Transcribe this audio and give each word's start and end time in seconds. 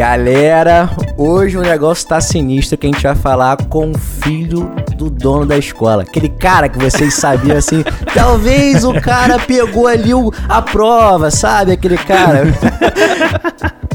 Galera, 0.00 0.88
hoje 1.14 1.58
o 1.58 1.60
negócio 1.60 2.08
tá 2.08 2.22
sinistro 2.22 2.78
que 2.78 2.86
a 2.86 2.90
gente 2.90 3.02
vai 3.02 3.14
falar 3.14 3.58
com 3.68 3.90
o 3.90 3.98
filho 3.98 4.72
do 4.96 5.10
dono 5.10 5.44
da 5.44 5.58
escola. 5.58 6.04
Aquele 6.04 6.30
cara 6.30 6.70
que 6.70 6.78
vocês 6.78 7.12
sabiam 7.12 7.58
assim, 7.58 7.84
talvez 8.14 8.82
o 8.82 8.98
cara 8.98 9.38
pegou 9.38 9.86
ali 9.86 10.14
o, 10.14 10.32
a 10.48 10.62
prova, 10.62 11.30
sabe? 11.30 11.72
Aquele 11.72 11.98
cara. 11.98 12.44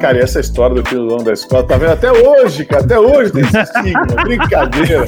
Cara, 0.00 0.18
e 0.18 0.20
essa 0.20 0.40
história 0.40 0.74
do 0.76 0.88
filho 0.88 1.02
do 1.02 1.08
dono 1.08 1.24
da 1.24 1.32
escola, 1.32 1.62
tá 1.64 1.76
vendo? 1.76 1.92
Até 1.92 2.10
hoje, 2.12 2.64
cara, 2.64 2.84
até 2.84 2.98
hoje 2.98 3.32
tem 3.32 3.42
esse 3.42 3.72
signo, 3.72 4.22
brincadeira. 4.24 5.04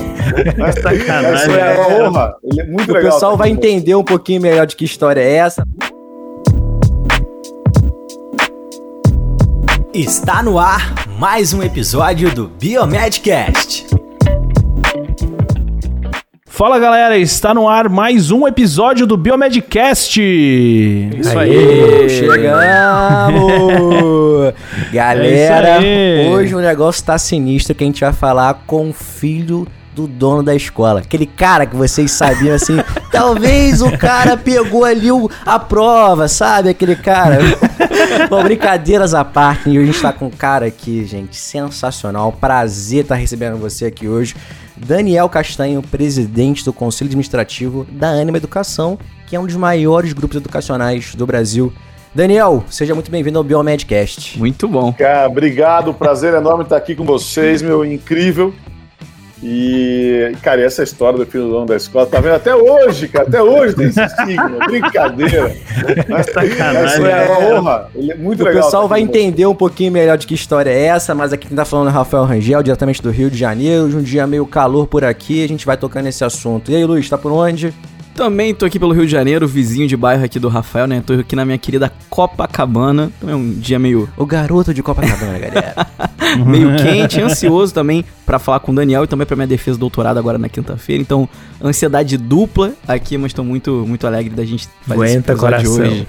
Mas, 0.56 0.74
Sacanagem. 0.76 1.34
Isso 1.34 1.50
é 1.50 1.74
uma 1.74 2.08
honra. 2.08 2.34
Ele 2.42 2.60
é 2.60 2.64
muito 2.64 2.90
O 2.90 2.94
legal. 2.94 3.12
pessoal 3.12 3.32
tá 3.32 3.38
vai 3.38 3.50
entender 3.50 3.94
um 3.94 4.04
pouquinho 4.04 4.40
melhor 4.40 4.66
de 4.66 4.74
que 4.76 4.84
história 4.84 5.20
é 5.20 5.34
essa. 5.34 5.64
Está 9.94 10.42
no 10.42 10.58
ar 10.58 11.06
mais 11.20 11.52
um 11.54 11.62
episódio 11.62 12.34
do 12.34 12.48
Biomedcast. 12.48 13.86
Fala 16.46 16.80
galera, 16.80 17.16
está 17.16 17.54
no 17.54 17.68
ar 17.68 17.88
mais 17.88 18.32
um 18.32 18.44
episódio 18.44 19.06
do 19.06 19.16
Biomedcast. 19.16 20.20
Isso 20.20 21.38
Aê, 21.38 22.08
chegamos! 22.08 22.42
Galera, 24.92 25.78
É 25.80 26.22
isso 26.22 26.26
aí. 26.26 26.28
hoje 26.28 26.54
o 26.56 26.60
negócio 26.60 27.04
tá 27.04 27.16
sinistro 27.16 27.72
que 27.72 27.84
a 27.84 27.86
gente 27.86 28.00
vai 28.00 28.12
falar 28.12 28.64
com 28.66 28.90
o 28.90 28.92
filho 28.92 29.64
do 29.94 30.06
dono 30.06 30.42
da 30.42 30.54
escola. 30.54 31.00
Aquele 31.00 31.26
cara 31.26 31.66
que 31.66 31.76
vocês 31.76 32.10
sabiam 32.10 32.54
assim, 32.54 32.76
talvez 33.12 33.80
o 33.80 33.96
cara 33.96 34.36
pegou 34.36 34.84
ali 34.84 35.10
o, 35.10 35.30
a 35.46 35.58
prova, 35.58 36.26
sabe? 36.26 36.68
Aquele 36.68 36.96
cara. 36.96 37.38
Bom, 38.28 38.42
brincadeiras 38.42 39.14
à 39.14 39.24
parte, 39.24 39.70
e 39.70 39.78
a 39.78 39.84
gente 39.84 40.00
tá 40.00 40.12
com 40.12 40.26
um 40.26 40.30
cara 40.30 40.66
aqui, 40.66 41.04
gente, 41.04 41.36
sensacional. 41.36 42.32
Prazer 42.32 43.02
estar 43.02 43.14
recebendo 43.14 43.56
você 43.56 43.86
aqui 43.86 44.08
hoje. 44.08 44.34
Daniel 44.76 45.28
Castanho, 45.28 45.80
presidente 45.82 46.64
do 46.64 46.72
Conselho 46.72 47.08
Administrativo 47.08 47.86
da 47.90 48.08
Anima 48.08 48.38
Educação, 48.38 48.98
que 49.26 49.36
é 49.36 49.40
um 49.40 49.46
dos 49.46 49.56
maiores 49.56 50.12
grupos 50.12 50.36
educacionais 50.36 51.14
do 51.14 51.26
Brasil. 51.26 51.72
Daniel, 52.14 52.64
seja 52.68 52.94
muito 52.94 53.10
bem-vindo 53.10 53.38
ao 53.38 53.44
Biomedcast. 53.44 54.38
Muito 54.38 54.68
bom. 54.68 54.92
Cara, 54.92 55.28
obrigado, 55.28 55.94
prazer 55.94 56.34
enorme 56.34 56.64
estar 56.64 56.76
aqui 56.76 56.94
com 56.94 57.04
vocês, 57.04 57.62
meu, 57.62 57.84
incrível. 57.84 58.52
E, 59.46 60.32
cara, 60.42 60.62
e 60.62 60.64
essa 60.64 60.82
história 60.82 61.18
do 61.18 61.26
filho 61.26 61.44
do 61.44 61.50
dono 61.50 61.66
da 61.66 61.76
escola, 61.76 62.06
tá 62.06 62.18
vendo? 62.18 62.34
Até 62.36 62.56
hoje, 62.56 63.08
cara, 63.08 63.28
até 63.28 63.42
hoje 63.42 63.74
tem 63.74 63.88
esse 63.88 64.08
signo, 64.08 64.58
brincadeira. 64.66 65.54
Mas, 66.08 66.26
Sacanagem. 66.26 66.86
Isso 66.86 67.06
é 67.06 67.26
uma 67.28 67.58
honra. 67.60 67.90
Ele 67.94 68.12
é 68.12 68.14
muito 68.14 68.42
O 68.42 68.46
legal. 68.46 68.62
pessoal 68.62 68.84
tá 68.84 68.88
vai 68.88 69.00
entender 69.02 69.44
um 69.44 69.54
pouquinho 69.54 69.92
melhor 69.92 70.16
de 70.16 70.26
que 70.26 70.32
história 70.34 70.70
é 70.70 70.84
essa, 70.86 71.14
mas 71.14 71.30
aqui 71.30 71.46
quem 71.46 71.54
tá 71.56 71.66
falando 71.66 71.88
é 71.88 71.90
o 71.90 71.94
Rafael 71.94 72.24
Rangel, 72.24 72.62
diretamente 72.62 73.02
do 73.02 73.10
Rio 73.10 73.30
de 73.30 73.36
Janeiro. 73.36 73.90
De 73.90 73.96
um 73.96 74.02
dia 74.02 74.26
meio 74.26 74.46
calor 74.46 74.86
por 74.86 75.04
aqui, 75.04 75.44
a 75.44 75.48
gente 75.48 75.66
vai 75.66 75.76
tocando 75.76 76.06
esse 76.06 76.24
assunto. 76.24 76.70
E 76.72 76.76
aí, 76.76 76.84
Luiz, 76.86 77.06
tá 77.06 77.18
por 77.18 77.30
onde? 77.30 77.74
Também 78.14 78.54
tô 78.54 78.64
aqui 78.64 78.78
pelo 78.78 78.92
Rio 78.92 79.06
de 79.06 79.10
Janeiro, 79.12 79.46
vizinho 79.46 79.88
de 79.88 79.96
bairro 79.96 80.24
aqui 80.24 80.38
do 80.38 80.48
Rafael, 80.48 80.86
né? 80.86 81.02
Tô 81.04 81.14
aqui 81.14 81.34
na 81.34 81.44
minha 81.44 81.58
querida 81.58 81.92
Copacabana. 82.08 83.10
Então 83.18 83.28
é 83.28 83.34
um 83.34 83.50
dia 83.50 83.78
meio, 83.78 84.08
O 84.16 84.24
garoto 84.24 84.72
de 84.72 84.82
Copacabana, 84.82 85.38
galera. 85.38 85.74
meio 86.46 86.76
quente, 86.76 87.20
ansioso 87.20 87.74
também 87.74 88.04
pra 88.24 88.38
falar 88.38 88.60
com 88.60 88.70
o 88.70 88.74
Daniel 88.74 89.04
e 89.04 89.06
também 89.08 89.26
pra 89.26 89.34
minha 89.34 89.48
defesa 89.48 89.76
do 89.76 89.80
doutorado 89.80 90.18
agora 90.18 90.38
na 90.38 90.48
quinta-feira. 90.48 91.02
Então, 91.02 91.28
ansiedade 91.62 92.16
dupla 92.16 92.72
aqui, 92.86 93.18
mas 93.18 93.32
tô 93.32 93.42
muito, 93.42 93.84
muito 93.86 94.06
alegre 94.06 94.34
da 94.34 94.44
gente 94.44 94.68
fazer 94.86 95.04
esse 95.04 95.14
Aguenta 95.14 95.34
de 95.34 95.40
coração. 95.40 95.72
hoje. 95.74 96.06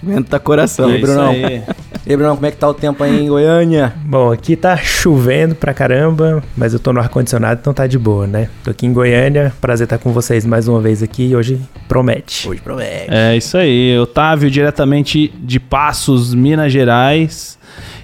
Aguenta 0.00 0.38
coração. 0.38 0.88
Aí, 0.90 1.00
Brunão? 1.00 1.34
E 2.08 2.12
aí, 2.12 2.16
Bruno, 2.16 2.36
como 2.36 2.46
é 2.46 2.50
que 2.50 2.56
tá 2.56 2.66
o 2.66 2.72
tempo 2.72 3.04
aí 3.04 3.22
em 3.22 3.28
Goiânia? 3.28 3.92
Bom, 4.02 4.32
aqui 4.32 4.56
tá 4.56 4.78
chovendo 4.78 5.54
pra 5.54 5.74
caramba, 5.74 6.42
mas 6.56 6.72
eu 6.72 6.78
tô 6.80 6.90
no 6.90 7.00
ar-condicionado, 7.00 7.60
então 7.60 7.74
tá 7.74 7.86
de 7.86 7.98
boa, 7.98 8.26
né? 8.26 8.48
Tô 8.64 8.70
aqui 8.70 8.86
em 8.86 8.94
Goiânia, 8.94 9.52
prazer 9.60 9.84
estar 9.84 9.98
com 9.98 10.10
vocês 10.10 10.46
mais 10.46 10.66
uma 10.68 10.80
vez 10.80 11.02
aqui 11.02 11.26
e 11.26 11.36
hoje 11.36 11.60
promete. 11.86 12.48
Hoje 12.48 12.62
promete. 12.62 13.08
É 13.10 13.36
isso 13.36 13.58
aí, 13.58 13.98
Otávio, 13.98 14.50
diretamente 14.50 15.28
de 15.38 15.60
Passos, 15.60 16.32
Minas 16.32 16.72
Gerais. 16.72 17.58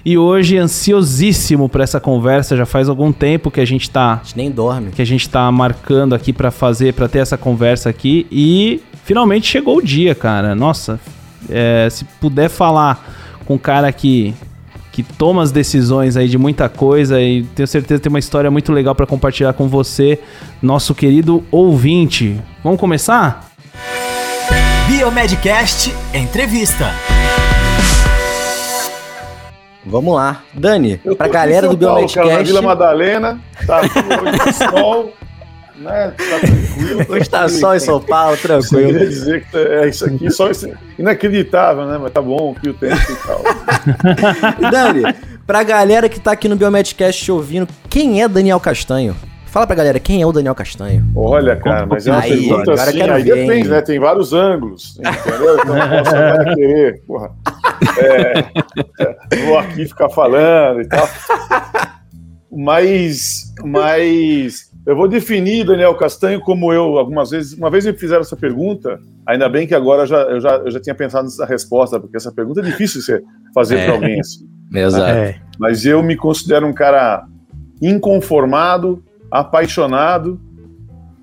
E 0.05 0.19
hoje 0.19 0.55
ansiosíssimo 0.55 1.67
por 1.67 1.81
essa 1.81 1.99
conversa, 1.99 2.55
já 2.55 2.67
faz 2.67 2.87
algum 2.87 3.11
tempo 3.11 3.49
que 3.49 3.59
a 3.59 3.65
gente 3.65 3.89
tá 3.89 4.19
A 4.21 4.23
gente 4.23 4.37
nem 4.37 4.51
dorme. 4.51 4.91
que 4.91 5.01
a 5.01 5.05
gente 5.05 5.27
tá 5.27 5.51
marcando 5.51 6.13
aqui 6.13 6.31
pra 6.31 6.51
fazer, 6.51 6.93
pra 6.93 7.07
ter 7.07 7.17
essa 7.17 7.39
conversa 7.39 7.89
aqui 7.89 8.27
e 8.31 8.83
finalmente 9.03 9.47
chegou 9.47 9.77
o 9.77 9.81
dia, 9.81 10.13
cara. 10.13 10.53
Nossa, 10.53 10.99
é, 11.49 11.87
se 11.89 12.05
puder 12.21 12.49
falar 12.49 13.24
com 13.45 13.55
um 13.55 13.57
cara 13.57 13.91
que 13.91 14.33
que 14.91 15.03
toma 15.03 15.43
as 15.43 15.51
decisões 15.51 16.15
aí 16.15 16.29
de 16.29 16.37
muita 16.37 16.69
coisa 16.69 17.19
e 17.21 17.43
tenho 17.43 17.67
certeza 17.67 17.99
que 17.99 18.03
tem 18.03 18.09
uma 18.09 18.17
história 18.17 18.49
muito 18.49 18.71
legal 18.71 18.95
pra 18.95 19.05
compartilhar 19.05 19.51
com 19.51 19.67
você, 19.67 20.17
nosso 20.61 20.95
querido 20.95 21.43
ouvinte. 21.51 22.39
Vamos 22.63 22.79
começar? 22.79 23.51
Biomedcast 24.87 25.93
Entrevista. 26.13 26.93
Vamos 29.85 30.15
lá. 30.15 30.41
Dani, 30.53 31.01
Eu 31.03 31.13
pra 31.15 31.25
aqui 31.25 31.35
galera 31.35 31.67
do 31.67 31.77
Paulo, 31.77 32.07
cara, 32.07 32.15
na 32.15 32.23
Biomedcast. 32.23 32.43
Vila 32.45 32.61
Madalena, 32.61 33.39
tá 33.67 33.81
tá 33.81 34.53
sol, 34.71 35.13
né? 35.77 36.13
Tá 36.17 36.39
tranquilo. 36.39 37.05
Hoje 37.09 37.29
tá 37.29 37.47
só 37.49 37.75
em 37.75 37.79
São 37.79 37.99
Paulo, 38.01 38.37
tranquilo. 38.37 38.91
queria 38.93 39.07
dizer 39.09 39.43
que 39.45 39.51
tá- 39.51 39.59
é 39.59 39.87
isso 39.89 40.05
aqui, 40.05 40.29
só 40.31 40.49
isso, 40.49 40.69
inacreditável, 40.97 41.85
né? 41.85 41.97
Mas 42.01 42.11
tá 42.11 42.21
bom, 42.21 42.53
que 42.53 42.69
o 42.69 42.73
tempo 42.73 42.95
e 43.11 43.15
tal. 43.27 43.41
Dani, 44.71 45.03
pra 45.45 45.63
galera 45.63 46.07
que 46.09 46.19
tá 46.19 46.31
aqui 46.31 46.47
no 46.47 46.55
Biomedcast 46.55 47.23
te 47.23 47.31
ouvindo, 47.31 47.67
quem 47.89 48.21
é 48.21 48.27
Daniel 48.27 48.59
Castanho? 48.59 49.15
Fala 49.47 49.65
pra 49.65 49.75
galera, 49.77 49.99
quem 50.01 50.21
é 50.21 50.25
o 50.25 50.33
Daniel 50.33 50.53
Castanho? 50.53 51.05
Olha, 51.15 51.55
cara, 51.55 51.85
mas 51.85 52.05
é 52.05 52.11
uma 52.11 52.19
Aí, 52.19 52.29
pergunta 52.29 52.71
agora 52.73 52.89
assim, 52.89 53.01
aí 53.01 53.23
ver, 53.23 53.35
depende, 53.35 53.53
hein? 53.53 53.63
né? 53.69 53.81
Tem 53.81 53.97
vários 53.99 54.33
ângulos, 54.33 54.99
entendeu? 54.99 55.55
Então 55.61 55.77
eu 55.77 56.03
posso 56.03 56.45
querer, 56.55 57.01
porra, 57.07 57.31
é, 57.97 59.45
vou 59.45 59.57
aqui 59.57 59.85
ficar 59.87 60.09
falando 60.09 60.81
e 60.81 60.87
tal. 60.89 61.07
Mas, 62.57 63.53
mas 63.65 64.71
eu 64.85 64.95
vou 64.95 65.07
definir 65.07 65.65
Daniel 65.65 65.95
Castanho 65.95 66.39
como 66.41 66.71
eu, 66.71 66.97
algumas 66.97 67.29
vezes, 67.31 67.53
uma 67.53 67.69
vez 67.69 67.85
me 67.85 67.93
fizeram 67.93 68.21
essa 68.21 68.35
pergunta, 68.35 68.99
ainda 69.25 69.49
bem 69.49 69.65
que 69.65 69.73
agora 69.73 70.03
eu 70.03 70.07
já, 70.07 70.21
eu 70.23 70.39
já, 70.41 70.55
eu 70.57 70.71
já 70.71 70.79
tinha 70.79 70.95
pensado 70.95 71.23
nessa 71.25 71.45
resposta, 71.45 71.99
porque 71.99 72.17
essa 72.17 72.31
pergunta 72.31 72.59
é 72.61 72.63
difícil 72.63 73.01
você 73.01 73.23
fazer 73.53 73.77
É. 73.77 73.85
para 73.85 73.93
alguém 73.95 74.19
assim. 74.19 74.47
Exato. 74.73 75.09
É, 75.11 75.39
Mas 75.59 75.85
eu 75.85 76.01
me 76.03 76.15
considero 76.15 76.67
um 76.67 76.73
cara 76.73 77.25
inconformado, 77.81 79.03
apaixonado 79.31 80.39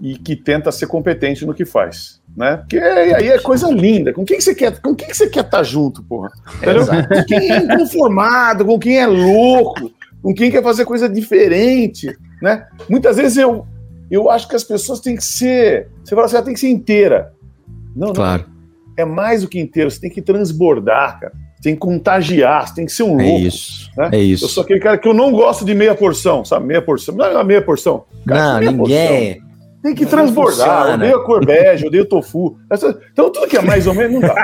e 0.00 0.17
que 0.17 0.34
tenta 0.34 0.73
ser 0.73 0.87
competente 0.87 1.44
no 1.47 1.55
que 1.55 1.65
faz. 1.65 2.21
Né? 2.37 2.56
Porque 2.56 2.79
aí 2.79 3.29
é 3.29 3.39
coisa 3.39 3.71
linda. 3.71 4.12
Com 4.12 4.25
quem 4.25 4.39
que 4.39 4.43
você 4.44 4.55
quer? 4.55 4.81
Com 4.81 4.94
quem 4.94 5.06
que 5.09 5.17
você 5.17 5.29
quer 5.29 5.44
estar 5.44 5.62
junto, 5.62 6.03
porra? 6.03 6.31
Entendeu? 6.56 6.87
Com 6.87 7.25
quem 7.27 7.53
é 7.53 7.59
inconformado, 7.59 8.65
com 8.65 8.79
quem 8.79 8.99
é 8.99 9.06
louco, 9.06 9.91
com 10.23 10.33
quem 10.33 10.50
quer 10.50 10.62
fazer 10.62 10.84
coisa 10.87 11.09
diferente, 11.09 12.17
né? 12.43 12.67
Muitas 12.91 13.17
vezes 13.17 13.39
eu, 13.39 13.65
eu 14.11 14.29
acho 14.31 14.49
que 14.49 14.57
as 14.57 14.65
pessoas 14.65 15.01
têm 15.01 15.17
que 15.17 15.25
ser. 15.25 15.89
Você 16.05 16.15
fala 16.15 16.27
assim, 16.27 16.37
ela 16.37 16.45
tem 16.45 16.55
que 16.55 16.61
ser 16.61 16.69
inteira. 16.69 17.33
Não, 17.97 18.09
não 18.09 18.15
Claro. 18.15 18.45
é 18.99 19.05
mais 19.05 19.43
do 19.43 19.49
que 19.49 19.59
inteiro. 19.61 19.91
Você 19.91 20.01
tem 20.01 20.11
que 20.11 20.21
transbordar, 20.21 21.21
cara. 21.21 21.33
Você 21.57 21.63
tem 21.69 21.75
que 21.75 21.81
contagiar, 21.81 22.67
você 22.67 22.75
tem 22.75 22.85
que 22.87 22.93
ser 22.93 23.05
um 23.05 23.21
É 23.21 23.25
louco. 23.25 23.41
isso. 23.47 23.89
né? 23.97 24.11
É 24.13 24.19
isso. 24.19 24.45
Eu 24.45 24.49
sou 24.49 24.65
aquele 24.65 24.81
cara 24.81 24.99
que 24.99 25.07
eu 25.07 25.15
não 25.15 25.31
gosto 25.31 25.65
de 25.65 25.73
meia 25.75 25.95
porção, 25.95 26.45
sabe? 26.45 26.67
Meia 26.67 26.83
porção. 26.83 27.15
Não 27.15 27.25
é 27.25 27.31
uma 27.31 27.45
meia 27.45 27.63
porção. 27.63 28.05
Cara, 28.27 28.41
Não, 28.55 28.59
meia 28.59 28.73
ninguém. 28.73 29.35
porção. 29.35 29.53
Tem 29.83 29.95
que 29.97 30.03
Não 30.05 30.11
transbordar. 30.11 30.69
funciona. 30.69 30.91
Eu 30.91 30.95
odeio 30.95 31.17
a 31.17 31.25
cor 31.25 31.45
bege, 31.47 31.83
eu 31.85 31.89
odeio 31.89 32.03
o 32.05 32.07
tofu. 32.07 32.57
Então, 33.13 33.31
tudo 33.31 33.49
que 33.49 33.57
é 33.57 33.63
mais 33.63 33.87
ou 33.87 33.95
menos 33.95 34.13
não 34.13 34.21
dá. 34.21 34.35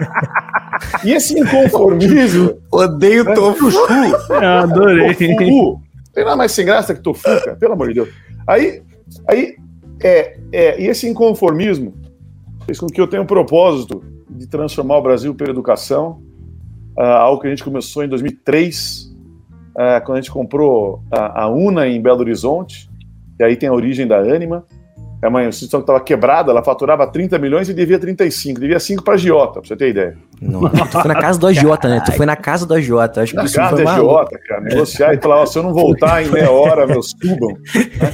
E 1.05 1.13
esse 1.13 1.39
inconformismo. 1.39 2.59
Odeio 2.73 3.25
né? 3.25 3.35
Tofu. 3.35 3.69
Eu 4.31 4.49
adorei. 4.49 5.15
Tofu. 5.15 5.81
Tem 6.12 6.25
nada 6.25 6.37
mais 6.37 6.52
sem 6.52 6.64
graça 6.64 6.94
que 6.94 7.02
tofu, 7.02 7.22
cara. 7.22 7.56
Pelo 7.56 7.72
amor 7.75 7.88
de 7.88 7.94
Deus. 7.94 8.08
Aí, 8.46 8.82
aí 9.26 9.56
é, 10.02 10.38
é, 10.52 10.81
e 10.81 10.87
esse 10.87 11.08
inconformismo 11.08 11.94
fez 12.64 12.78
com 12.78 12.87
que 12.87 13.00
eu 13.00 13.06
tenha 13.06 13.22
um 13.22 13.26
propósito 13.26 14.02
de 14.28 14.46
transformar 14.46 14.99
o 14.99 15.02
Brasil 15.02 15.34
pela 15.34 15.50
educação, 15.50 16.22
ah, 16.99 17.19
algo 17.19 17.40
que 17.40 17.46
a 17.46 17.50
gente 17.50 17.64
começou 17.64 18.05
em 18.05 18.08
2003, 18.08 19.14
ah, 19.76 20.00
quando 20.00 20.19
a 20.19 20.20
gente 20.20 20.31
comprou 20.31 21.02
a, 21.10 21.44
a 21.44 21.49
UNA 21.49 21.88
em 21.88 22.00
Belo 22.00 22.20
Horizonte, 22.20 22.88
e 23.38 23.44
aí 23.44 23.56
tem 23.56 23.69
a 23.69 23.72
origem 23.72 24.06
da 24.06 24.19
Anima. 24.19 24.64
É 25.20 25.26
uma 25.26 25.44
instituição 25.44 25.81
que 25.81 25.82
estava 25.85 26.00
quebrada, 26.00 26.53
ela 26.53 26.62
faturava 26.62 27.05
30 27.05 27.38
milhões 27.41 27.69
e 27.69 27.75
devia 27.75 27.99
35, 27.99 28.61
devia 28.61 28.79
5 28.79 29.03
para 29.03 29.15
a 29.15 29.17
Giota, 29.17 29.55
para 29.61 29.67
você 29.69 29.75
ter 29.75 29.88
ideia. 29.88 30.17
Não, 30.41 30.61
tu 30.70 30.87
foi 31.03 31.09
na 31.09 31.20
casa 31.20 31.41
do 31.41 31.47
agiota, 31.49 31.88
né? 31.88 32.00
Tu 32.06 32.12
foi 32.12 32.25
na 32.25 32.37
casa 32.37 32.65
do 32.65 32.75
agiota. 32.75 33.23
Acho 33.23 33.32
que 33.32 33.37
Na 33.38 33.44
isso 33.44 33.56
casa 33.56 33.75
foi 33.75 33.85
da 33.85 33.91
maluco. 33.91 34.12
Giota, 34.12 34.38
cara, 34.47 34.61
negociar 34.61 35.15
e 35.15 35.19
falar, 35.20 35.44
se 35.47 35.59
eu 35.59 35.65
não 35.65 35.75
voltar 35.75 36.25
em 36.25 36.31
meia 36.31 36.53
hora, 36.53 36.87
meus 36.87 37.11
subam. 37.20 37.49
Né? 37.53 37.59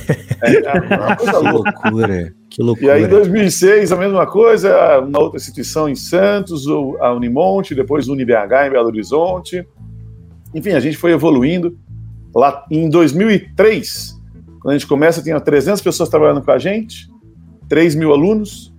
É, 0.43 0.53
é 0.56 1.17
coisa 1.17 1.33
Que 1.33 1.49
loucura. 1.49 2.33
Que 2.51 2.61
E 2.61 2.65
loucura. 2.65 2.93
aí, 2.95 3.05
em 3.05 3.09
2006, 3.09 3.93
a 3.93 3.97
mesma 3.97 4.27
coisa, 4.27 4.99
uma 5.01 5.21
outra 5.21 5.39
instituição 5.39 5.89
em 5.89 5.95
Santos, 5.95 6.67
a 7.01 7.12
Unimonte, 7.12 7.75
depois 7.75 8.09
o 8.09 8.12
UniBH 8.12 8.67
em 8.67 8.71
Belo 8.71 8.87
Horizonte. 8.89 9.67
enfim, 10.55 10.71
a 10.73 10.81
gente 10.81 10.97
foi 10.97 11.12
evoluindo. 11.12 11.77
Lá 12.35 12.65
em 12.71 12.89
2003, 12.91 14.14
quando 14.65 14.77
a 14.77 14.79
gente 14.79 14.87
começa, 14.89 15.23
tinha 15.23 15.39
300 15.39 15.83
pessoas 15.83 16.09
trabalhando 16.09 16.43
com 16.43 16.51
a 16.51 16.59
gente, 16.59 17.07
3 17.69 17.95
mil 17.95 18.15
alunos, 18.15 18.73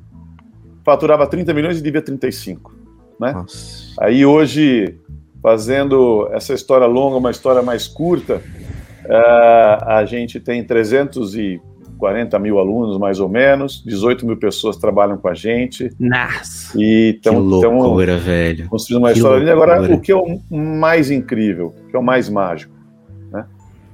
faturava 0.83 1.27
30 1.27 1.53
milhões 1.53 1.77
e 1.77 1.81
devia 1.83 2.01
35. 2.01 2.73
Né? 3.21 3.31
Nossa. 3.33 3.93
Aí 3.99 4.25
hoje, 4.25 4.97
fazendo 5.43 6.27
essa 6.31 6.55
história 6.55 6.87
longa, 6.87 7.17
uma 7.17 7.29
história 7.29 7.61
mais 7.61 7.87
curta, 7.87 8.41
eh, 9.07 9.77
a 9.85 10.03
gente 10.05 10.39
tem 10.39 10.63
340 10.63 12.39
mil 12.39 12.57
alunos, 12.57 12.97
mais 12.97 13.19
ou 13.19 13.29
menos, 13.29 13.83
18 13.85 14.25
mil 14.25 14.37
pessoas 14.37 14.77
trabalham 14.77 15.17
com 15.17 15.27
a 15.27 15.35
gente. 15.35 15.91
Nossa. 15.99 16.75
E 16.81 17.19
Que 17.21 17.29
loucura, 17.29 18.17
velho. 18.17 18.67
construindo 18.69 19.03
uma 19.03 19.11
Que 19.11 19.19
história 19.19 19.37
linda. 19.39 19.53
Agora, 19.53 19.75
loucura. 19.77 19.97
o 19.97 20.01
que 20.01 20.11
é 20.11 20.15
o 20.15 20.39
mais 20.51 21.11
incrível, 21.11 21.75
o 21.85 21.89
que 21.91 21.95
é 21.95 21.99
o 21.99 22.03
mais 22.03 22.27
mágico? 22.27 22.73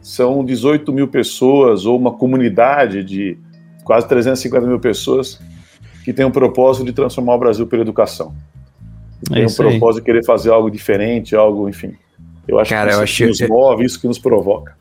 São 0.01 0.43
18 0.43 0.91
mil 0.91 1.07
pessoas, 1.07 1.85
ou 1.85 1.97
uma 1.97 2.11
comunidade 2.11 3.03
de 3.03 3.37
quase 3.83 4.07
350 4.07 4.65
mil 4.67 4.79
pessoas 4.79 5.39
que 6.03 6.11
tem 6.11 6.25
o 6.25 6.31
propósito 6.31 6.85
de 6.85 6.91
transformar 6.93 7.35
o 7.35 7.39
Brasil 7.39 7.67
pela 7.67 7.83
educação. 7.83 8.33
É 9.29 9.33
tem 9.35 9.43
o 9.43 9.45
isso 9.45 9.61
aí. 9.61 9.69
propósito 9.69 10.01
de 10.01 10.05
querer 10.05 10.25
fazer 10.25 10.49
algo 10.49 10.71
diferente, 10.71 11.35
algo, 11.35 11.69
enfim. 11.69 11.93
Eu 12.47 12.57
acho 12.59 12.71
Cara, 12.71 12.87
que 12.89 12.93
isso 12.95 13.03
acho- 13.03 13.17
que 13.17 13.25
nos 13.43 13.49
move, 13.49 13.85
isso 13.85 13.99
que 14.01 14.07
nos 14.07 14.17
provoca. 14.17 14.75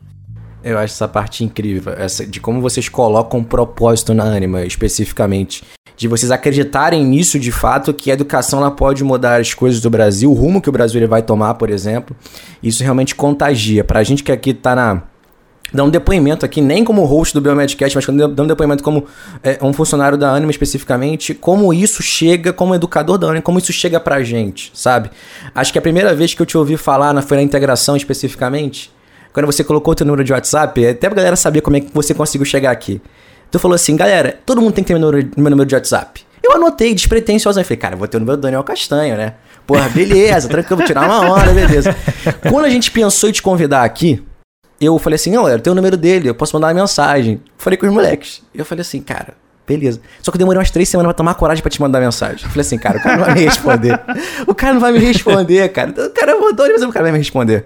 Eu 0.63 0.77
acho 0.77 0.93
essa 0.93 1.07
parte 1.07 1.43
incrível, 1.43 1.93
essa, 1.93 2.25
de 2.25 2.39
como 2.39 2.61
vocês 2.61 2.87
colocam 2.89 3.39
um 3.39 3.43
propósito 3.43 4.13
na 4.13 4.23
Anima, 4.25 4.63
especificamente. 4.63 5.63
De 5.97 6.07
vocês 6.07 6.31
acreditarem 6.31 7.03
nisso 7.05 7.39
de 7.39 7.51
fato, 7.51 7.93
que 7.93 8.09
a 8.09 8.13
educação 8.13 8.59
ela 8.59 8.71
pode 8.71 9.03
mudar 9.03 9.39
as 9.39 9.53
coisas 9.53 9.79
do 9.81 9.89
Brasil, 9.89 10.31
o 10.31 10.33
rumo 10.33 10.61
que 10.61 10.69
o 10.69 10.71
Brasil 10.71 10.99
ele 10.99 11.07
vai 11.07 11.21
tomar, 11.21 11.55
por 11.55 11.69
exemplo. 11.69 12.15
Isso 12.61 12.81
realmente 12.83 13.13
contagia. 13.15 13.83
Pra 13.83 14.03
gente 14.03 14.23
que 14.23 14.31
aqui 14.31 14.53
tá 14.53 14.75
na. 14.75 15.03
Dando 15.73 15.87
um 15.87 15.89
depoimento 15.91 16.45
aqui, 16.45 16.59
nem 16.59 16.83
como 16.83 17.05
host 17.05 17.33
do 17.33 17.39
Biomedcast, 17.39 17.95
mas 17.95 18.05
dando 18.05 18.43
um 18.43 18.47
depoimento 18.47 18.83
como 18.83 19.05
é, 19.41 19.57
um 19.61 19.71
funcionário 19.71 20.17
da 20.17 20.31
Anima 20.31 20.51
especificamente, 20.51 21.33
como 21.33 21.73
isso 21.73 22.03
chega, 22.03 22.51
como 22.51 22.75
educador 22.75 23.17
da 23.17 23.27
Anima, 23.27 23.41
como 23.41 23.57
isso 23.57 23.71
chega 23.71 23.99
pra 23.99 24.21
gente, 24.21 24.69
sabe? 24.73 25.09
Acho 25.55 25.71
que 25.71 25.79
a 25.79 25.81
primeira 25.81 26.13
vez 26.13 26.33
que 26.33 26.41
eu 26.41 26.45
te 26.45 26.57
ouvi 26.57 26.75
falar 26.75 27.13
na, 27.13 27.21
foi 27.21 27.37
na 27.37 27.43
integração 27.43 27.95
especificamente, 27.95 28.91
quando 29.31 29.45
você 29.45 29.63
colocou 29.63 29.93
o 29.93 29.95
teu 29.95 30.05
número 30.05 30.23
de 30.23 30.33
WhatsApp, 30.33 30.85
até 30.85 31.07
pra 31.07 31.15
galera 31.15 31.35
saber 31.37 31.61
como 31.61 31.77
é 31.77 31.79
que 31.79 31.89
você 31.93 32.13
conseguiu 32.13 32.45
chegar 32.45 32.71
aqui. 32.71 33.01
Tu 33.49 33.59
falou 33.59 33.75
assim, 33.75 33.95
galera, 33.95 34.39
todo 34.45 34.61
mundo 34.61 34.73
tem 34.73 34.83
que 34.83 34.89
ter 34.89 34.99
meu 34.99 35.09
número, 35.09 35.29
meu 35.37 35.49
número 35.49 35.67
de 35.67 35.75
WhatsApp. 35.75 36.21
Eu 36.43 36.53
anotei 36.53 36.93
despretensiosamente, 36.93 37.67
falei, 37.67 37.77
cara, 37.77 37.95
vou 37.95 38.07
ter 38.07 38.17
o 38.17 38.19
número 38.19 38.37
do 38.37 38.41
Daniel 38.41 38.63
Castanho, 38.63 39.15
né? 39.15 39.35
Porra, 39.65 39.87
beleza, 39.89 40.49
tranquilo, 40.49 40.77
vou 40.77 40.85
tirar 40.85 41.05
uma 41.05 41.31
hora, 41.31 41.53
beleza. 41.53 41.95
Quando 42.49 42.65
a 42.65 42.69
gente 42.69 42.91
pensou 42.91 43.29
em 43.29 43.31
te 43.31 43.41
convidar 43.41 43.83
aqui, 43.83 44.21
eu 44.81 44.97
falei 44.99 45.15
assim, 45.15 45.31
não, 45.31 45.47
eu 45.47 45.59
tenho 45.59 45.73
o 45.73 45.75
número 45.75 45.95
dele, 45.95 46.29
eu 46.29 46.35
posso 46.35 46.55
mandar 46.55 46.67
uma 46.67 46.73
mensagem. 46.81 47.39
Falei 47.57 47.77
com 47.77 47.85
os 47.87 47.93
moleques. 47.93 48.41
Eu 48.53 48.65
falei 48.65 48.81
assim, 48.81 48.99
cara, 49.01 49.33
beleza. 49.67 50.01
Só 50.21 50.31
que 50.31 50.35
eu 50.37 50.39
demorei 50.39 50.57
umas 50.59 50.71
três 50.71 50.89
semanas 50.89 51.09
pra 51.11 51.17
tomar 51.17 51.35
coragem 51.35 51.61
pra 51.61 51.69
te 51.69 51.79
mandar 51.81 51.99
mensagem. 51.99 52.43
Eu 52.43 52.49
falei 52.49 52.61
assim, 52.61 52.77
cara, 52.77 52.97
o 52.97 53.01
cara 53.01 53.17
não 53.17 53.25
vai 53.25 53.33
me 53.35 53.41
responder. 53.45 53.99
o 54.47 54.55
cara 54.55 54.73
não 54.73 54.81
vai 54.81 54.91
me 54.91 54.99
responder, 54.99 55.69
cara. 55.69 55.91
O 55.91 56.09
cara 56.09 56.39
mandou, 56.39 56.67
mas 56.67 56.81
o 56.81 56.89
cara 56.89 57.03
vai 57.03 57.11
me 57.11 57.17
responder. 57.19 57.65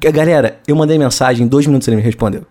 Galera, 0.00 0.58
eu 0.66 0.74
mandei 0.76 0.98
mensagem, 0.98 1.44
em 1.46 1.48
dois 1.48 1.66
minutos 1.66 1.86
ele 1.88 1.96
me 1.96 2.02
respondeu. 2.02 2.42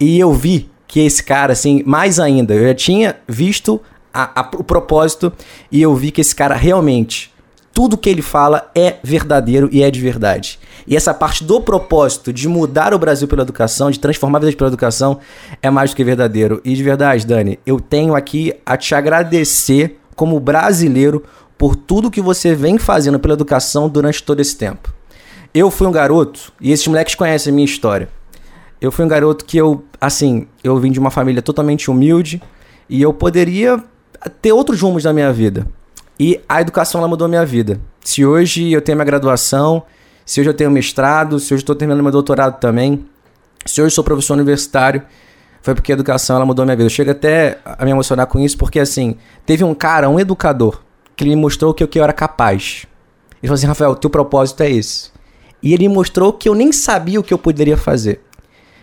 E 0.00 0.18
eu 0.18 0.32
vi 0.32 0.70
que 0.88 1.00
esse 1.00 1.22
cara, 1.22 1.52
assim, 1.52 1.82
mais 1.84 2.18
ainda, 2.20 2.54
eu 2.54 2.66
já 2.68 2.74
tinha 2.74 3.16
visto 3.28 3.80
a- 4.12 4.40
a- 4.40 4.50
o 4.56 4.64
propósito 4.64 5.32
e 5.70 5.82
eu 5.82 5.94
vi 5.94 6.10
que 6.10 6.20
esse 6.20 6.34
cara 6.34 6.54
realmente, 6.54 7.32
tudo 7.74 7.98
que 7.98 8.08
ele 8.08 8.22
fala 8.22 8.70
é 8.72 8.98
verdadeiro 9.02 9.68
e 9.72 9.82
é 9.82 9.90
de 9.90 10.00
verdade. 10.00 10.60
E 10.86 10.96
essa 10.96 11.12
parte 11.12 11.42
do 11.42 11.60
propósito 11.60 12.32
de 12.32 12.46
mudar 12.46 12.94
o 12.94 12.98
Brasil 12.98 13.26
pela 13.26 13.42
educação, 13.42 13.90
de 13.90 13.98
transformar 13.98 14.38
vidas 14.38 14.54
pela 14.54 14.70
educação, 14.70 15.18
é 15.60 15.68
mais 15.68 15.90
do 15.90 15.96
que 15.96 16.04
verdadeiro. 16.04 16.60
E 16.64 16.74
de 16.74 16.82
verdade, 16.84 17.26
Dani, 17.26 17.58
eu 17.66 17.80
tenho 17.80 18.14
aqui 18.14 18.54
a 18.64 18.76
te 18.76 18.94
agradecer 18.94 19.98
como 20.14 20.38
brasileiro 20.38 21.24
por 21.58 21.74
tudo 21.74 22.10
que 22.10 22.20
você 22.20 22.54
vem 22.54 22.78
fazendo 22.78 23.18
pela 23.18 23.34
educação 23.34 23.88
durante 23.88 24.22
todo 24.22 24.38
esse 24.38 24.56
tempo. 24.56 24.94
Eu 25.52 25.68
fui 25.68 25.86
um 25.86 25.92
garoto, 25.92 26.52
e 26.60 26.70
esses 26.70 26.86
moleques 26.86 27.16
conhecem 27.16 27.50
a 27.52 27.54
minha 27.54 27.64
história. 27.64 28.08
Eu 28.80 28.92
fui 28.92 29.04
um 29.04 29.08
garoto 29.08 29.44
que 29.44 29.56
eu, 29.56 29.82
assim, 30.00 30.46
eu 30.62 30.78
vim 30.78 30.92
de 30.92 31.00
uma 31.00 31.10
família 31.10 31.42
totalmente 31.42 31.90
humilde 31.90 32.40
e 32.88 33.02
eu 33.02 33.12
poderia 33.12 33.82
ter 34.40 34.52
outros 34.52 34.80
rumos 34.80 35.04
na 35.04 35.12
minha 35.12 35.32
vida. 35.32 35.66
E 36.18 36.40
a 36.48 36.60
educação 36.60 37.00
ela 37.00 37.08
mudou 37.08 37.24
a 37.24 37.28
minha 37.28 37.44
vida. 37.44 37.80
Se 38.02 38.24
hoje 38.24 38.72
eu 38.72 38.80
tenho 38.80 38.96
minha 38.96 39.04
graduação, 39.04 39.82
se 40.24 40.40
hoje 40.40 40.50
eu 40.50 40.54
tenho 40.54 40.70
mestrado, 40.70 41.38
se 41.38 41.52
hoje 41.52 41.62
estou 41.62 41.74
terminando 41.74 42.02
meu 42.02 42.12
doutorado 42.12 42.58
também, 42.60 43.04
se 43.66 43.82
hoje 43.82 43.94
sou 43.94 44.04
professor 44.04 44.34
universitário, 44.34 45.02
foi 45.60 45.74
porque 45.74 45.92
a 45.92 45.94
educação 45.94 46.36
ela 46.36 46.46
mudou 46.46 46.62
a 46.62 46.66
minha 46.66 46.76
vida. 46.76 46.86
Eu 46.86 46.90
chego 46.90 47.10
até 47.10 47.58
a 47.64 47.84
me 47.84 47.90
emocionar 47.90 48.26
com 48.26 48.38
isso 48.38 48.56
porque 48.56 48.78
assim, 48.78 49.16
teve 49.44 49.64
um 49.64 49.74
cara, 49.74 50.08
um 50.08 50.20
educador, 50.20 50.80
que 51.16 51.24
ele 51.24 51.30
me 51.30 51.40
mostrou 51.40 51.74
que 51.74 51.82
eu, 51.82 51.88
que 51.88 51.98
eu 51.98 52.04
era 52.04 52.12
capaz. 52.12 52.86
Ele 53.42 53.48
falou 53.48 53.54
assim, 53.54 53.66
Rafael, 53.66 53.94
teu 53.94 54.10
propósito 54.10 54.62
é 54.62 54.70
esse. 54.70 55.10
E 55.62 55.72
ele 55.72 55.88
me 55.88 55.94
mostrou 55.94 56.32
que 56.32 56.48
eu 56.48 56.54
nem 56.54 56.70
sabia 56.72 57.18
o 57.18 57.22
que 57.22 57.32
eu 57.32 57.38
poderia 57.38 57.76
fazer. 57.76 58.20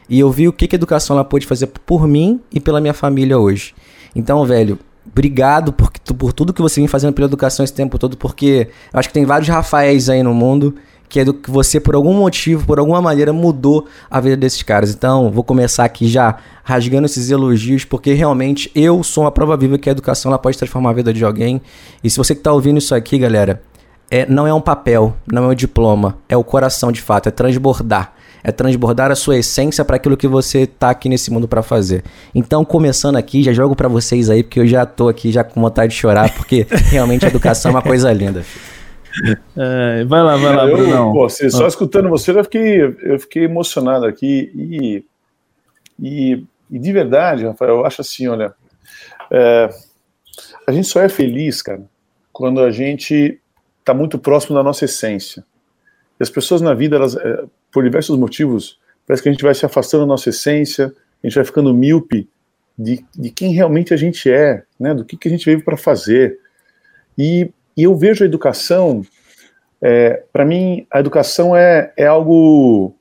E 0.09 0.19
eu 0.19 0.29
vi 0.31 0.47
o 0.47 0.53
que, 0.53 0.67
que 0.67 0.75
a 0.75 0.77
educação 0.77 1.15
ela 1.15 1.23
pôde 1.23 1.45
fazer 1.45 1.67
por 1.67 2.07
mim 2.07 2.41
e 2.51 2.59
pela 2.59 2.81
minha 2.81 2.93
família 2.93 3.37
hoje. 3.37 3.73
Então, 4.15 4.43
velho, 4.45 4.77
obrigado 5.05 5.73
por, 5.73 5.91
por 6.17 6.33
tudo 6.33 6.53
que 6.53 6.61
você 6.61 6.79
vem 6.79 6.87
fazendo 6.87 7.13
pela 7.13 7.27
educação 7.27 7.63
esse 7.63 7.73
tempo 7.73 7.97
todo, 7.97 8.17
porque 8.17 8.69
eu 8.93 8.99
acho 8.99 9.09
que 9.09 9.13
tem 9.13 9.25
vários 9.25 9.49
Rafaéis 9.49 10.09
aí 10.09 10.23
no 10.23 10.33
mundo 10.33 10.75
que 11.11 11.19
é 11.19 11.25
do 11.25 11.33
que 11.33 11.51
você, 11.51 11.77
por 11.77 11.93
algum 11.93 12.13
motivo, 12.13 12.65
por 12.65 12.79
alguma 12.79 13.01
maneira, 13.01 13.33
mudou 13.33 13.85
a 14.09 14.21
vida 14.21 14.37
desses 14.37 14.63
caras. 14.63 14.93
Então, 14.93 15.29
vou 15.29 15.43
começar 15.43 15.83
aqui 15.83 16.07
já 16.07 16.37
rasgando 16.63 17.05
esses 17.05 17.29
elogios, 17.29 17.83
porque 17.83 18.13
realmente 18.13 18.71
eu 18.73 19.03
sou 19.03 19.25
uma 19.25 19.31
prova 19.31 19.57
viva 19.57 19.77
que 19.77 19.89
a 19.89 19.91
educação 19.91 20.31
ela 20.31 20.39
pode 20.39 20.57
transformar 20.57 20.91
a 20.91 20.93
vida 20.93 21.13
de 21.13 21.25
alguém. 21.25 21.61
E 22.01 22.09
se 22.09 22.17
você 22.17 22.33
que 22.33 22.39
tá 22.39 22.53
ouvindo 22.53 22.77
isso 22.77 22.95
aqui, 22.95 23.17
galera, 23.17 23.61
é, 24.09 24.25
não 24.25 24.47
é 24.47 24.53
um 24.53 24.61
papel, 24.61 25.13
não 25.29 25.43
é 25.43 25.47
um 25.47 25.53
diploma, 25.53 26.17
é 26.29 26.37
o 26.37 26.45
coração 26.45 26.93
de 26.93 27.01
fato, 27.01 27.27
é 27.27 27.31
transbordar. 27.31 28.13
É 28.43 28.51
transbordar 28.51 29.11
a 29.11 29.15
sua 29.15 29.37
essência 29.37 29.85
para 29.85 29.97
aquilo 29.97 30.17
que 30.17 30.27
você 30.27 30.65
tá 30.65 30.89
aqui 30.89 31.07
nesse 31.07 31.29
mundo 31.31 31.47
para 31.47 31.61
fazer. 31.61 32.03
Então, 32.33 32.65
começando 32.65 33.15
aqui, 33.15 33.43
já 33.43 33.53
jogo 33.53 33.75
para 33.75 33.87
vocês 33.87 34.29
aí, 34.29 34.41
porque 34.43 34.59
eu 34.59 34.67
já 34.67 34.85
tô 34.85 35.07
aqui 35.09 35.31
já 35.31 35.43
com 35.43 35.61
vontade 35.61 35.91
de 35.93 35.99
chorar, 35.99 36.33
porque 36.35 36.65
realmente 36.89 37.23
a 37.25 37.27
educação 37.29 37.69
é 37.71 37.73
uma 37.75 37.81
coisa 37.83 38.11
linda. 38.11 38.43
É, 39.57 40.05
vai 40.05 40.23
lá, 40.23 40.37
vai 40.37 40.55
lá, 40.55 40.65
eu, 40.67 40.77
Brunão. 40.77 41.11
pô, 41.13 41.29
você- 41.29 41.49
só 41.49 41.67
escutando 41.67 42.09
você, 42.09 42.31
eu 42.31 42.43
fiquei, 42.43 42.81
eu 43.03 43.19
fiquei 43.19 43.43
emocionado 43.43 44.05
aqui. 44.05 44.51
E, 44.55 45.05
e, 45.99 46.45
e 46.71 46.79
de 46.79 46.91
verdade, 46.93 47.45
Rafael, 47.45 47.75
eu 47.77 47.85
acho 47.85 48.01
assim: 48.01 48.27
olha, 48.27 48.53
é, 49.29 49.69
a 50.65 50.71
gente 50.71 50.87
só 50.87 51.01
é 51.01 51.09
feliz, 51.09 51.61
cara, 51.61 51.81
quando 52.31 52.61
a 52.61 52.71
gente 52.71 53.39
está 53.79 53.93
muito 53.93 54.17
próximo 54.17 54.55
da 54.55 54.63
nossa 54.63 54.85
essência. 54.85 55.43
E 56.19 56.23
as 56.23 56.29
pessoas 56.29 56.61
na 56.61 56.73
vida, 56.73 56.95
elas, 56.95 57.15
é, 57.15 57.43
por 57.71 57.83
diversos 57.83 58.17
motivos, 58.17 58.79
parece 59.07 59.23
que 59.23 59.29
a 59.29 59.31
gente 59.31 59.43
vai 59.43 59.53
se 59.53 59.65
afastando 59.65 60.03
da 60.03 60.07
nossa 60.07 60.29
essência, 60.29 60.93
a 61.23 61.27
gente 61.27 61.35
vai 61.35 61.45
ficando 61.45 61.73
míope 61.73 62.29
de, 62.77 63.05
de 63.15 63.29
quem 63.29 63.53
realmente 63.53 63.93
a 63.93 63.97
gente 63.97 64.29
é, 64.31 64.63
né, 64.79 64.93
do 64.93 65.05
que, 65.05 65.17
que 65.17 65.27
a 65.27 65.31
gente 65.31 65.45
veio 65.45 65.63
para 65.63 65.77
fazer. 65.77 66.39
E, 67.17 67.51
e 67.75 67.83
eu 67.83 67.95
vejo 67.95 68.23
a 68.23 68.27
educação 68.27 69.03
é, 69.81 70.23
para 70.31 70.45
mim, 70.45 70.85
a 70.91 70.99
educação 70.99 71.55
é, 71.55 71.91
é 71.97 72.05
algo 72.05 72.93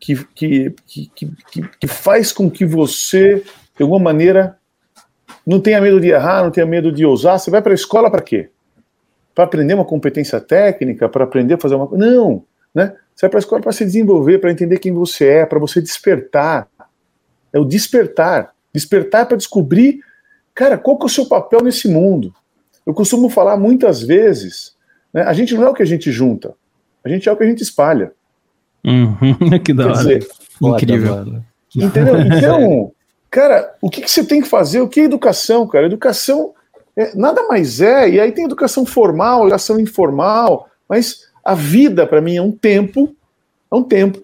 que, 0.00 0.16
que, 0.34 0.74
que, 0.86 1.10
que, 1.14 1.68
que 1.78 1.86
faz 1.86 2.32
com 2.32 2.50
que 2.50 2.64
você, 2.64 3.44
de 3.76 3.82
alguma 3.82 4.00
maneira, 4.00 4.56
não 5.46 5.60
tenha 5.60 5.80
medo 5.80 6.00
de 6.00 6.08
errar, 6.08 6.42
não 6.42 6.50
tenha 6.50 6.66
medo 6.66 6.90
de 6.90 7.04
ousar. 7.04 7.38
Você 7.38 7.50
vai 7.50 7.60
para 7.60 7.72
a 7.72 7.74
escola 7.74 8.10
para 8.10 8.22
quê? 8.22 8.48
Para 9.34 9.44
aprender 9.44 9.74
uma 9.74 9.84
competência 9.84 10.40
técnica, 10.40 11.08
para 11.08 11.24
aprender 11.24 11.54
a 11.54 11.58
fazer 11.58 11.74
uma 11.74 11.86
coisa? 11.86 12.04
Não, 12.04 12.44
né? 12.74 12.96
Você 13.14 13.26
vai 13.26 13.30
para 13.30 13.38
a 13.38 13.40
escola 13.40 13.62
para 13.62 13.72
se 13.72 13.84
desenvolver, 13.84 14.38
para 14.38 14.50
entender 14.50 14.78
quem 14.78 14.92
você 14.92 15.26
é, 15.26 15.46
para 15.46 15.58
você 15.58 15.80
despertar. 15.80 16.68
É 17.52 17.58
o 17.58 17.64
despertar. 17.64 18.54
Despertar 18.72 19.26
para 19.26 19.36
descobrir, 19.36 20.00
cara, 20.54 20.78
qual 20.78 20.98
que 20.98 21.04
é 21.04 21.06
o 21.06 21.10
seu 21.10 21.26
papel 21.26 21.60
nesse 21.62 21.88
mundo. 21.88 22.34
Eu 22.86 22.94
costumo 22.94 23.28
falar 23.28 23.56
muitas 23.56 24.02
vezes 24.02 24.74
né? 25.12 25.22
A 25.22 25.32
gente 25.32 25.54
não 25.54 25.64
é 25.64 25.68
o 25.68 25.74
que 25.74 25.82
a 25.82 25.86
gente 25.86 26.10
junta, 26.10 26.54
a 27.04 27.08
gente 27.08 27.28
é 27.28 27.32
o 27.32 27.36
que 27.36 27.44
a 27.44 27.46
gente 27.46 27.62
espalha. 27.62 28.12
Uhum, 28.84 29.36
que 29.62 29.72
da 29.72 29.84
Quer 29.84 29.90
hora. 29.90 29.98
dizer, 29.98 30.28
Incrível. 30.60 31.20
entendeu? 31.74 32.22
Então, 32.38 32.92
cara, 33.30 33.74
o 33.80 33.90
que, 33.90 34.00
que 34.00 34.10
você 34.10 34.24
tem 34.24 34.40
que 34.40 34.48
fazer? 34.48 34.80
O 34.80 34.88
que 34.88 35.00
é 35.00 35.04
educação, 35.04 35.66
cara? 35.66 35.86
Educação 35.86 36.54
é, 36.96 37.14
nada 37.14 37.46
mais 37.46 37.80
é, 37.80 38.08
e 38.08 38.20
aí 38.20 38.32
tem 38.32 38.44
educação 38.44 38.84
formal, 38.84 39.42
educação 39.42 39.78
informal, 39.78 40.68
mas 40.88 41.30
a 41.44 41.54
vida, 41.54 42.06
para 42.06 42.20
mim, 42.20 42.36
é 42.36 42.42
um 42.42 42.52
tempo, 42.52 43.14
é 43.70 43.74
um 43.74 43.82
tempo 43.82 44.22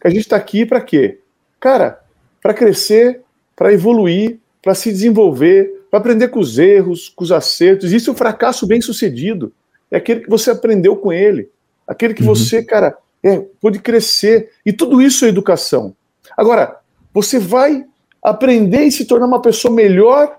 que 0.00 0.06
a 0.06 0.10
gente 0.10 0.20
está 0.20 0.36
aqui 0.36 0.64
para 0.64 0.80
quê? 0.80 1.20
Cara, 1.60 2.00
para 2.42 2.54
crescer, 2.54 3.22
para 3.56 3.72
evoluir, 3.72 4.38
para 4.62 4.74
se 4.74 4.90
desenvolver, 4.90 5.86
para 5.90 6.00
aprender 6.00 6.28
com 6.28 6.40
os 6.40 6.58
erros, 6.58 7.08
com 7.08 7.24
os 7.24 7.32
acertos. 7.32 7.92
Isso 7.92 8.10
é 8.10 8.12
o 8.12 8.16
fracasso 8.16 8.66
bem 8.66 8.80
sucedido. 8.80 9.52
É 9.90 9.96
aquele 9.96 10.20
que 10.20 10.30
você 10.30 10.50
aprendeu 10.50 10.96
com 10.96 11.12
ele. 11.12 11.50
Aquele 11.86 12.14
que 12.14 12.22
Uhum. 12.22 12.28
você, 12.34 12.62
cara, 12.62 12.96
é, 13.22 13.38
pôde 13.60 13.78
crescer. 13.78 14.50
E 14.64 14.72
tudo 14.72 15.00
isso 15.00 15.24
é 15.24 15.28
educação. 15.28 15.94
Agora, 16.36 16.80
você 17.12 17.38
vai 17.38 17.84
aprender 18.22 18.84
e 18.84 18.92
se 18.92 19.04
tornar 19.04 19.26
uma 19.26 19.40
pessoa 19.40 19.72
melhor 19.72 20.38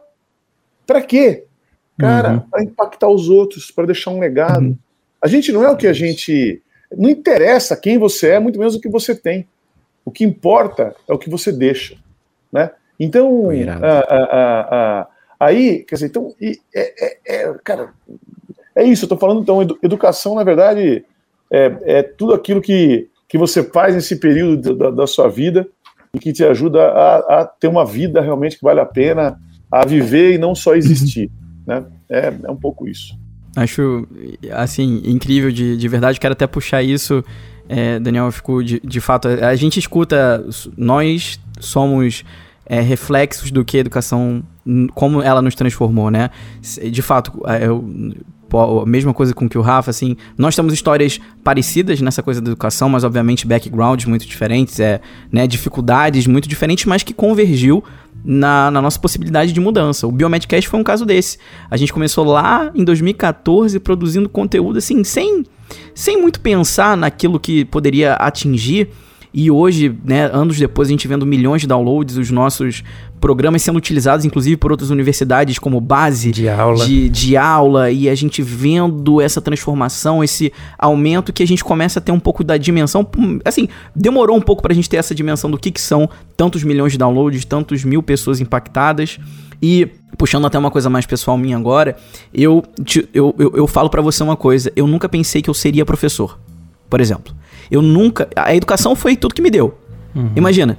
para 0.86 1.02
quê? 1.02 1.46
Cara, 1.98 2.34
uhum. 2.34 2.40
para 2.42 2.64
impactar 2.64 3.08
os 3.08 3.30
outros, 3.30 3.72
para 3.72 3.86
deixar 3.86 4.12
um 4.12 4.20
legado. 4.20 4.66
Uhum. 4.66 4.78
A 5.26 5.28
gente 5.28 5.52
não 5.52 5.64
é 5.64 5.72
o 5.72 5.76
que 5.76 5.88
a 5.88 5.94
gente. 5.94 6.62
Não 6.96 7.10
interessa 7.10 7.76
quem 7.76 7.98
você 7.98 8.34
é, 8.34 8.40
muito 8.40 8.60
menos 8.60 8.76
o 8.76 8.80
que 8.80 8.88
você 8.88 9.16
tem. 9.16 9.48
O 10.06 10.12
que 10.12 10.24
importa 10.24 10.96
é 11.10 11.12
o 11.12 11.18
que 11.18 11.32
você 11.32 11.52
deixa. 11.52 11.96
Né? 12.54 12.70
Então, 13.00 13.50
a, 13.50 13.88
a, 13.88 15.00
a, 15.02 15.08
aí, 15.40 15.80
quer 15.80 15.96
dizer, 15.96 16.06
então, 16.06 16.32
é, 16.40 16.60
é, 16.76 17.18
é, 17.26 17.56
cara, 17.64 17.90
é 18.76 18.84
isso, 18.84 19.06
eu 19.06 19.08
estou 19.08 19.18
falando, 19.18 19.42
então, 19.42 19.64
educação, 19.82 20.36
na 20.36 20.44
verdade, 20.44 21.04
é, 21.52 21.76
é, 21.82 22.04
tudo 22.04 22.36
aquilo 22.36 22.62
que, 22.62 23.10
que 23.28 23.36
você 23.36 23.64
faz 23.64 23.96
nesse 23.96 24.18
período 24.18 24.76
da, 24.76 24.92
da 24.92 25.08
sua 25.08 25.28
vida 25.28 25.68
e 26.14 26.20
que 26.20 26.32
te 26.32 26.46
ajuda 26.46 26.84
a, 26.84 27.42
a, 27.42 27.46
ter 27.46 27.68
uma 27.68 27.84
vida 27.84 28.22
realmente 28.22 28.58
que 28.58 28.64
vale 28.64 28.80
a 28.80 28.86
pena, 28.86 29.42
a 29.72 29.84
viver 29.88 30.36
e 30.36 30.38
não 30.38 30.54
só 30.54 30.76
existir, 30.76 31.32
né? 31.66 31.84
É, 32.08 32.32
é 32.44 32.52
um 32.52 32.58
pouco 32.58 32.88
isso. 32.88 33.25
Acho, 33.56 34.08
assim, 34.52 35.02
incrível 35.06 35.52
de, 35.52 35.78
de 35.78 35.88
verdade, 35.88 36.20
quero 36.20 36.34
até 36.34 36.46
puxar 36.46 36.84
isso, 36.84 37.24
é, 37.70 38.00
Daniel, 38.00 38.32
ficou 38.32 38.62
de, 38.62 38.82
de 38.84 39.00
fato, 39.00 39.28
a 39.28 39.56
gente 39.56 39.80
escuta, 39.80 40.46
nós 40.78 41.40
somos 41.60 42.24
é, 42.66 42.82
reflexos 42.82 43.52
do 43.52 43.64
que 43.64 43.78
a 43.78 43.80
educação, 43.80 44.44
como 44.94 45.22
ela 45.22 45.42
nos 45.42 45.56
transformou, 45.56 46.12
né? 46.12 46.30
De 46.92 47.02
fato, 47.02 47.32
eu 47.62 47.84
a 48.54 48.86
mesma 48.86 49.14
coisa 49.14 49.34
com 49.34 49.50
que 49.50 49.58
o 49.58 49.62
Rafa, 49.62 49.90
assim, 49.90 50.16
nós 50.38 50.56
temos 50.56 50.74
histórias 50.74 51.20
parecidas 51.44 52.00
nessa 52.00 52.24
coisa 52.24 52.40
da 52.40 52.52
educação, 52.52 52.88
mas 52.88 53.04
obviamente 53.04 53.46
backgrounds 53.46 54.06
muito 54.06 54.26
diferentes, 54.26 54.80
é, 54.80 55.02
né, 55.32 55.48
dificuldades 55.48 56.28
muito 56.28 56.48
diferentes, 56.48 56.86
mas 56.86 57.04
que 57.04 57.14
convergiu 57.14 57.84
na, 58.26 58.72
na, 58.72 58.82
nossa 58.82 59.00
possibilidade 59.00 59.54
de 59.54 59.60
mudança. 59.60 60.08
O 60.08 60.12
Biomedcast 60.12 60.68
foi 60.68 60.80
um 60.80 60.84
caso 60.84 61.06
desse. 61.06 61.38
A 61.70 61.78
gente 61.78 61.94
começou 61.94 62.26
lá 62.26 62.72
em 62.74 62.84
2014 62.84 63.80
produzindo 63.80 64.28
conteúdo 64.28 64.78
assim, 64.80 65.04
sem, 65.04 65.44
sem 65.94 66.20
muito 66.20 66.40
pensar 66.40 66.98
naquilo 66.98 67.40
que 67.40 67.64
poderia 67.66 68.14
atingir 68.14 68.90
e 69.38 69.52
hoje, 69.52 69.94
né, 70.06 70.30
anos 70.32 70.58
depois, 70.58 70.88
a 70.88 70.92
gente 70.92 71.10
vendo 71.10 71.26
milhões 71.26 71.60
de 71.60 71.68
downloads, 71.68 72.16
os 72.16 72.32
nossos 72.32 72.86
programas 73.20 73.62
sendo 73.62 73.76
utilizados, 73.76 74.24
inclusive, 74.24 74.56
por 74.56 74.72
outras 74.72 74.92
universidades 74.92 75.60
como 75.60 75.82
base 75.82 76.32
de 76.32 76.48
aula. 76.48 76.86
De, 76.86 77.10
de 77.10 77.36
aula, 77.36 77.92
e 77.92 78.08
a 78.08 78.16
gente 78.16 78.42
vendo 78.42 79.20
essa 79.20 79.42
transformação, 79.42 80.24
esse 80.24 80.54
aumento 80.80 81.34
que 81.34 81.44
a 81.44 81.46
gente 81.46 81.66
começa 81.66 82.00
a 82.00 82.02
ter 82.02 82.14
um 82.14 82.20
pouco 82.20 82.46
da 82.46 82.56
dimensão. 82.56 83.06
Assim, 83.44 83.68
demorou 83.94 84.38
um 84.38 84.42
pouco 84.42 84.62
pra 84.62 84.74
gente 84.74 84.90
ter 84.90 84.96
essa 84.96 85.14
dimensão 85.14 85.52
do 85.52 85.58
que, 85.58 85.70
que 85.70 85.82
são 85.82 86.10
tantos 86.38 86.64
milhões 86.64 86.94
de 86.94 86.98
downloads, 86.98 87.44
tantos 87.44 87.84
mil 87.84 88.02
pessoas 88.02 88.40
impactadas. 88.40 89.20
E 89.62 89.86
puxando 90.18 90.48
até 90.48 90.58
uma 90.58 90.72
coisa 90.72 90.90
mais 90.90 91.06
pessoal 91.06 91.38
minha 91.38 91.58
agora, 91.58 91.98
eu, 92.34 92.64
eu, 93.14 93.36
eu, 93.38 93.54
eu 93.54 93.68
falo 93.68 93.90
para 93.90 94.02
você 94.02 94.24
uma 94.24 94.38
coisa: 94.38 94.72
eu 94.78 94.88
nunca 94.88 95.10
pensei 95.10 95.42
que 95.42 95.50
eu 95.50 95.54
seria 95.54 95.86
professor, 95.86 96.40
por 96.96 97.02
exemplo. 97.02 97.36
Eu 97.70 97.82
nunca. 97.82 98.30
A 98.38 98.56
educação 98.56 98.96
foi 98.96 99.18
tudo 99.18 99.36
que 99.36 99.42
me 99.42 99.52
deu. 99.52 99.78
Uhum. 100.16 100.32
Imagina. 100.34 100.78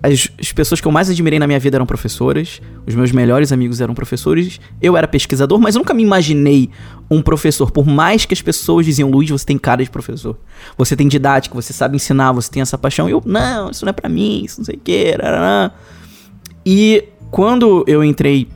As, 0.00 0.28
as, 0.40 0.52
pessoas 0.52 0.80
que 0.80 0.86
eu 0.86 0.92
mais 0.92 1.10
admirei 1.10 1.40
na 1.40 1.46
minha 1.48 1.58
vida 1.58 1.76
eram 1.76 1.84
professoras, 1.84 2.62
os 2.86 2.94
meus 2.94 3.10
melhores 3.10 3.50
amigos 3.50 3.80
eram 3.80 3.92
professores, 3.92 4.60
eu 4.80 4.96
era 4.96 5.08
pesquisador, 5.08 5.58
mas 5.58 5.74
eu 5.74 5.80
nunca 5.80 5.92
me 5.92 6.04
imaginei 6.04 6.70
um 7.10 7.20
professor. 7.20 7.72
Por 7.72 7.84
mais 7.84 8.24
que 8.24 8.32
as 8.32 8.40
pessoas 8.40 8.86
diziam, 8.86 9.10
Luiz, 9.10 9.28
você 9.28 9.44
tem 9.44 9.58
cara 9.58 9.82
de 9.82 9.90
professor. 9.90 10.38
Você 10.78 10.94
tem 10.94 11.08
didática, 11.08 11.52
você 11.52 11.72
sabe 11.72 11.96
ensinar, 11.96 12.30
você 12.30 12.48
tem 12.48 12.62
essa 12.62 12.78
paixão. 12.78 13.08
Eu, 13.08 13.20
não, 13.26 13.72
isso 13.72 13.84
não 13.84 13.90
é 13.90 13.92
para 13.92 14.08
mim, 14.08 14.44
isso 14.44 14.60
não 14.60 14.64
sei 14.64 14.76
o 14.76 14.78
que. 14.78 15.16
E 16.64 17.08
quando 17.28 17.84
eu 17.88 18.04
entrei 18.04 18.46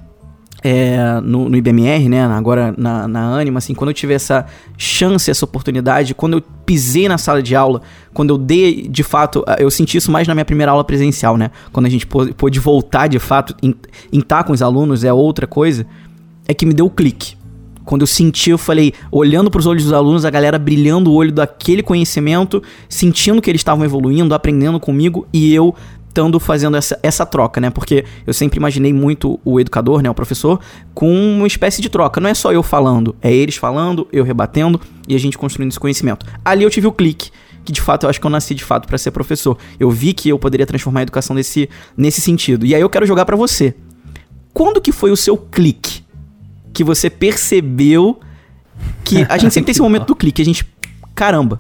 é, 0.67 1.21
no, 1.23 1.51
no, 1.51 1.57
IBMR, 1.59 2.09
né, 2.09 2.25
agora 2.25 2.75
na, 2.79 3.07
na 3.07 3.39
Anima, 3.39 3.59
assim, 3.59 3.75
quando 3.75 3.91
eu 3.91 3.95
tive 3.95 4.15
essa 4.15 4.47
chance, 4.79 5.31
essa 5.31 5.45
oportunidade, 5.45 6.15
quando 6.15 6.39
eu 6.39 6.43
pisei 6.65 7.07
na 7.07 7.19
sala 7.19 7.43
de 7.43 7.55
aula, 7.55 7.83
quando 8.15 8.31
eu 8.31 8.39
dei, 8.39 8.89
de 8.89 9.03
fato, 9.03 9.45
eu 9.59 9.71
senti 9.71 9.99
isso 9.99 10.11
mais 10.11 10.27
na 10.27 10.35
minha 10.35 10.45
primeira 10.47 10.73
aula 10.73 10.83
presencial, 10.83 11.37
né, 11.37 11.51
quando 11.71 11.85
a 11.85 11.91
gente 11.91 12.07
pôde 12.07 12.59
voltar, 12.59 13.09
de 13.09 13.19
fato, 13.19 13.55
em 13.63 13.75
estar 14.11 14.39
tá 14.39 14.45
com 14.45 14.55
os 14.55 14.63
alunos 14.63 15.05
é 15.05 15.13
outra 15.13 15.47
coisa, 15.47 15.87
é 16.49 16.55
que 16.55 16.65
me 16.65 16.73
deu 16.73 16.87
o 16.87 16.91
clique. 16.91 17.37
Quando 17.85 18.01
eu 18.01 18.07
senti, 18.07 18.49
eu 18.49 18.57
falei, 18.57 18.95
olhando 19.13 19.51
para 19.51 19.59
os 19.59 19.67
olhos 19.67 19.85
dos 19.85 19.93
alunos, 19.93 20.25
a 20.25 20.31
galera 20.31 20.59
brilhando 20.59 21.11
o 21.11 21.15
olho 21.15 21.31
daquele 21.31 21.83
conhecimento, 21.83 22.63
sentindo 22.89 23.43
que 23.43 23.51
eles 23.51 23.61
estavam 23.61 23.85
evoluindo, 23.85 24.35
aprendendo 24.35 24.81
comigo, 24.81 25.27
e 25.31 25.53
eu 25.53 25.75
estando 26.15 26.39
fazendo 26.39 26.77
essa, 26.77 26.97
essa 27.03 27.27
troca, 27.27 27.61
né? 27.61 27.71
Porque 27.71 28.05
eu 28.25 28.33
sempre 28.33 28.57
imaginei 28.57 28.93
muito 28.93 29.41
o 29.45 29.59
educador, 29.59 30.01
né, 30.01 30.09
o 30.09 30.15
professor, 30.15 30.61
com 30.95 31.13
uma 31.13 31.47
espécie 31.47 31.83
de 31.83 31.89
troca. 31.89 32.21
Não 32.21 32.31
é 32.31 32.35
só 32.35 32.53
eu 32.53 32.63
falando, 32.63 33.17
é 33.21 33.33
eles 33.33 33.57
falando, 33.57 34.07
eu 34.13 34.23
rebatendo 34.23 34.81
e 35.09 35.17
a 35.17 35.19
gente 35.19 35.37
construindo 35.37 35.71
esse 35.71 35.81
conhecimento. 35.81 36.25
Ali 36.45 36.63
eu 36.63 36.71
tive 36.71 36.87
o 36.87 36.93
clique 36.93 37.31
que 37.65 37.73
de 37.73 37.81
fato 37.81 38.05
eu 38.05 38.11
acho 38.11 38.21
que 38.21 38.27
eu 38.27 38.31
nasci 38.31 38.55
de 38.55 38.63
fato 38.63 38.87
para 38.87 38.99
ser 38.99 39.11
professor. 39.11 39.57
Eu 39.81 39.91
vi 39.91 40.13
que 40.13 40.29
eu 40.29 40.39
poderia 40.39 40.67
transformar 40.67 41.01
a 41.01 41.03
educação 41.05 41.35
nesse, 41.35 41.69
nesse 41.97 42.21
sentido. 42.21 42.67
E 42.67 42.75
aí 42.75 42.81
eu 42.81 42.91
quero 42.91 43.07
jogar 43.07 43.25
para 43.25 43.37
você. 43.37 43.75
Quando 44.53 44.83
que 44.83 44.93
foi 44.93 45.11
o 45.11 45.17
seu 45.17 45.35
clique? 45.35 46.05
Que 46.75 46.85
você 46.85 47.09
percebeu 47.09 48.21
que 49.03 49.25
a 49.31 49.39
gente 49.39 49.55
sempre 49.55 49.67
tem 49.67 49.73
esse 49.73 49.81
momento 49.81 50.09
do 50.09 50.15
clique, 50.15 50.43
a 50.43 50.45
gente 50.45 50.69
caramba. 51.15 51.59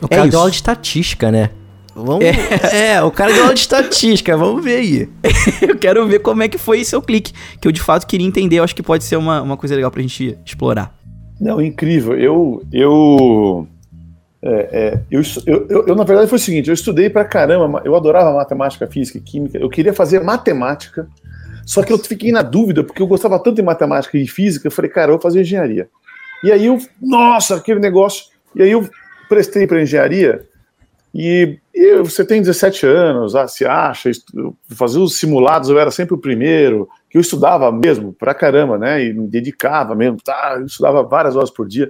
O 0.00 0.06
cara 0.06 0.24
é 0.24 0.28
deu 0.28 0.38
aula 0.38 0.50
de 0.52 0.56
estatística, 0.56 1.32
né? 1.32 1.50
Vamos, 1.94 2.24
é. 2.24 2.34
é, 2.96 3.02
o 3.02 3.10
cara 3.10 3.32
deu 3.32 3.42
aula 3.42 3.54
de 3.54 3.60
estatística, 3.60 4.36
vamos 4.36 4.64
ver 4.64 4.76
aí. 4.76 5.08
eu 5.68 5.78
quero 5.78 6.06
ver 6.06 6.18
como 6.18 6.42
é 6.42 6.48
que 6.48 6.58
foi 6.58 6.84
seu 6.84 7.00
clique, 7.00 7.32
que 7.60 7.68
eu 7.68 7.72
de 7.72 7.80
fato 7.80 8.06
queria 8.06 8.26
entender, 8.26 8.58
eu 8.58 8.64
acho 8.64 8.74
que 8.74 8.82
pode 8.82 9.04
ser 9.04 9.16
uma, 9.16 9.40
uma 9.40 9.56
coisa 9.56 9.74
legal 9.74 9.90
pra 9.90 10.02
gente 10.02 10.36
explorar. 10.44 10.94
Não, 11.40 11.60
incrível. 11.60 12.18
Eu, 12.18 12.62
eu, 12.72 13.66
é, 14.42 14.68
é, 14.72 15.00
eu, 15.10 15.22
eu, 15.46 15.66
eu, 15.68 15.86
eu, 15.88 15.94
na 15.94 16.04
verdade, 16.04 16.28
foi 16.28 16.36
o 16.36 16.40
seguinte: 16.40 16.68
eu 16.68 16.74
estudei 16.74 17.08
pra 17.08 17.24
caramba, 17.24 17.82
eu 17.84 17.94
adorava 17.94 18.32
matemática, 18.32 18.86
física 18.86 19.18
e 19.18 19.20
química, 19.20 19.58
eu 19.58 19.68
queria 19.68 19.92
fazer 19.92 20.22
matemática, 20.22 21.08
só 21.64 21.82
que 21.82 21.92
eu 21.92 21.98
fiquei 21.98 22.32
na 22.32 22.42
dúvida, 22.42 22.82
porque 22.82 23.00
eu 23.00 23.06
gostava 23.06 23.38
tanto 23.38 23.56
de 23.56 23.62
matemática 23.62 24.18
e 24.18 24.26
física, 24.26 24.66
eu 24.66 24.72
falei, 24.72 24.90
cara, 24.90 25.08
eu 25.08 25.14
vou 25.14 25.22
fazer 25.22 25.40
engenharia. 25.40 25.88
E 26.42 26.52
aí 26.52 26.66
eu, 26.66 26.78
nossa, 27.00 27.56
aquele 27.56 27.80
negócio. 27.80 28.26
E 28.54 28.62
aí 28.62 28.70
eu 28.70 28.88
prestei 29.28 29.66
para 29.66 29.82
engenharia 29.82 30.44
e, 31.14 31.60
e, 31.72 32.02
você 32.02 32.24
tem 32.24 32.42
17 32.42 32.84
anos, 32.86 33.36
ah, 33.36 33.46
se 33.46 33.64
acha, 33.64 34.10
fazer 34.70 34.98
os 34.98 35.16
simulados 35.16 35.70
eu 35.70 35.78
era 35.78 35.92
sempre 35.92 36.14
o 36.14 36.18
primeiro, 36.18 36.88
que 37.08 37.16
eu 37.16 37.20
estudava 37.20 37.70
mesmo 37.70 38.12
pra 38.12 38.34
caramba, 38.34 38.76
né? 38.76 39.04
E 39.04 39.12
me 39.12 39.28
dedicava 39.28 39.94
mesmo, 39.94 40.18
tá? 40.22 40.56
Eu 40.58 40.66
estudava 40.66 41.04
várias 41.04 41.36
horas 41.36 41.50
por 41.50 41.68
dia. 41.68 41.88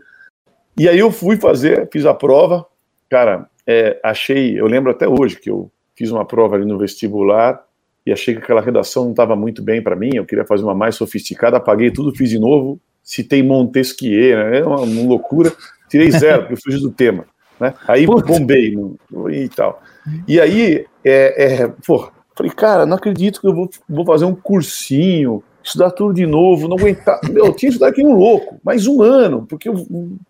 E 0.78 0.86
aí 0.86 0.98
eu 0.98 1.10
fui 1.10 1.36
fazer, 1.36 1.88
fiz 1.90 2.04
a 2.04 2.12
prova, 2.12 2.66
cara, 3.08 3.48
é, 3.66 3.98
achei, 4.04 4.60
eu 4.60 4.66
lembro 4.66 4.90
até 4.90 5.08
hoje 5.08 5.40
que 5.40 5.48
eu 5.48 5.70
fiz 5.96 6.10
uma 6.10 6.26
prova 6.26 6.56
ali 6.56 6.66
no 6.66 6.76
vestibular 6.76 7.64
e 8.04 8.12
achei 8.12 8.34
que 8.34 8.42
aquela 8.42 8.60
redação 8.60 9.04
não 9.04 9.12
estava 9.12 9.34
muito 9.34 9.62
bem 9.62 9.80
para 9.80 9.96
mim, 9.96 10.10
eu 10.14 10.26
queria 10.26 10.44
fazer 10.44 10.64
uma 10.64 10.74
mais 10.74 10.96
sofisticada, 10.96 11.56
apaguei 11.56 11.90
tudo, 11.90 12.14
fiz 12.14 12.28
de 12.28 12.38
novo, 12.38 12.78
citei 13.02 13.42
Montesquieu, 13.42 14.36
né? 14.36 14.58
É 14.58 14.64
uma, 14.64 14.80
uma 14.80 15.08
loucura, 15.08 15.50
tirei 15.88 16.10
zero, 16.10 16.42
porque 16.42 16.54
eu 16.54 16.58
fugi 16.62 16.78
do 16.78 16.90
tema. 16.90 17.24
Né? 17.60 17.74
Aí 17.86 18.06
Puta. 18.06 18.26
bombei 18.26 18.72
no, 18.72 19.30
e 19.30 19.48
tal. 19.48 19.82
E 20.26 20.40
aí, 20.40 20.86
é, 21.04 21.62
é, 21.62 21.68
pô, 21.86 22.10
falei, 22.34 22.52
cara, 22.52 22.84
não 22.84 22.96
acredito 22.96 23.40
que 23.40 23.46
eu 23.46 23.54
vou, 23.54 23.70
vou 23.88 24.04
fazer 24.04 24.24
um 24.24 24.34
cursinho, 24.34 25.42
estudar 25.62 25.90
tudo 25.92 26.14
de 26.14 26.26
novo, 26.26 26.68
não 26.68 26.76
aguentar. 26.76 27.20
Meu, 27.30 27.46
eu 27.46 27.54
tinha 27.54 27.70
estudado 27.70 27.90
aqui 27.90 28.04
um 28.04 28.14
louco, 28.14 28.60
mais 28.62 28.86
um 28.86 29.02
ano, 29.02 29.46
porque 29.46 29.68
eu, 29.68 29.86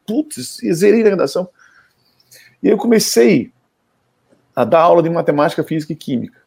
putz, 0.06 0.58
zerei 0.72 1.02
a 1.02 1.10
redação. 1.10 1.48
E 2.62 2.68
eu 2.68 2.76
comecei 2.76 3.52
a 4.54 4.64
dar 4.64 4.80
aula 4.80 5.02
de 5.02 5.10
matemática, 5.10 5.64
física 5.64 5.92
e 5.92 5.96
química. 5.96 6.44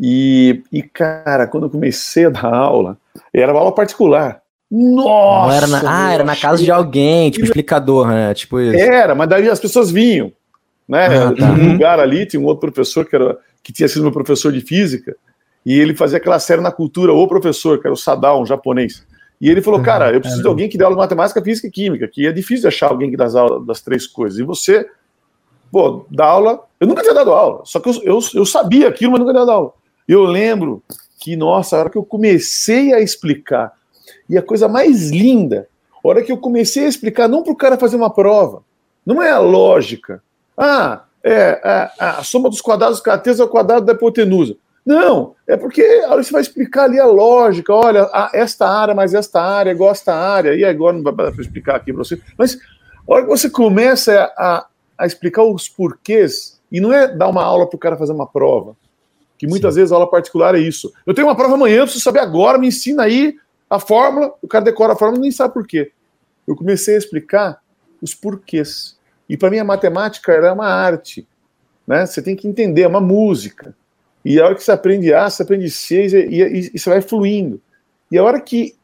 E, 0.00 0.62
e 0.70 0.82
cara, 0.82 1.46
quando 1.46 1.64
eu 1.64 1.70
comecei 1.70 2.26
a 2.26 2.30
dar 2.30 2.54
aula, 2.54 2.98
era 3.32 3.52
uma 3.52 3.60
aula 3.60 3.74
particular. 3.74 4.42
Nossa! 4.70 5.56
Era 5.56 5.66
na, 5.66 5.82
ah, 5.84 6.12
era 6.12 6.24
na 6.24 6.36
casa 6.36 6.62
de 6.62 6.70
alguém, 6.70 7.30
tipo 7.30 7.44
explicador, 7.44 8.06
né? 8.06 8.32
Tipo 8.34 8.60
isso. 8.60 8.78
Era, 8.78 9.14
mas 9.14 9.28
daí 9.28 9.48
as 9.48 9.58
pessoas 9.58 9.90
vinham. 9.90 10.32
Né? 10.88 11.06
Ah, 11.06 11.32
tá. 11.32 11.50
Um 11.52 11.72
lugar 11.72 11.98
ali 11.98 12.24
tinha 12.26 12.40
um 12.40 12.44
outro 12.44 12.70
professor 12.70 13.04
que, 13.04 13.16
era, 13.16 13.36
que 13.62 13.72
tinha 13.72 13.88
sido 13.88 14.02
meu 14.02 14.12
professor 14.12 14.52
de 14.52 14.60
física, 14.60 15.16
e 15.66 15.78
ele 15.78 15.94
fazia 15.94 16.18
aquela 16.18 16.38
série 16.38 16.60
na 16.60 16.70
cultura, 16.70 17.12
o 17.12 17.28
professor, 17.28 17.80
que 17.80 17.86
era 17.86 17.94
o 17.94 17.96
Sadao, 17.96 18.42
um 18.42 18.46
japonês. 18.46 19.04
E 19.40 19.48
ele 19.48 19.62
falou, 19.62 19.82
cara, 19.82 20.12
eu 20.12 20.20
preciso 20.20 20.42
de 20.42 20.48
alguém 20.48 20.68
que 20.68 20.76
dê 20.76 20.84
aula 20.84 20.96
de 20.96 21.00
matemática, 21.00 21.42
física 21.42 21.66
e 21.66 21.70
química, 21.70 22.06
que 22.06 22.26
é 22.26 22.32
difícil 22.32 22.68
achar 22.68 22.90
alguém 22.90 23.10
que 23.10 23.16
dá 23.16 23.26
aula 23.26 23.64
das 23.64 23.80
três 23.80 24.06
coisas. 24.06 24.38
E 24.38 24.42
você, 24.42 24.86
pô, 25.72 26.04
dá 26.10 26.26
aula. 26.26 26.60
Eu 26.78 26.86
nunca 26.86 27.02
tinha 27.02 27.14
dado 27.14 27.32
aula, 27.32 27.62
só 27.64 27.80
que 27.80 27.88
eu, 27.88 27.94
eu, 28.02 28.18
eu 28.34 28.46
sabia 28.46 28.88
aquilo, 28.88 29.12
mas 29.12 29.20
nunca 29.20 29.32
tinha 29.32 29.44
dado 29.44 29.54
aula. 29.54 29.72
Eu 30.06 30.24
lembro 30.24 30.82
que, 31.18 31.36
nossa, 31.36 31.76
a 31.76 31.80
hora 31.80 31.90
que 31.90 31.98
eu 31.98 32.04
comecei 32.04 32.92
a 32.92 33.00
explicar 33.00 33.72
e 34.30 34.38
a 34.38 34.42
coisa 34.42 34.68
mais 34.68 35.10
linda, 35.10 35.68
a 35.92 36.08
hora 36.08 36.22
que 36.22 36.30
eu 36.30 36.38
comecei 36.38 36.86
a 36.86 36.88
explicar, 36.88 37.28
não 37.28 37.42
para 37.42 37.52
o 37.52 37.56
cara 37.56 37.76
fazer 37.76 37.96
uma 37.96 38.08
prova, 38.08 38.62
não 39.04 39.20
é 39.20 39.30
a 39.30 39.40
lógica. 39.40 40.22
Ah, 40.56 41.02
é, 41.22 41.60
a, 41.98 42.20
a 42.20 42.24
soma 42.24 42.48
dos 42.48 42.60
quadrados 42.60 43.00
cartesianos 43.00 43.40
é 43.40 43.44
o 43.44 43.48
quadrado 43.48 43.84
da 43.84 43.92
hipotenusa. 43.92 44.56
Não, 44.86 45.34
é 45.46 45.56
porque 45.56 45.82
a 45.82 46.12
hora 46.12 46.22
você 46.22 46.30
vai 46.30 46.40
explicar 46.40 46.84
ali 46.84 46.98
a 46.98 47.06
lógica, 47.06 47.74
olha, 47.74 48.04
a, 48.12 48.30
esta 48.32 48.68
área 48.68 48.94
mais 48.94 49.12
esta 49.14 49.42
área, 49.42 49.72
igual 49.72 49.90
esta 49.90 50.14
área, 50.14 50.54
e 50.54 50.64
agora 50.64 50.96
não 50.96 51.02
vai 51.02 51.14
dar 51.14 51.32
para 51.32 51.42
explicar 51.42 51.76
aqui 51.76 51.92
para 51.92 52.02
você, 52.02 52.20
mas 52.38 52.56
a 52.56 53.12
hora 53.12 53.24
que 53.24 53.28
você 53.28 53.50
começa 53.50 54.32
a, 54.38 54.66
a 54.96 55.06
explicar 55.06 55.42
os 55.42 55.68
porquês, 55.68 56.60
e 56.70 56.80
não 56.80 56.92
é 56.92 57.08
dar 57.08 57.28
uma 57.28 57.42
aula 57.42 57.68
para 57.68 57.76
o 57.76 57.80
cara 57.80 57.96
fazer 57.96 58.12
uma 58.12 58.26
prova, 58.26 58.76
que 59.36 59.46
muitas 59.46 59.74
Sim. 59.74 59.80
vezes 59.80 59.92
a 59.92 59.96
aula 59.96 60.10
particular 60.10 60.54
é 60.54 60.60
isso. 60.60 60.92
Eu 61.06 61.14
tenho 61.14 61.26
uma 61.26 61.36
prova 61.36 61.54
amanhã, 61.54 61.78
eu 61.78 61.84
preciso 61.84 62.04
saber 62.04 62.20
agora, 62.20 62.58
me 62.58 62.68
ensina 62.68 63.02
aí 63.02 63.36
a 63.70 63.78
fórmula, 63.78 64.34
o 64.42 64.48
cara 64.48 64.64
decora 64.64 64.94
a 64.94 64.96
fórmula 64.96 65.20
e 65.20 65.22
nem 65.22 65.30
sabe 65.30 65.54
por 65.54 65.64
quê. 65.64 65.92
Eu 66.46 66.56
comecei 66.56 66.96
a 66.96 66.98
explicar 66.98 67.62
os 68.02 68.14
porquês. 68.14 68.98
E 69.28 69.36
para 69.36 69.48
mim 69.48 69.58
a 69.58 69.64
matemática 69.64 70.32
era 70.32 70.52
uma 70.52 70.66
arte. 70.66 71.26
Né? 71.86 72.04
Você 72.04 72.20
tem 72.20 72.34
que 72.34 72.48
entender, 72.48 72.82
é 72.82 72.88
uma 72.88 73.00
música. 73.00 73.74
E 74.24 74.40
a 74.40 74.44
hora 74.44 74.54
que 74.56 74.62
você 74.62 74.72
aprende 74.72 75.14
A, 75.14 75.30
você 75.30 75.44
aprende 75.44 75.70
C 75.70 76.06
e, 76.08 76.42
e, 76.42 76.70
e 76.74 76.78
você 76.78 76.90
vai 76.90 77.00
fluindo. 77.00 77.60
E 78.10 78.18
a 78.18 78.24
hora 78.24 78.40
que 78.40 78.74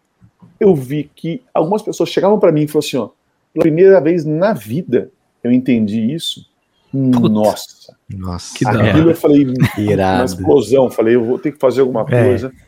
eu 0.60 0.74
vi 0.74 1.10
que 1.14 1.42
algumas 1.52 1.82
pessoas 1.82 2.08
chegavam 2.08 2.38
para 2.38 2.52
mim 2.52 2.62
e 2.62 2.68
falaram 2.68 2.86
assim: 2.86 2.96
ó, 2.96 3.08
pela 3.52 3.62
primeira 3.64 4.00
vez 4.00 4.24
na 4.24 4.52
vida 4.52 5.10
eu 5.42 5.50
entendi 5.50 6.12
isso. 6.12 6.46
Puta. 6.92 7.28
Nossa. 7.28 7.96
Nossa. 8.08 8.56
Que 8.56 8.66
Aquilo 8.66 9.10
eu 9.10 9.16
falei, 9.16 9.46
Irado. 9.76 10.18
uma 10.20 10.24
explosão. 10.24 10.90
Falei, 10.90 11.16
eu 11.16 11.24
vou 11.24 11.38
ter 11.38 11.52
que 11.52 11.58
fazer 11.58 11.80
alguma 11.80 12.06
é. 12.08 12.24
coisa. 12.24 12.48
É. 12.48 12.66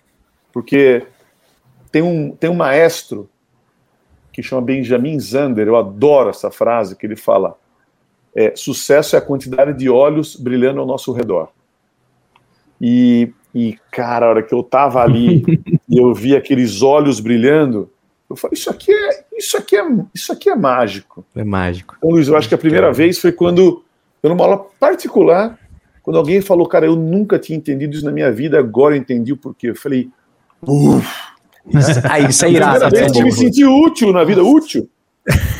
Porque 0.52 1.06
tem 1.98 2.02
um, 2.02 2.30
tem 2.30 2.48
um 2.48 2.54
maestro 2.54 3.28
que 4.32 4.40
chama 4.40 4.62
Benjamin 4.62 5.18
Zander, 5.18 5.66
eu 5.66 5.74
adoro 5.74 6.30
essa 6.30 6.48
frase 6.48 6.94
que 6.94 7.04
ele 7.04 7.16
fala: 7.16 7.58
é, 8.34 8.54
sucesso 8.54 9.16
é 9.16 9.18
a 9.18 9.22
quantidade 9.22 9.76
de 9.76 9.90
olhos 9.90 10.36
brilhando 10.36 10.78
ao 10.78 10.86
nosso 10.86 11.10
redor. 11.12 11.48
E, 12.80 13.32
e 13.52 13.76
cara, 13.90 14.26
a 14.26 14.28
hora 14.28 14.42
que 14.44 14.54
eu 14.54 14.62
tava 14.62 15.02
ali 15.02 15.42
e 15.90 15.98
eu 15.98 16.14
vi 16.14 16.36
aqueles 16.36 16.82
olhos 16.82 17.18
brilhando, 17.18 17.90
eu 18.30 18.36
falei, 18.36 18.54
isso 18.54 18.70
aqui 18.70 18.92
é, 18.92 19.24
isso 19.36 19.56
aqui 19.56 19.76
é, 19.76 19.82
isso 20.14 20.32
aqui 20.32 20.48
é 20.48 20.54
mágico. 20.54 21.26
É 21.34 21.42
mágico. 21.42 21.96
Então, 21.98 22.10
Luiz, 22.10 22.28
eu 22.28 22.36
acho 22.36 22.48
que 22.48 22.54
a 22.54 22.58
primeira 22.58 22.92
vez 22.92 23.18
foi 23.18 23.32
quando, 23.32 23.82
eu 24.22 24.30
numa 24.30 24.44
aula 24.44 24.58
particular, 24.78 25.58
quando 26.00 26.16
alguém 26.16 26.40
falou, 26.40 26.68
cara, 26.68 26.86
eu 26.86 26.94
nunca 26.94 27.40
tinha 27.40 27.58
entendido 27.58 27.96
isso 27.96 28.04
na 28.04 28.12
minha 28.12 28.30
vida, 28.30 28.56
agora 28.56 28.94
eu 28.94 29.00
entendi 29.00 29.32
o 29.32 29.36
porquê. 29.36 29.70
Eu 29.70 29.76
falei, 29.76 30.08
uff, 30.62 31.27
isso, 31.76 32.00
ah, 32.04 32.20
isso 32.20 32.44
é 32.44 32.50
irado. 32.50 32.84
A 32.84 32.90
gente 32.90 33.22
me 33.22 33.32
sentir 33.32 33.64
útil 33.64 34.12
na 34.12 34.24
vida, 34.24 34.42
útil. 34.42 34.88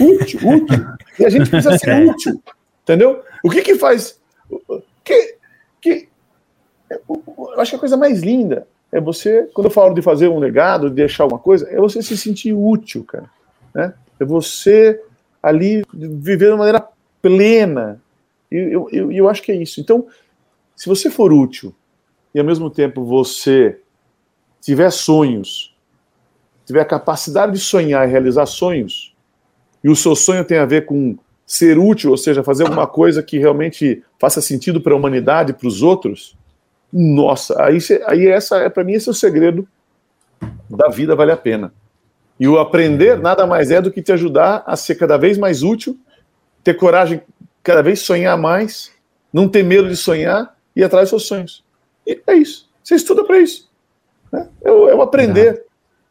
Útil, 0.01 0.41
útil. 0.49 0.87
E 1.19 1.27
a 1.27 1.29
gente 1.29 1.51
precisa 1.51 1.79
ser 1.79 1.91
é. 1.91 2.05
útil. 2.05 2.43
Entendeu? 2.83 3.23
O 3.45 3.51
que 3.51 3.63
que 3.63 3.75
faz. 3.75 4.19
Que, 5.05 5.37
que, 5.81 6.09
eu 6.91 7.61
acho 7.61 7.73
que 7.73 7.77
a 7.77 7.81
coisa 7.81 7.97
mais 7.97 8.23
linda 8.23 8.67
é 8.91 9.01
você, 9.01 9.49
quando 9.53 9.67
eu 9.67 9.71
falo 9.71 9.95
de 9.95 10.01
fazer 10.01 10.29
um 10.29 10.39
legado, 10.39 10.89
de 10.89 10.97
deixar 10.97 11.25
alguma 11.25 11.41
coisa, 11.41 11.69
é 11.71 11.77
você 11.77 12.03
se 12.03 12.17
sentir 12.17 12.55
útil, 12.55 13.05
cara. 13.05 13.29
Né? 13.75 13.93
É 14.19 14.25
você 14.25 15.01
ali 15.43 15.85
viver 15.93 16.47
de 16.47 16.53
uma 16.53 16.59
maneira 16.59 16.89
plena. 17.21 18.01
E 18.51 18.57
eu, 18.57 18.89
eu, 18.91 19.13
eu 19.13 19.29
acho 19.29 19.43
que 19.43 19.53
é 19.53 19.57
isso. 19.57 19.81
Então, 19.81 20.07
se 20.75 20.89
você 20.89 21.11
for 21.11 21.33
útil 21.33 21.75
e 22.35 22.39
ao 22.39 22.47
mesmo 22.47 22.71
tempo 22.71 23.05
você 23.05 23.79
tiver 24.61 24.91
sonhos 24.91 25.77
tiver 26.69 26.83
a 26.83 26.85
capacidade 26.85 27.53
de 27.53 27.59
sonhar 27.59 28.07
e 28.07 28.11
realizar 28.11 28.45
sonhos, 28.45 29.17
e 29.83 29.89
o 29.89 29.97
seu 29.97 30.15
sonho 30.15 30.45
tem 30.45 30.59
a 30.59 30.67
ver 30.67 30.85
com 30.85 31.17
ser 31.47 31.79
útil, 31.79 32.11
ou 32.11 32.17
seja, 32.17 32.45
fazer 32.45 32.65
alguma 32.65 32.87
coisa 32.87 33.23
que 33.23 33.39
realmente 33.39 34.03
faça 34.19 34.43
sentido 34.43 34.83
para 34.83 34.93
a 34.93 34.97
humanidade, 34.97 35.55
para 35.55 35.67
os 35.67 35.83
outros, 35.83 36.37
nossa, 36.93 37.63
aí, 37.63 37.79
aí 38.07 38.27
essa 38.27 38.59
é 38.59 38.69
para 38.69 38.85
mim 38.85 38.93
esse 38.93 39.09
é 39.09 39.13
o 39.13 39.15
segredo 39.15 39.67
da 40.69 40.89
vida 40.89 41.17
vale 41.17 41.33
a 41.33 41.37
pena. 41.37 41.73
E 42.39 42.47
o 42.47 42.59
aprender 42.59 43.19
nada 43.19 43.47
mais 43.47 43.71
é 43.71 43.81
do 43.81 43.91
que 43.91 44.03
te 44.03 44.13
ajudar 44.13 44.63
a 44.67 44.77
ser 44.77 44.95
cada 44.97 45.17
vez 45.17 45.39
mais 45.39 45.63
útil, 45.63 45.99
ter 46.63 46.75
coragem, 46.75 47.23
cada 47.63 47.83
vez 47.83 48.01
sonhar 48.01 48.37
mais, 48.37 48.93
não 49.33 49.49
ter 49.49 49.63
medo 49.63 49.89
de 49.89 49.97
sonhar 49.97 50.55
e 50.77 50.81
ir 50.81 50.85
atrás 50.85 51.05
dos 51.05 51.11
seus 51.11 51.27
sonhos. 51.27 51.65
E 52.07 52.21
é 52.27 52.35
isso. 52.35 52.69
Você 52.85 52.95
estuda 52.95 53.25
para 53.25 53.39
isso. 53.39 53.71
Né? 54.31 54.49
É, 54.63 54.71
o, 54.71 54.89
é 54.89 54.95
o 54.95 55.01
aprender. 55.01 55.65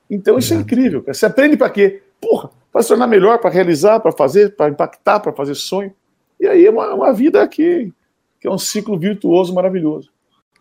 Então 0.09 0.37
isso 0.37 0.53
é, 0.53 0.57
é 0.57 0.59
incrível. 0.59 1.03
Você 1.05 1.25
aprende 1.25 1.57
para 1.57 1.69
quê? 1.69 2.01
Porra, 2.19 2.49
para 2.71 2.81
se 2.81 2.89
tornar 2.89 3.07
melhor, 3.07 3.39
para 3.39 3.49
realizar, 3.49 3.99
para 3.99 4.11
fazer, 4.11 4.55
para 4.55 4.69
impactar, 4.69 5.19
para 5.19 5.33
fazer 5.33 5.55
sonho. 5.55 5.91
E 6.39 6.47
aí 6.47 6.65
é 6.65 6.69
uma, 6.69 6.93
uma 6.93 7.13
vida 7.13 7.47
que, 7.47 7.91
que 8.39 8.47
é 8.47 8.51
um 8.51 8.57
ciclo 8.57 8.97
virtuoso 8.97 9.53
maravilhoso. 9.53 10.09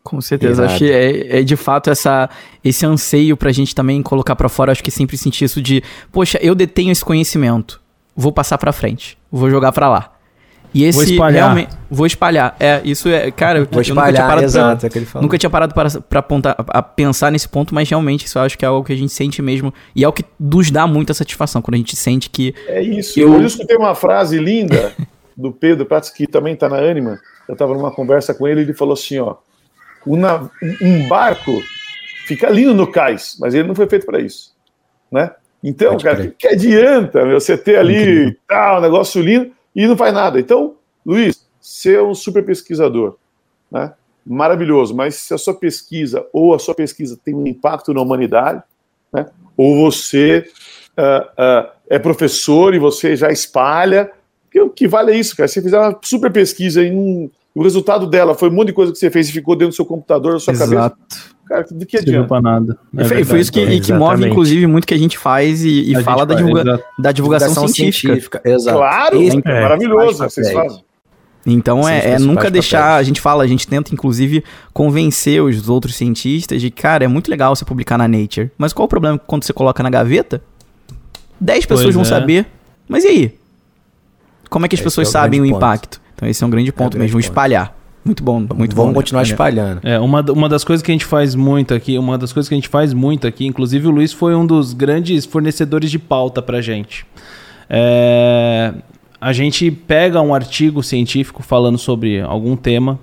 Com 0.02 0.20
certeza, 0.20 0.64
acho 0.64 0.78
que 0.78 0.90
é, 0.90 1.40
é, 1.40 1.42
de 1.42 1.56
fato 1.56 1.90
essa, 1.90 2.30
esse 2.62 2.86
anseio 2.86 3.36
para 3.36 3.50
a 3.50 3.52
gente 3.52 3.74
também 3.74 4.00
colocar 4.02 4.36
para 4.36 4.48
fora. 4.48 4.70
Acho 4.70 4.82
que 4.82 4.90
sempre 4.90 5.16
senti 5.16 5.44
isso 5.44 5.60
de, 5.60 5.82
poxa, 6.12 6.38
eu 6.40 6.54
detenho 6.54 6.92
esse 6.92 7.04
conhecimento, 7.04 7.82
vou 8.14 8.30
passar 8.32 8.56
para 8.56 8.72
frente, 8.72 9.18
vou 9.32 9.50
jogar 9.50 9.72
para 9.72 9.88
lá. 9.88 10.15
E 10.76 10.84
esse 10.84 10.98
vou 10.98 11.04
espalhar. 11.04 11.44
realmente. 11.44 11.70
Vou 11.90 12.06
espalhar. 12.06 12.56
É, 12.60 12.82
isso 12.84 13.08
é. 13.08 13.30
Cara, 13.30 13.64
vou 13.64 13.80
espalhar, 13.80 14.12
nunca 14.12 14.12
tinha 14.12 14.26
parado, 14.26 14.44
exato, 14.44 14.80
pra, 14.80 14.86
é 14.86 14.90
que 14.90 14.98
ele 14.98 15.06
falou. 15.06 15.22
nunca 15.22 15.38
tinha 15.38 15.48
parado 15.48 15.74
para, 15.74 16.00
para 16.02 16.20
apontar, 16.20 16.54
a 16.58 16.82
pensar 16.82 17.32
nesse 17.32 17.48
ponto, 17.48 17.74
mas 17.74 17.88
realmente 17.88 18.26
isso 18.26 18.38
eu 18.38 18.42
acho 18.42 18.58
que 18.58 18.64
é 18.64 18.68
algo 18.68 18.84
que 18.84 18.92
a 18.92 18.96
gente 18.96 19.10
sente 19.10 19.40
mesmo. 19.40 19.72
E 19.94 20.04
é 20.04 20.08
o 20.08 20.12
que 20.12 20.22
nos 20.38 20.70
dá 20.70 20.86
muita 20.86 21.14
satisfação, 21.14 21.62
quando 21.62 21.76
a 21.76 21.78
gente 21.78 21.96
sente 21.96 22.28
que. 22.28 22.54
É 22.66 22.82
isso. 22.82 23.18
Eu, 23.18 23.32
eu 23.32 23.46
escutei 23.46 23.74
uma 23.74 23.94
frase 23.94 24.38
linda 24.38 24.92
do 25.34 25.50
Pedro 25.50 25.86
Pratos, 25.86 26.10
que 26.10 26.26
também 26.26 26.52
está 26.52 26.68
na 26.68 26.76
Anima. 26.76 27.18
Eu 27.48 27.54
estava 27.54 27.72
numa 27.72 27.90
conversa 27.90 28.34
com 28.34 28.46
ele 28.46 28.60
e 28.60 28.64
ele 28.64 28.74
falou 28.74 28.92
assim: 28.92 29.18
ó, 29.18 29.36
uma, 30.06 30.50
um 30.82 31.08
barco 31.08 31.62
fica 32.26 32.50
lindo 32.50 32.74
no 32.74 32.86
cais, 32.86 33.38
mas 33.40 33.54
ele 33.54 33.66
não 33.66 33.74
foi 33.74 33.88
feito 33.88 34.04
para 34.04 34.20
isso. 34.20 34.54
Né? 35.10 35.30
Então, 35.64 35.92
Pode 35.92 36.04
cara, 36.04 36.26
que, 36.26 36.28
que 36.32 36.48
adianta 36.48 37.24
você 37.24 37.56
ter 37.56 37.78
ali 37.78 38.36
tal, 38.46 38.78
um 38.78 38.82
negócio 38.82 39.22
lindo 39.22 39.55
e 39.76 39.86
não 39.86 39.96
faz 39.96 40.14
nada. 40.14 40.40
Então, 40.40 40.74
Luiz, 41.04 41.46
ser 41.60 42.02
um 42.02 42.14
super 42.14 42.44
pesquisador, 42.44 43.16
né? 43.70 43.92
maravilhoso, 44.24 44.94
mas 44.94 45.14
se 45.14 45.34
a 45.34 45.38
sua 45.38 45.54
pesquisa 45.54 46.26
ou 46.32 46.52
a 46.54 46.58
sua 46.58 46.74
pesquisa 46.74 47.16
tem 47.22 47.34
um 47.34 47.46
impacto 47.46 47.94
na 47.94 48.00
humanidade, 48.00 48.62
né? 49.12 49.26
ou 49.56 49.76
você 49.76 50.50
uh, 50.98 51.68
uh, 51.68 51.70
é 51.88 51.98
professor 51.98 52.74
e 52.74 52.78
você 52.78 53.14
já 53.14 53.30
espalha, 53.30 54.10
que, 54.50 54.60
o 54.60 54.70
que 54.70 54.88
vale 54.88 55.12
é 55.12 55.16
isso, 55.16 55.36
cara. 55.36 55.46
Você 55.46 55.62
fizer 55.62 55.78
uma 55.78 55.96
super 56.02 56.32
pesquisa 56.32 56.82
e 56.82 56.90
um, 56.90 57.30
o 57.54 57.62
resultado 57.62 58.06
dela 58.06 58.34
foi 58.34 58.48
um 58.48 58.52
monte 58.52 58.68
de 58.68 58.72
coisa 58.72 58.92
que 58.92 58.98
você 58.98 59.10
fez 59.10 59.28
e 59.28 59.32
ficou 59.32 59.54
dentro 59.54 59.72
do 59.72 59.76
seu 59.76 59.86
computador, 59.86 60.32
da 60.32 60.40
sua 60.40 60.52
Exato. 60.52 60.70
cabeça. 60.74 61.35
Cara, 61.46 61.64
de 61.70 61.86
que 61.86 61.96
adianta? 61.96 62.26
Pra 62.26 62.40
nada. 62.40 62.76
É 62.96 63.04
foi, 63.04 63.24
foi 63.24 63.40
isso 63.40 63.52
que, 63.52 63.60
é, 63.60 63.80
que 63.80 63.92
move, 63.92 64.26
inclusive, 64.26 64.66
muito 64.66 64.86
que 64.86 64.94
a 64.94 64.98
gente 64.98 65.16
faz 65.16 65.64
e, 65.64 65.92
e 65.92 66.02
fala 66.02 66.26
da, 66.26 66.34
divulga 66.34 66.64
da 66.98 67.12
divulgação, 67.12 67.48
divulgação 67.48 67.68
científica. 67.68 68.08
científica. 68.08 68.42
Exato. 68.44 68.78
Claro, 68.78 69.22
é, 69.22 69.26
é 69.44 69.62
maravilhoso, 69.62 70.18
vocês 70.24 70.52
fazem. 70.52 70.84
Então 71.46 71.88
é, 71.88 72.10
é 72.10 72.18
nunca 72.18 72.50
deixar, 72.50 72.96
a 72.96 73.02
gente 73.04 73.20
fala, 73.20 73.44
a 73.44 73.46
gente 73.46 73.68
tenta 73.68 73.94
inclusive 73.94 74.42
convencer 74.72 75.40
os 75.40 75.68
outros 75.68 75.94
cientistas 75.94 76.60
de, 76.60 76.72
cara, 76.72 77.04
é 77.04 77.08
muito 77.08 77.30
legal 77.30 77.54
você 77.54 77.64
publicar 77.64 77.96
na 77.96 78.08
Nature, 78.08 78.50
mas 78.58 78.72
qual 78.72 78.86
o 78.86 78.88
problema 78.88 79.16
quando 79.16 79.44
você 79.44 79.52
coloca 79.52 79.80
na 79.80 79.88
gaveta? 79.88 80.42
10 81.40 81.66
pessoas 81.66 81.84
pois 81.84 81.94
vão 81.94 82.02
é. 82.02 82.06
saber, 82.06 82.46
mas 82.88 83.04
e 83.04 83.08
aí? 83.08 83.38
Como 84.50 84.66
é 84.66 84.68
que 84.68 84.74
as 84.74 84.80
esse 84.80 84.84
pessoas 84.84 85.06
é 85.06 85.10
sabem 85.12 85.40
o 85.40 85.44
ponto. 85.44 85.56
impacto? 85.56 86.00
Então 86.16 86.28
esse 86.28 86.42
é 86.42 86.46
um 86.46 86.50
grande 86.50 86.72
ponto 86.72 86.96
é 86.96 87.00
mesmo, 87.00 87.12
ponto. 87.12 87.24
espalhar. 87.24 87.75
Muito 88.06 88.22
bom, 88.22 88.46
muito 88.54 88.76
Vamos 88.76 88.92
bom. 88.92 89.00
continuar 89.00 89.22
né? 89.22 89.28
espalhando. 89.28 89.80
É, 89.82 89.98
uma, 89.98 90.20
uma 90.30 90.48
das 90.48 90.62
coisas 90.62 90.80
que 90.80 90.92
a 90.92 90.94
gente 90.94 91.04
faz 91.04 91.34
muito 91.34 91.74
aqui, 91.74 91.98
uma 91.98 92.16
das 92.16 92.32
coisas 92.32 92.48
que 92.48 92.54
a 92.54 92.56
gente 92.56 92.68
faz 92.68 92.94
muito 92.94 93.26
aqui, 93.26 93.44
inclusive 93.44 93.88
o 93.88 93.90
Luiz 93.90 94.12
foi 94.12 94.32
um 94.32 94.46
dos 94.46 94.72
grandes 94.72 95.26
fornecedores 95.26 95.90
de 95.90 95.98
pauta 95.98 96.40
pra 96.40 96.60
gente. 96.60 97.04
É, 97.68 98.72
a 99.20 99.32
gente 99.32 99.72
pega 99.72 100.20
um 100.20 100.32
artigo 100.32 100.84
científico 100.84 101.42
falando 101.42 101.78
sobre 101.78 102.20
algum 102.20 102.54
tema 102.54 102.96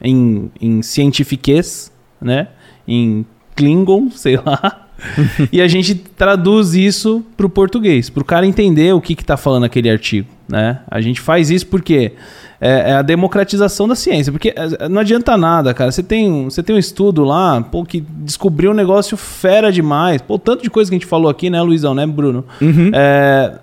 em, 0.00 0.50
em 0.58 0.80
cientifiquez, 0.80 1.92
né? 2.18 2.48
Em 2.88 3.26
Klingon, 3.54 4.10
sei 4.16 4.38
lá. 4.38 4.88
e 5.52 5.60
a 5.60 5.68
gente 5.68 5.94
traduz 5.94 6.72
isso 6.72 7.22
para 7.36 7.44
o 7.44 7.50
português, 7.50 8.08
para 8.08 8.22
o 8.22 8.24
cara 8.24 8.46
entender 8.46 8.94
o 8.94 9.02
que 9.02 9.12
está 9.12 9.36
falando 9.36 9.64
aquele 9.64 9.90
artigo. 9.90 10.28
Né? 10.50 10.80
A 10.90 11.00
gente 11.00 11.20
faz 11.20 11.50
isso 11.50 11.66
porque 11.68 12.12
é, 12.60 12.90
é, 12.90 12.92
a 12.94 13.02
democratização 13.02 13.86
da 13.86 13.94
ciência. 13.94 14.32
Porque 14.32 14.52
é, 14.54 14.88
não 14.88 15.00
adianta 15.00 15.36
nada, 15.36 15.72
cara. 15.72 15.92
Você 15.92 16.02
tem, 16.02 16.44
você 16.44 16.62
tem 16.62 16.74
um 16.74 16.78
estudo 16.78 17.24
lá, 17.24 17.62
pô, 17.62 17.84
que 17.84 18.00
descobriu 18.00 18.72
um 18.72 18.74
negócio 18.74 19.16
fera 19.16 19.70
demais. 19.70 20.20
Pô, 20.20 20.38
tanto 20.38 20.62
de 20.62 20.70
coisa 20.70 20.90
que 20.90 20.96
a 20.96 20.98
gente 20.98 21.06
falou 21.06 21.30
aqui, 21.30 21.48
né, 21.48 21.62
Luizão, 21.62 21.94
né, 21.94 22.06
Bruno? 22.06 22.44
Uhum. 22.60 22.90
É, 22.92 23.54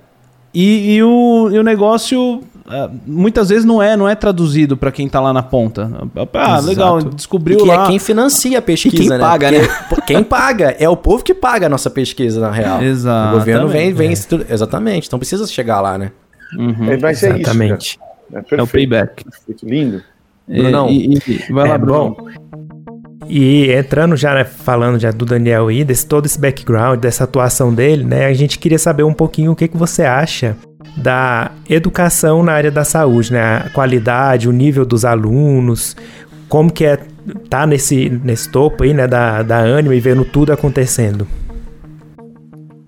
e, 0.54 0.96
e, 0.96 1.04
o, 1.04 1.50
e 1.52 1.60
o 1.60 1.64
negócio 1.64 2.42
é, 2.70 2.90
muitas 3.06 3.50
vezes 3.50 3.64
não 3.64 3.82
é 3.82 3.96
não 3.96 4.10
é 4.10 4.16
traduzido 4.16 4.76
para 4.76 4.92
quem 4.92 5.08
tá 5.08 5.20
lá 5.22 5.32
na 5.32 5.44
ponta. 5.44 5.92
Ah, 6.34 6.58
Exato. 6.58 6.68
legal, 6.68 7.02
descobriu 7.02 7.60
e 7.60 7.62
que 7.62 7.68
lá. 7.68 7.84
é 7.84 7.88
quem 7.88 8.00
financia 8.00 8.60
a 8.60 8.62
pesquisa, 8.62 8.96
e 8.96 9.00
quem 9.00 9.10
né? 9.10 9.20
paga, 9.20 9.52
né? 9.52 9.60
quem 10.08 10.24
paga 10.24 10.76
é 10.80 10.90
o 10.90 10.98
povo 10.98 11.24
que 11.24 11.34
paga 11.34 11.68
a 11.68 11.70
nossa 11.70 11.90
pesquisa 11.90 12.42
na 12.42 12.52
real. 12.52 12.82
Exato. 12.82 13.36
O 13.36 13.40
governo 13.40 13.68
vem, 13.68 13.94
vem 13.94 14.10
é. 14.10 14.54
exatamente. 14.54 15.08
Então 15.08 15.20
precisa 15.20 15.46
chegar 15.48 15.80
lá, 15.80 15.98
né? 15.98 16.12
Uhum. 16.58 16.98
Vai 17.00 17.14
ser 17.16 17.36
Exatamente. 17.36 17.98
isso. 17.98 18.00
É, 18.52 18.56
É 18.58 18.62
o 18.62 18.68
payback. 18.68 19.24
perfeito, 19.24 19.66
lindo. 19.66 20.02
Brunão. 20.48 20.90
E, 20.90 21.16
e- 21.16 21.22
e- 21.50 21.52
vai 21.54 21.68
lá, 21.68 21.76
É, 21.76 21.78
Bruno. 21.78 22.16
bom. 22.18 22.28
E 23.30 23.72
entrando 23.72 24.16
já, 24.16 24.34
né, 24.34 24.46
falando 24.46 24.98
já 25.00 25.12
do 25.12 25.26
Daniel 25.26 25.68
aí, 25.68 25.84
desse 25.84 26.06
todo 26.06 26.26
esse 26.26 26.40
background, 26.40 27.00
dessa 27.00 27.26
atuação 27.26 27.74
dele, 27.74 28.04
né, 28.06 28.26
a 28.26 28.34
gente 28.34 28.58
queria 28.58 28.80
saber 28.80 29.04
um 29.04 29.14
pouquinho 29.14 29.52
o 29.52 29.56
que, 29.56 29.68
que 29.68 29.76
você 29.76 30.04
acha 30.04 30.56
da 30.96 31.52
educação 31.70 32.42
na 32.42 32.54
área 32.54 32.72
da 32.72 32.86
saúde, 32.86 33.34
né, 33.34 33.64
a 33.66 33.70
qualidade, 33.72 34.48
o 34.48 34.52
nível 34.54 34.86
dos 34.86 35.04
alunos, 35.04 35.96
como 36.48 36.72
que 36.72 36.86
é 36.86 36.98
tá 37.50 37.68
nesse, 37.68 38.10
nesse 38.24 38.50
topo 38.50 38.84
aí, 38.86 38.94
né, 38.94 39.06
da, 39.08 39.44
da 39.44 39.58
ânimo 39.58 39.94
e 39.94 40.00
vendo 40.00 40.24
tudo 40.24 40.54
acontecendo. 40.54 41.28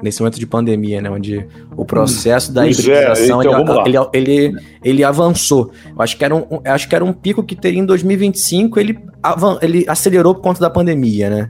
Nesse 0.02 0.22
momento 0.22 0.40
de 0.40 0.46
pandemia, 0.48 1.02
né? 1.02 1.10
Onde 1.10 1.46
o 1.76 1.84
processo 1.84 2.54
da 2.54 2.66
é, 2.66 2.72
hibridização 2.72 3.42
então, 3.42 3.52
vamos 3.52 3.76
lá. 3.76 3.84
ele, 3.86 3.98
ele, 4.14 4.32
ele, 4.32 4.58
ele 4.84 5.04
avançou. 5.04 5.72
Eu 5.96 6.02
acho 6.02 6.18
que, 6.18 6.24
era 6.24 6.34
um, 6.36 6.46
eu 6.64 6.72
acho 6.72 6.88
que 6.88 6.96
era 6.96 7.04
um 7.04 7.12
pico 7.12 7.44
que 7.44 7.56
teria 7.56 7.80
em 7.80 7.86
2025, 7.86 8.80
ele, 8.80 8.98
avan- 9.22 9.60
ele 9.62 9.84
acelerou 9.88 10.34
por 10.36 10.42
conta 10.42 10.60
da 10.62 10.70
pandemia, 10.70 11.30
né? 11.30 11.50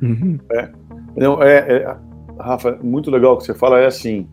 Não, 1.16 1.42
é, 1.44 1.58
é- 1.58 1.96
Rafa, 2.40 2.80
muito 2.82 3.12
legal 3.12 3.34
o 3.34 3.38
que 3.38 3.44
você 3.44 3.54
fala, 3.54 3.80
é 3.80 3.86
assim. 3.86 4.28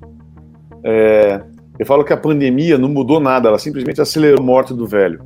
é, 0.84 1.40
eu 1.78 1.84
falo 1.84 2.04
que 2.04 2.12
a 2.12 2.16
pandemia 2.16 2.78
não 2.78 2.88
mudou 2.88 3.20
nada, 3.20 3.48
ela 3.48 3.58
simplesmente 3.58 4.00
acelerou 4.00 4.40
a 4.40 4.42
morte 4.42 4.72
do 4.72 4.86
velho. 4.86 5.20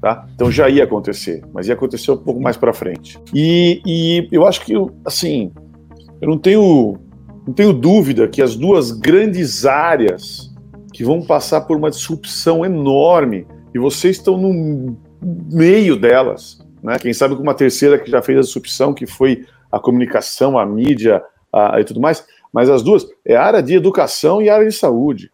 Tá? 0.00 0.26
Então 0.34 0.50
já 0.50 0.68
ia 0.68 0.82
acontecer, 0.84 1.42
mas 1.52 1.68
ia 1.68 1.74
acontecer 1.74 2.10
um 2.10 2.16
pouco 2.16 2.40
mais 2.40 2.56
para 2.56 2.72
frente. 2.72 3.20
E, 3.32 3.80
e 3.86 4.28
eu 4.32 4.46
acho 4.46 4.64
que, 4.64 4.74
assim, 5.04 5.52
eu 6.20 6.28
não 6.28 6.38
tenho, 6.38 6.96
não 7.46 7.52
tenho 7.54 7.72
dúvida 7.72 8.28
que 8.28 8.40
as 8.42 8.54
duas 8.56 8.90
grandes 8.92 9.64
áreas 9.66 10.50
que 10.92 11.02
vão 11.04 11.22
passar 11.22 11.62
por 11.62 11.76
uma 11.76 11.90
disrupção 11.90 12.64
enorme, 12.64 13.46
e 13.74 13.78
vocês 13.78 14.16
estão 14.16 14.36
no 14.36 14.96
meio 15.50 15.96
delas, 15.96 16.58
né? 16.82 16.98
Quem 16.98 17.12
sabe 17.14 17.34
com 17.34 17.42
uma 17.42 17.54
terceira 17.54 17.98
que 17.98 18.10
já 18.10 18.20
fez 18.20 18.38
a 18.38 18.42
disrupção, 18.42 18.92
que 18.92 19.06
foi 19.06 19.46
a 19.70 19.78
comunicação, 19.80 20.58
a 20.58 20.66
mídia 20.66 21.22
a- 21.52 21.80
e 21.80 21.84
tudo 21.84 22.00
mais, 22.00 22.24
mas 22.52 22.68
as 22.68 22.82
duas 22.82 23.06
é 23.24 23.34
a 23.34 23.42
área 23.42 23.62
de 23.62 23.74
educação 23.74 24.42
e 24.42 24.50
a 24.50 24.54
área 24.54 24.68
de 24.68 24.74
saúde. 24.74 25.30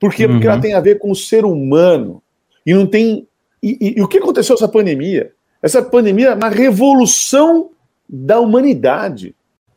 Por 0.00 0.12
quê? 0.12 0.26
Porque 0.26 0.46
Uhum. 0.46 0.52
ela 0.52 0.60
tem 0.60 0.74
a 0.74 0.80
ver 0.80 0.98
com 0.98 1.10
o 1.10 1.16
ser 1.16 1.44
humano 1.44 2.20
e 2.66 2.74
não 2.74 2.86
tem. 2.86 3.26
E, 3.62 3.78
e- 3.80 3.98
e 3.98 4.02
o 4.02 4.08
que 4.08 4.18
aconteceu 4.18 4.54
essa 4.54 4.68
pandemia? 4.68 5.32
Essa 5.62 5.80
pandemia 5.82 6.28
é 6.30 6.34
uma 6.34 6.48
revolução 6.48 7.70
da 8.08 8.38
humanidade. 8.40 9.34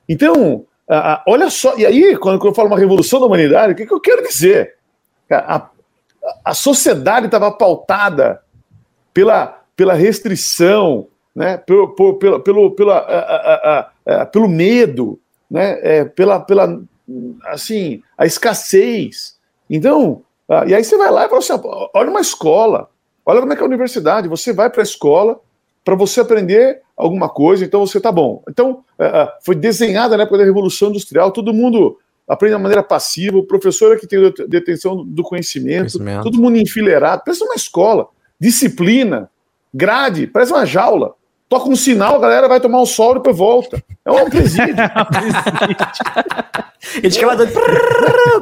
Então, 0.08 0.66
a- 0.90 1.14
a- 1.14 1.24
olha 1.28 1.50
só, 1.50 1.78
e 1.78 1.86
aí, 1.86 2.18
quando 2.18 2.44
eu 2.46 2.54
falo 2.54 2.68
uma 2.68 2.78
revolução 2.80 3.20
da 3.20 3.28
humanidade, 3.28 3.74
o 3.74 3.76
que, 3.76 3.86
que 3.86 3.94
eu 3.94 4.00
quero 4.02 4.24
dizer? 4.28 4.76
A, 5.30 5.70
a- 6.44 6.54
sociedade 6.54 7.28
estava 7.28 7.52
pautada 7.52 8.42
pela, 9.14 9.62
pela 9.76 9.94
restrição, 9.94 11.08
né? 11.36 11.58
pelo, 11.58 11.90
por- 11.90 12.16
pela, 12.16 12.40
pelo, 12.40 12.72
pela, 12.72 12.98
a- 12.98 13.92
a- 14.22 14.26
pelo 14.26 14.48
medo, 14.50 15.20
né? 15.50 15.80
É, 15.84 16.06
pela, 16.06 16.40
pela 16.40 16.82
assim, 17.46 18.02
a 18.18 18.26
escassez. 18.26 19.38
Então, 19.70 20.24
ah, 20.50 20.66
e 20.66 20.74
aí 20.74 20.84
você 20.84 20.98
vai 20.98 21.12
lá 21.12 21.26
e 21.26 21.30
fala 21.30 21.40
assim: 21.40 21.54
olha 21.94 22.10
uma 22.10 22.22
escola, 22.22 22.90
olha 23.26 23.40
como 23.40 23.54
é 23.54 23.56
que 23.56 23.62
é 23.62 23.66
a 23.66 23.68
universidade. 23.68 24.28
Você 24.28 24.52
vai 24.54 24.70
para 24.70 24.82
a 24.82 24.84
escola 24.84 25.40
para 25.84 25.96
você 25.96 26.20
aprender 26.22 26.82
alguma 26.96 27.30
coisa, 27.30 27.64
então 27.66 27.86
você 27.86 28.00
tá 28.00 28.12
bom. 28.12 28.44
Então, 28.50 28.84
ah, 29.00 29.24
ah, 29.24 29.38
foi 29.44 29.56
desenhada 29.56 30.16
na 30.18 30.24
época 30.24 30.38
da 30.40 30.44
Revolução 30.44 30.90
Industrial, 30.90 31.32
todo 31.32 31.54
mundo 31.54 31.98
aprende 32.28 32.56
de 32.56 32.62
maneira 32.62 32.84
passiva, 32.84 33.38
o 33.38 33.44
professor 33.44 33.96
é 33.96 34.00
que 34.00 34.06
tem 34.06 34.20
det- 34.22 34.48
detenção 34.48 35.04
do 35.06 35.24
conhecimento, 35.24 35.94
Conhecimento. 35.98 36.24
todo 36.24 36.40
mundo 36.40 36.58
enfileirado. 36.58 37.24
Pensa 37.24 37.44
numa 37.44 37.56
escola, 37.56 38.08
disciplina, 38.40 39.30
grade, 39.74 40.28
parece 40.28 40.52
uma 40.52 40.66
jaula. 40.66 41.16
Toca 41.50 41.68
um 41.68 41.76
sinal, 41.76 42.16
a 42.16 42.20
galera 42.20 42.48
vai 42.48 42.60
tomar 42.60 42.80
um 42.80 42.86
sol 42.86 43.14
e 43.14 43.16
depois 43.16 43.36
volta. 43.36 43.84
É 44.06 44.12
um 44.12 44.30
presídio. 44.30 44.76
Eles 47.02 47.18
ficam 47.18 47.36
doido. 47.36 47.52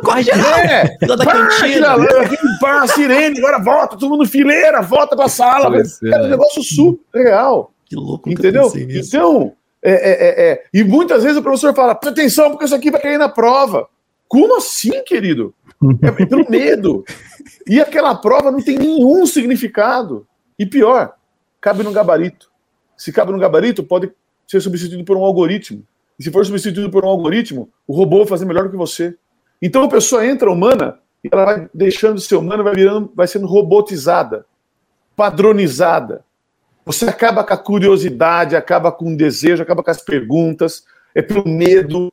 Corre 0.04 0.24
geral! 0.24 0.60
É, 0.60 0.98
Fila 1.00 1.16
da 1.16 1.24
pá, 1.24 1.32
cantina. 1.32 1.94
a 1.94 2.60
pá, 2.60 2.84
a 2.84 2.88
sirene, 2.88 3.40
agora 3.40 3.64
volta, 3.64 3.98
todo 3.98 4.10
mundo 4.10 4.28
fileira, 4.28 4.82
volta 4.82 5.16
pra 5.16 5.30
sala. 5.30 5.70
Pois 5.70 6.04
é. 6.04 6.22
Um 6.22 6.28
negócio 6.28 6.62
surreal, 6.62 7.72
Que 7.86 7.96
louco, 7.96 8.30
entendeu? 8.30 8.70
Então, 8.76 9.54
é, 9.82 9.92
é, 9.92 10.12
é, 10.12 10.52
é, 10.52 10.64
e 10.74 10.84
muitas 10.84 11.24
vezes 11.24 11.38
o 11.38 11.42
professor 11.42 11.74
fala, 11.74 11.96
presta 11.96 12.20
atenção, 12.20 12.50
porque 12.50 12.66
isso 12.66 12.76
aqui 12.76 12.92
vai 12.92 13.02
cair 13.02 13.18
na 13.18 13.30
prova. 13.30 13.88
Como 14.28 14.58
assim, 14.58 15.02
querido? 15.06 15.54
É 16.02 16.12
pelo 16.26 16.46
medo. 16.50 17.06
E 17.66 17.80
aquela 17.80 18.16
prova 18.16 18.52
não 18.52 18.62
tem 18.62 18.78
nenhum 18.78 19.26
significado. 19.26 20.28
E 20.60 20.66
pior, 20.66 21.14
cabe 21.62 21.84
no 21.84 21.94
gabarito. 21.94 22.50
Se 22.98 23.14
cabe 23.14 23.32
no 23.32 23.38
gabarito, 23.38 23.84
pode 23.84 24.12
ser 24.48 24.60
substituído 24.60 25.06
por 25.06 25.16
um 25.16 25.24
algoritmo. 25.24 25.84
E 26.20 26.24
se 26.24 26.32
for 26.32 26.46
substituído 26.46 26.90
por 26.90 27.06
um 27.06 27.08
algoritmo, 27.08 27.70
o 27.88 27.94
robô 27.94 28.18
vai 28.20 28.28
fazer 28.28 28.46
melhor 28.46 28.64
do 28.64 28.72
que 28.72 28.78
você. 28.78 29.16
Então 29.62 29.84
a 29.84 29.90
pessoa 29.90 30.26
entra 30.26 30.52
humana 30.52 31.00
e 31.24 31.30
ela 31.32 31.46
vai 31.46 31.70
deixando 31.74 32.16
de 32.16 32.22
ser 32.22 32.36
humana, 32.36 32.64
vai 32.64 32.74
virando, 32.74 33.12
vai 33.16 33.28
sendo 33.28 33.46
robotizada, 33.46 34.46
padronizada. 35.16 36.26
Você 36.86 37.06
acaba 37.06 37.44
com 37.44 37.54
a 37.54 37.58
curiosidade, 37.58 38.56
acaba 38.56 38.92
com 38.92 39.14
o 39.14 39.18
desejo, 39.18 39.62
acaba 39.62 39.84
com 39.84 39.92
as 39.92 40.02
perguntas, 40.02 40.86
é 41.14 41.22
pelo 41.22 41.48
medo. 41.48 42.12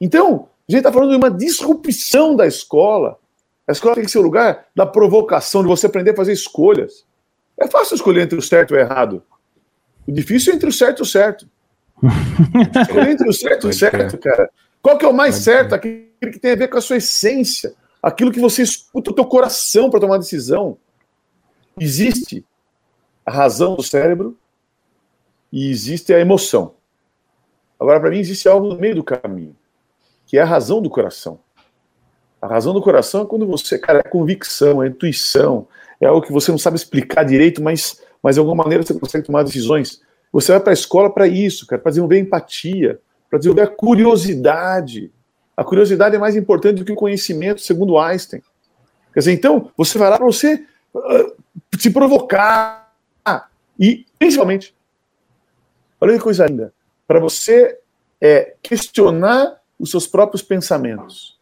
Então, 0.00 0.48
a 0.68 0.72
gente 0.72 0.80
está 0.80 0.92
falando 0.92 1.10
de 1.10 1.16
uma 1.16 1.30
disrupção 1.30 2.34
da 2.34 2.46
escola. 2.46 3.16
A 3.66 3.72
escola 3.72 3.94
tem 3.94 4.04
que 4.04 4.10
ser 4.10 4.18
o 4.18 4.22
lugar 4.22 4.66
da 4.74 4.84
provocação, 4.84 5.62
de 5.62 5.68
você 5.68 5.86
aprender 5.86 6.10
a 6.10 6.16
fazer 6.16 6.32
escolhas. 6.32 7.04
É 7.58 7.68
fácil 7.68 7.94
escolher 7.94 8.22
entre 8.22 8.38
o 8.38 8.42
certo 8.42 8.74
e 8.74 8.76
o 8.76 8.80
errado. 8.80 9.22
O 10.06 10.12
difícil 10.12 10.52
é 10.52 10.56
entre 10.56 10.68
o 10.68 10.72
certo 10.72 11.00
e 11.00 11.02
o 11.02 11.06
certo. 11.06 11.48
escolher 12.82 13.10
entre 13.12 13.28
o 13.28 13.32
certo 13.32 13.66
e 13.66 13.70
o 13.70 13.72
certo, 13.72 14.18
cara. 14.18 14.50
Qual 14.80 14.96
que 14.96 15.04
é 15.04 15.08
o 15.08 15.12
mais 15.12 15.36
certo? 15.36 15.74
Aquele 15.74 16.10
que 16.32 16.38
tem 16.38 16.52
a 16.52 16.56
ver 16.56 16.68
com 16.68 16.78
a 16.78 16.80
sua 16.80 16.96
essência. 16.96 17.74
Aquilo 18.02 18.30
que 18.30 18.40
você 18.40 18.62
escuta 18.62 19.10
o 19.10 19.14
teu 19.14 19.24
coração 19.24 19.90
para 19.90 20.00
tomar 20.00 20.18
decisão. 20.18 20.78
Existe 21.78 22.44
a 23.24 23.32
razão 23.32 23.74
do 23.74 23.82
cérebro 23.82 24.38
e 25.52 25.70
existe 25.70 26.14
a 26.14 26.20
emoção. 26.20 26.74
Agora, 27.78 28.00
para 28.00 28.10
mim, 28.10 28.18
existe 28.18 28.48
algo 28.48 28.68
no 28.68 28.78
meio 28.78 28.94
do 28.94 29.04
caminho, 29.04 29.56
que 30.24 30.38
é 30.38 30.42
a 30.42 30.46
razão 30.46 30.80
do 30.80 30.88
coração. 30.88 31.40
A 32.40 32.46
razão 32.46 32.72
do 32.72 32.80
coração 32.80 33.22
é 33.22 33.26
quando 33.26 33.46
você, 33.46 33.78
cara, 33.78 34.00
é 34.00 34.02
convicção, 34.02 34.82
é 34.82 34.88
intuição, 34.88 35.66
é 36.00 36.06
algo 36.06 36.24
que 36.24 36.32
você 36.32 36.50
não 36.50 36.58
sabe 36.58 36.76
explicar 36.76 37.24
direito, 37.24 37.62
mas, 37.62 38.02
mas 38.26 38.34
de 38.34 38.40
alguma 38.40 38.64
maneira 38.64 38.82
você 38.84 38.92
consegue 38.92 39.24
tomar 39.24 39.44
decisões. 39.44 40.02
Você 40.32 40.50
vai 40.50 40.60
para 40.60 40.72
a 40.72 40.74
escola 40.74 41.08
para 41.08 41.28
isso, 41.28 41.64
cara, 41.64 41.80
para 41.80 41.90
desenvolver 41.90 42.18
empatia, 42.18 43.00
para 43.30 43.38
desenvolver 43.38 43.62
a 43.62 43.68
curiosidade. 43.68 45.12
A 45.56 45.62
curiosidade 45.62 46.16
é 46.16 46.18
mais 46.18 46.34
importante 46.34 46.78
do 46.78 46.84
que 46.84 46.90
o 46.90 46.96
conhecimento, 46.96 47.60
segundo 47.60 47.96
Einstein. 47.96 48.42
Quer 49.14 49.20
dizer, 49.20 49.32
então, 49.32 49.70
você 49.76 49.96
vai 49.96 50.10
lá 50.10 50.16
para 50.16 50.26
você 50.26 50.66
uh, 50.92 51.36
se 51.78 51.88
provocar. 51.88 52.92
E, 53.78 54.04
principalmente, 54.18 54.74
olha 56.00 56.14
que 56.14 56.18
coisa 56.18 56.46
linda, 56.46 56.74
para 57.06 57.20
você 57.20 57.78
é, 58.20 58.56
questionar 58.60 59.60
os 59.78 59.92
seus 59.92 60.04
próprios 60.08 60.42
pensamentos. 60.42 61.38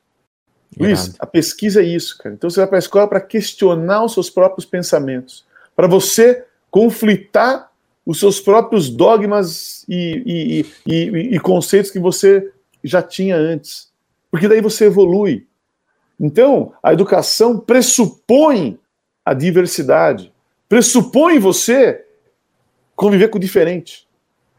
Luiz, 0.79 1.05
Irado. 1.05 1.17
a 1.19 1.27
pesquisa 1.27 1.81
é 1.81 1.85
isso, 1.87 2.19
cara. 2.19 2.35
Então 2.35 2.51
você 2.51 2.61
vai 2.61 2.67
para 2.67 2.77
a 2.77 2.79
escola 2.79 3.09
para 3.09 3.23
questionar 3.23 4.05
os 4.05 4.13
seus 4.13 4.29
próprios 4.29 4.67
pensamentos, 4.67 5.47
para 5.75 5.87
você 5.87 6.45
conflitar 6.75 7.71
os 8.05 8.19
seus 8.19 8.41
próprios 8.41 8.91
dogmas 8.91 9.85
e, 9.89 10.67
e, 10.85 10.93
e, 10.93 11.37
e, 11.37 11.39
conceitos 11.39 11.89
que 11.89 12.01
você 12.01 12.51
já 12.83 13.01
tinha 13.01 13.37
antes. 13.37 13.93
Porque 14.29 14.49
daí 14.49 14.61
você 14.61 14.87
evolui. 14.87 15.47
Então, 16.19 16.73
a 16.83 16.93
educação 16.93 17.61
pressupõe 17.61 18.77
a 19.25 19.33
diversidade, 19.33 20.33
pressupõe 20.69 21.39
você 21.39 22.05
conviver 22.97 23.29
com 23.29 23.39
o 23.39 23.41
diferente. 23.41 24.09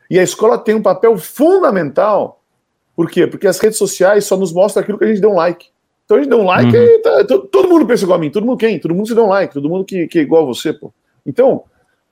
E 0.10 0.17
a 0.17 0.23
escola 0.23 0.58
tem 0.58 0.73
um 0.73 0.82
papel 0.82 1.17
fundamental. 1.17 2.41
Por 2.95 3.10
quê? 3.12 3.28
Porque 3.28 3.45
as 3.45 3.60
redes 3.60 3.78
sociais 3.78 4.23
só 4.23 4.38
nos 4.38 4.54
mostram 4.54 4.84
aquilo 4.84 4.97
que 4.97 5.04
a 5.04 5.08
gente 5.08 5.19
deu 5.19 5.32
um 5.32 5.36
like. 5.36 5.67
Então 6.06 6.15
a 6.15 6.21
gente 6.21 6.30
deu 6.30 6.39
um 6.39 6.45
like 6.45 6.73
Uhum. 6.75 6.82
e 6.82 6.99
tá- 6.99 7.25
to- 7.25 7.47
todo 7.47 7.67
mundo 7.67 7.86
pensa 7.86 8.06
igual 8.06 8.17
a 8.17 8.21
mim, 8.21 8.32
todo 8.32 8.45
mundo 8.45 8.58
quem? 8.58 8.80
Todo 8.80 8.95
mundo 8.95 9.06
se 9.06 9.13
deu 9.13 9.25
um 9.25 9.30
like, 9.30 9.54
todo 9.54 9.67
mundo 9.67 9.84
que, 9.84 10.08
que 10.08 10.19
é 10.19 10.21
igual 10.21 10.43
a 10.43 10.45
você, 10.45 10.71
pô. 10.71 10.93
Então, 11.25 11.65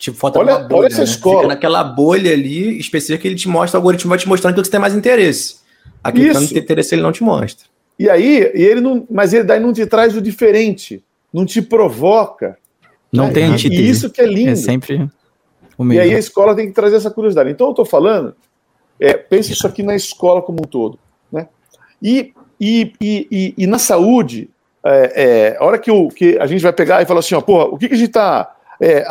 Tipo, 0.04 0.18
falta 0.18 0.38
Olha- 0.39 0.58
uma 0.58 0.68
bolha, 0.68 0.80
olha 0.82 0.88
essa 0.88 0.98
né? 0.98 1.04
escola. 1.06 1.38
Fica 1.38 1.48
naquela 1.48 1.82
bolha 1.82 2.34
ali 2.34 2.78
específica 2.78 3.20
que 3.22 3.26
ele 3.30 3.36
te 3.36 3.48
mostra, 3.48 3.78
o 3.78 3.80
algoritmo 3.80 4.10
vai 4.10 4.18
te 4.20 4.28
mostrando 4.28 4.52
aquilo 4.52 4.63
que 4.63 4.68
você 4.68 4.72
tem 4.72 4.80
mais 4.82 4.94
interesse. 4.94 5.56
Aquilo 6.04 6.26
que 6.28 6.34
você 6.34 6.39
não 6.42 6.48
tem 6.50 6.58
interesse, 6.58 6.94
ele 6.96 7.02
não 7.02 7.13
te 7.13 7.24
mostra. 7.24 7.66
E 7.98 8.10
aí, 8.10 8.52
e 8.54 8.62
ele 8.63 8.82
não, 8.82 9.08
mas 9.10 9.32
ele 9.34 9.46
daí 9.46 9.62
não 9.62 9.72
te 9.72 9.86
traz 9.86 10.13
o 10.18 10.22
diferente, 10.22 11.02
não 11.32 11.46
te 11.46 11.62
provoca. 11.62 12.58
Não 13.13 13.28
né? 13.28 13.34
tem 13.34 13.44
E- 13.44 13.48
antítese. 13.54 13.82
E 13.82 13.89
isso 13.89 14.10
que 14.10 14.20
é 14.20 14.26
lindo. 14.26 14.50
É 14.52 14.56
sempre 14.56 15.10
o 15.78 15.84
E 15.84 15.88
mesmo. 15.88 16.02
aí 16.04 16.13
a 16.13 16.20
escola 16.20 16.54
tem 16.54 16.68
que 16.68 16.74
trazer 16.74 16.98
essa 16.98 17.10
curiosidade. 17.10 17.50
Então 17.52 17.68
eu 17.68 17.72
estou 17.72 17.86
falando, 17.86 18.36
é, 19.00 19.13
pense 19.13 19.54
isso 19.54 19.66
aqui 19.66 19.82
na 19.84 19.96
escola 19.96 20.42
como 20.42 20.60
um 20.60 20.68
todo. 20.68 21.00
Né? 21.32 21.48
E, 22.02 22.34
e, 22.60 22.92
e, 23.00 23.28
e, 23.32 23.54
e 23.58 23.68
na 23.68 23.80
saúde, 23.80 24.50
é, 24.86 25.13
é, 25.54 25.58
a 25.58 25.63
hora 25.63 25.78
que, 25.80 25.89
o, 25.89 26.10
que 26.10 26.38
a 26.39 26.46
gente 26.46 26.62
vai 26.62 26.74
pegar 26.74 27.02
e 27.02 27.06
falar 27.06 27.22
assim, 27.22 27.36
ó, 27.36 27.39
porra, 27.42 27.66
o 27.68 27.78
que, 27.78 27.88
que 27.88 27.94
a 27.94 27.98
gente 27.98 28.08
está 28.10 28.54
é, 28.82 29.06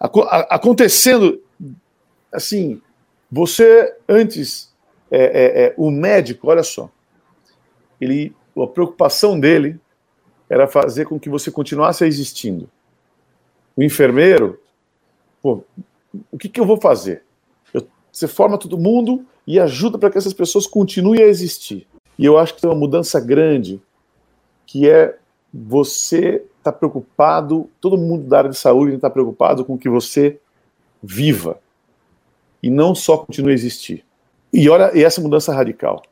acontecendo, 0.00 1.42
assim, 2.32 2.80
você 3.30 3.94
antes, 4.08 4.72
é, 5.10 5.18
é, 5.18 5.64
é, 5.66 5.74
o 5.76 5.90
médico, 5.90 6.48
olha 6.48 6.62
só, 6.62 6.90
ele, 8.00 8.34
a 8.56 8.66
preocupação 8.66 9.38
dele 9.38 9.78
era 10.48 10.66
fazer 10.66 11.04
com 11.04 11.20
que 11.20 11.28
você 11.28 11.50
continuasse 11.50 12.04
existindo. 12.04 12.68
O 13.76 13.82
enfermeiro, 13.82 14.58
pô, 15.42 15.62
o 16.32 16.38
que, 16.38 16.48
que 16.48 16.58
eu 16.58 16.66
vou 16.66 16.80
fazer? 16.80 17.22
Eu, 17.72 17.86
você 18.10 18.26
forma 18.26 18.58
todo 18.58 18.78
mundo 18.78 19.24
e 19.46 19.60
ajuda 19.60 19.98
para 19.98 20.10
que 20.10 20.18
essas 20.18 20.32
pessoas 20.32 20.66
continuem 20.66 21.22
a 21.22 21.26
existir. 21.26 21.86
E 22.18 22.24
eu 22.24 22.38
acho 22.38 22.54
que 22.54 22.62
tem 22.62 22.70
uma 22.70 22.78
mudança 22.78 23.20
grande, 23.20 23.80
que 24.66 24.88
é 24.88 25.16
você 25.52 26.44
está 26.60 26.72
preocupado, 26.72 27.68
todo 27.80 27.98
mundo 27.98 28.28
da 28.28 28.38
área 28.38 28.50
de 28.50 28.56
saúde 28.56 28.94
está 28.94 29.10
preocupado 29.10 29.64
com 29.64 29.76
que 29.76 29.88
você 29.88 30.38
viva 31.02 31.58
e 32.62 32.70
não 32.70 32.94
só 32.94 33.18
continue 33.18 33.50
a 33.52 33.54
existir. 33.54 34.04
E 34.52 34.68
olha, 34.68 34.96
e 34.96 35.02
essa 35.02 35.20
mudança 35.20 35.52
radical. 35.52 36.02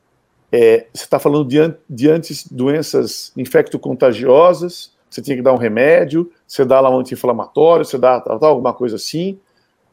É, 0.50 0.86
você 0.92 1.04
está 1.04 1.18
falando 1.18 1.46
de, 1.46 1.58
de 1.88 2.10
antes 2.10 2.50
doenças 2.50 3.30
infecto-contagiosas, 3.36 4.92
você 5.10 5.20
tinha 5.20 5.36
que 5.36 5.42
dar 5.42 5.52
um 5.52 5.58
remédio, 5.58 6.32
você 6.46 6.64
dá 6.64 6.80
lá 6.80 6.88
um 6.90 7.00
anti-inflamatório, 7.00 7.84
você 7.84 7.98
dá 7.98 8.18
tal, 8.20 8.38
tal, 8.38 8.50
alguma 8.50 8.72
coisa 8.72 8.96
assim, 8.96 9.38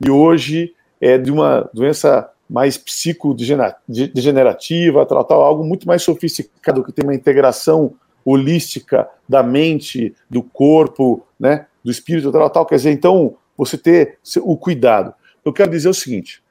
e 0.03 0.09
hoje 0.09 0.73
é 1.01 1.17
de 1.17 1.31
uma 1.31 1.69
doença 1.73 2.31
mais 2.49 2.77
psicodegenerativa, 2.77 5.05
tal, 5.05 5.25
tal, 5.25 5.41
algo 5.41 5.65
muito 5.65 5.85
mais 5.87 6.03
sofisticado, 6.03 6.83
que 6.83 6.93
tem 6.93 7.03
uma 7.03 7.15
integração 7.15 7.93
holística 8.25 9.07
da 9.29 9.43
mente, 9.43 10.15
do 10.29 10.41
corpo, 10.41 11.25
né, 11.39 11.67
do 11.83 11.91
espírito, 11.91 12.31
tal, 12.31 12.49
tal. 12.49 12.65
Quer 12.65 12.75
dizer, 12.75 12.91
então, 12.91 13.37
você 13.55 13.77
ter 13.77 14.17
o 14.41 14.57
cuidado. 14.57 15.13
Eu 15.43 15.53
quero 15.53 15.69
dizer 15.69 15.87
o 15.87 15.93
seguinte: 15.93 16.43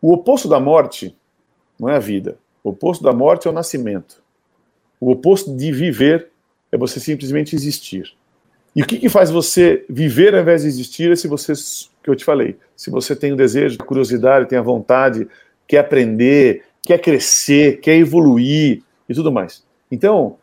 o 0.00 0.12
oposto 0.12 0.48
da 0.48 0.60
morte 0.60 1.16
não 1.80 1.88
é 1.88 1.96
a 1.96 2.00
vida. 2.00 2.38
O 2.62 2.70
oposto 2.70 3.02
da 3.02 3.12
morte 3.12 3.48
é 3.48 3.50
o 3.50 3.54
nascimento. 3.54 4.22
O 5.00 5.10
oposto 5.10 5.54
de 5.54 5.72
viver 5.72 6.28
é 6.70 6.76
você 6.76 7.00
simplesmente 7.00 7.54
existir. 7.54 8.14
E 8.74 8.82
o 8.82 8.86
que, 8.86 8.98
que 8.98 9.08
faz 9.08 9.30
você 9.30 9.84
viver 9.88 10.34
ao 10.34 10.40
invés 10.40 10.62
de 10.62 10.68
existir 10.68 11.10
é 11.10 11.16
se 11.16 11.28
você, 11.28 11.52
que 12.02 12.10
eu 12.10 12.16
te 12.16 12.24
falei, 12.24 12.56
se 12.76 12.90
você 12.90 13.14
tem 13.14 13.32
o 13.32 13.36
desejo, 13.36 13.78
a 13.80 13.84
curiosidade, 13.84 14.48
tem 14.48 14.58
a 14.58 14.62
vontade, 14.62 15.28
quer 15.66 15.78
aprender, 15.78 16.64
quer 16.82 16.98
crescer, 16.98 17.80
quer 17.80 17.96
evoluir 17.96 18.82
e 19.08 19.14
tudo 19.14 19.30
mais. 19.30 19.64
Então, 19.90 20.36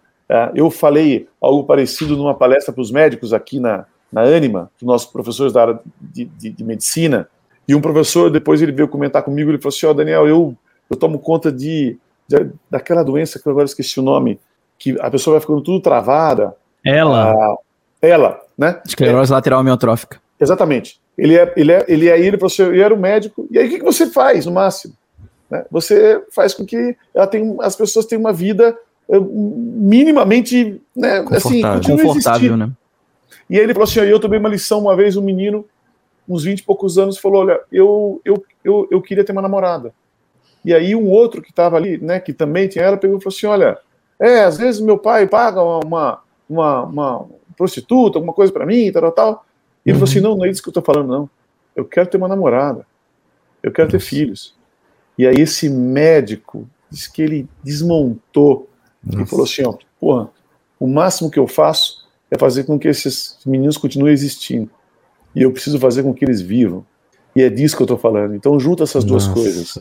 eu 0.55 0.71
falei 0.71 1.27
algo 1.41 1.63
parecido 1.65 2.15
numa 2.15 2.33
palestra 2.33 2.73
para 2.73 2.81
os 2.81 2.91
médicos 2.91 3.33
aqui 3.33 3.59
na, 3.59 3.85
na 4.11 4.21
Anima, 4.21 4.69
nossos 4.81 5.11
professores 5.11 5.53
da 5.53 5.61
área 5.61 5.79
de, 5.99 6.25
de, 6.25 6.49
de, 6.49 6.63
medicina, 6.63 7.27
e 7.67 7.75
um 7.75 7.81
professor, 7.81 8.29
depois 8.29 8.61
ele 8.61 8.71
veio 8.71 8.87
comentar 8.87 9.23
comigo, 9.23 9.49
ele 9.49 9.57
falou 9.57 9.75
assim, 9.75 9.85
ó, 9.85 9.91
oh, 9.91 9.93
Daniel, 9.93 10.27
eu, 10.27 10.55
eu 10.89 10.97
tomo 10.97 11.19
conta 11.19 11.51
de, 11.51 11.97
de, 12.27 12.49
daquela 12.69 13.03
doença 13.03 13.39
que 13.39 13.47
eu 13.47 13.51
agora 13.51 13.65
esqueci 13.65 13.99
o 13.99 14.03
nome, 14.03 14.39
que 14.77 14.97
a 14.99 15.11
pessoa 15.11 15.35
vai 15.35 15.41
ficando 15.41 15.61
tudo 15.61 15.79
travada. 15.79 16.55
Ela. 16.83 17.31
Ah, 17.31 17.55
ela, 18.01 18.41
né? 18.57 18.81
Esclerose 18.85 19.31
é, 19.31 19.35
lateral 19.35 19.59
amiotrófica. 19.59 20.19
Exatamente. 20.39 20.99
Ele 21.17 21.37
é, 21.37 21.53
ele 21.55 21.71
é, 21.71 21.85
ele 21.87 22.09
é 22.09 22.19
ele, 22.19 22.37
professor, 22.37 22.73
ele 22.73 22.81
era 22.81 22.93
o 22.93 22.99
médico, 22.99 23.47
e 23.51 23.59
aí 23.59 23.67
o 23.67 23.69
que, 23.69 23.79
que 23.79 23.85
você 23.85 24.07
faz, 24.07 24.45
no 24.45 24.51
máximo? 24.51 24.93
Né? 25.49 25.65
Você 25.69 26.23
faz 26.33 26.53
com 26.53 26.65
que 26.65 26.95
ela 27.13 27.27
tem, 27.27 27.57
as 27.61 27.75
pessoas 27.75 28.05
tenham 28.05 28.21
uma 28.21 28.33
vida 28.33 28.75
minimamente, 29.19 30.81
né, 30.95 31.25
assim, 31.31 31.61
confortável, 31.85 32.55
né? 32.55 32.71
E 33.49 33.57
aí 33.57 33.63
ele 33.63 33.73
falou 33.73 33.83
assim, 33.83 33.99
eu 33.99 34.19
tomei 34.19 34.39
uma 34.39 34.47
lição 34.47 34.79
uma 34.79 34.95
vez, 34.95 35.17
um 35.17 35.21
menino, 35.21 35.65
uns 36.27 36.45
20 36.45 36.59
e 36.59 36.63
poucos 36.63 36.97
anos, 36.97 37.17
falou, 37.17 37.41
olha, 37.41 37.59
eu, 37.69 38.21
eu, 38.23 38.41
eu, 38.63 38.87
eu 38.89 39.01
queria 39.01 39.25
ter 39.25 39.33
uma 39.33 39.41
namorada. 39.41 39.93
E 40.63 40.73
aí 40.73 40.95
um 40.95 41.09
outro 41.09 41.41
que 41.41 41.49
estava 41.49 41.75
ali, 41.75 41.97
né, 41.97 42.19
que 42.19 42.31
também 42.31 42.69
tinha 42.69 42.85
ela, 42.85 42.95
pegou 42.95 43.17
e 43.17 43.21
falou 43.21 43.35
assim, 43.35 43.47
olha, 43.47 43.77
é, 44.17 44.43
às 44.43 44.57
vezes 44.57 44.79
meu 44.79 44.97
pai 44.97 45.27
paga 45.27 45.61
uma, 45.61 46.21
uma, 46.49 46.83
uma 46.83 47.25
prostituta, 47.57 48.17
alguma 48.17 48.33
coisa 48.33 48.53
para 48.53 48.65
mim, 48.65 48.89
tal, 48.91 49.11
tal. 49.11 49.45
E 49.85 49.89
ele 49.89 49.97
uhum. 49.97 49.99
falou 49.99 50.09
assim, 50.09 50.21
não, 50.21 50.37
não 50.37 50.45
é 50.45 50.49
isso 50.49 50.61
que 50.61 50.69
eu 50.69 50.71
estou 50.71 50.83
falando, 50.83 51.09
não. 51.09 51.29
Eu 51.75 51.83
quero 51.83 52.07
ter 52.07 52.17
uma 52.17 52.27
namorada. 52.29 52.85
Eu 53.61 53.71
quero 53.71 53.89
ter 53.89 53.99
filhos. 53.99 54.55
E 55.17 55.27
aí 55.27 55.35
esse 55.35 55.69
médico 55.69 56.67
disse 56.89 57.11
que 57.11 57.21
ele 57.21 57.49
desmontou 57.63 58.69
nossa. 59.03 59.23
E 59.23 59.25
falou 59.25 59.45
assim: 59.45 59.63
ó, 59.65 59.75
porra, 59.99 60.29
o 60.79 60.87
máximo 60.87 61.29
que 61.29 61.39
eu 61.39 61.47
faço 61.47 62.07
é 62.29 62.37
fazer 62.37 62.63
com 62.63 62.79
que 62.79 62.87
esses 62.87 63.37
meninos 63.45 63.77
continuem 63.77 64.13
existindo. 64.13 64.69
E 65.35 65.41
eu 65.41 65.51
preciso 65.51 65.79
fazer 65.79 66.03
com 66.03 66.13
que 66.13 66.23
eles 66.23 66.41
vivam. 66.41 66.85
E 67.35 67.41
é 67.41 67.49
disso 67.49 67.75
que 67.75 67.81
eu 67.81 67.85
estou 67.85 67.97
falando. 67.97 68.35
Então, 68.35 68.59
junta 68.59 68.83
essas 68.83 69.03
duas 69.03 69.27
Nossa. 69.27 69.39
coisas. 69.39 69.79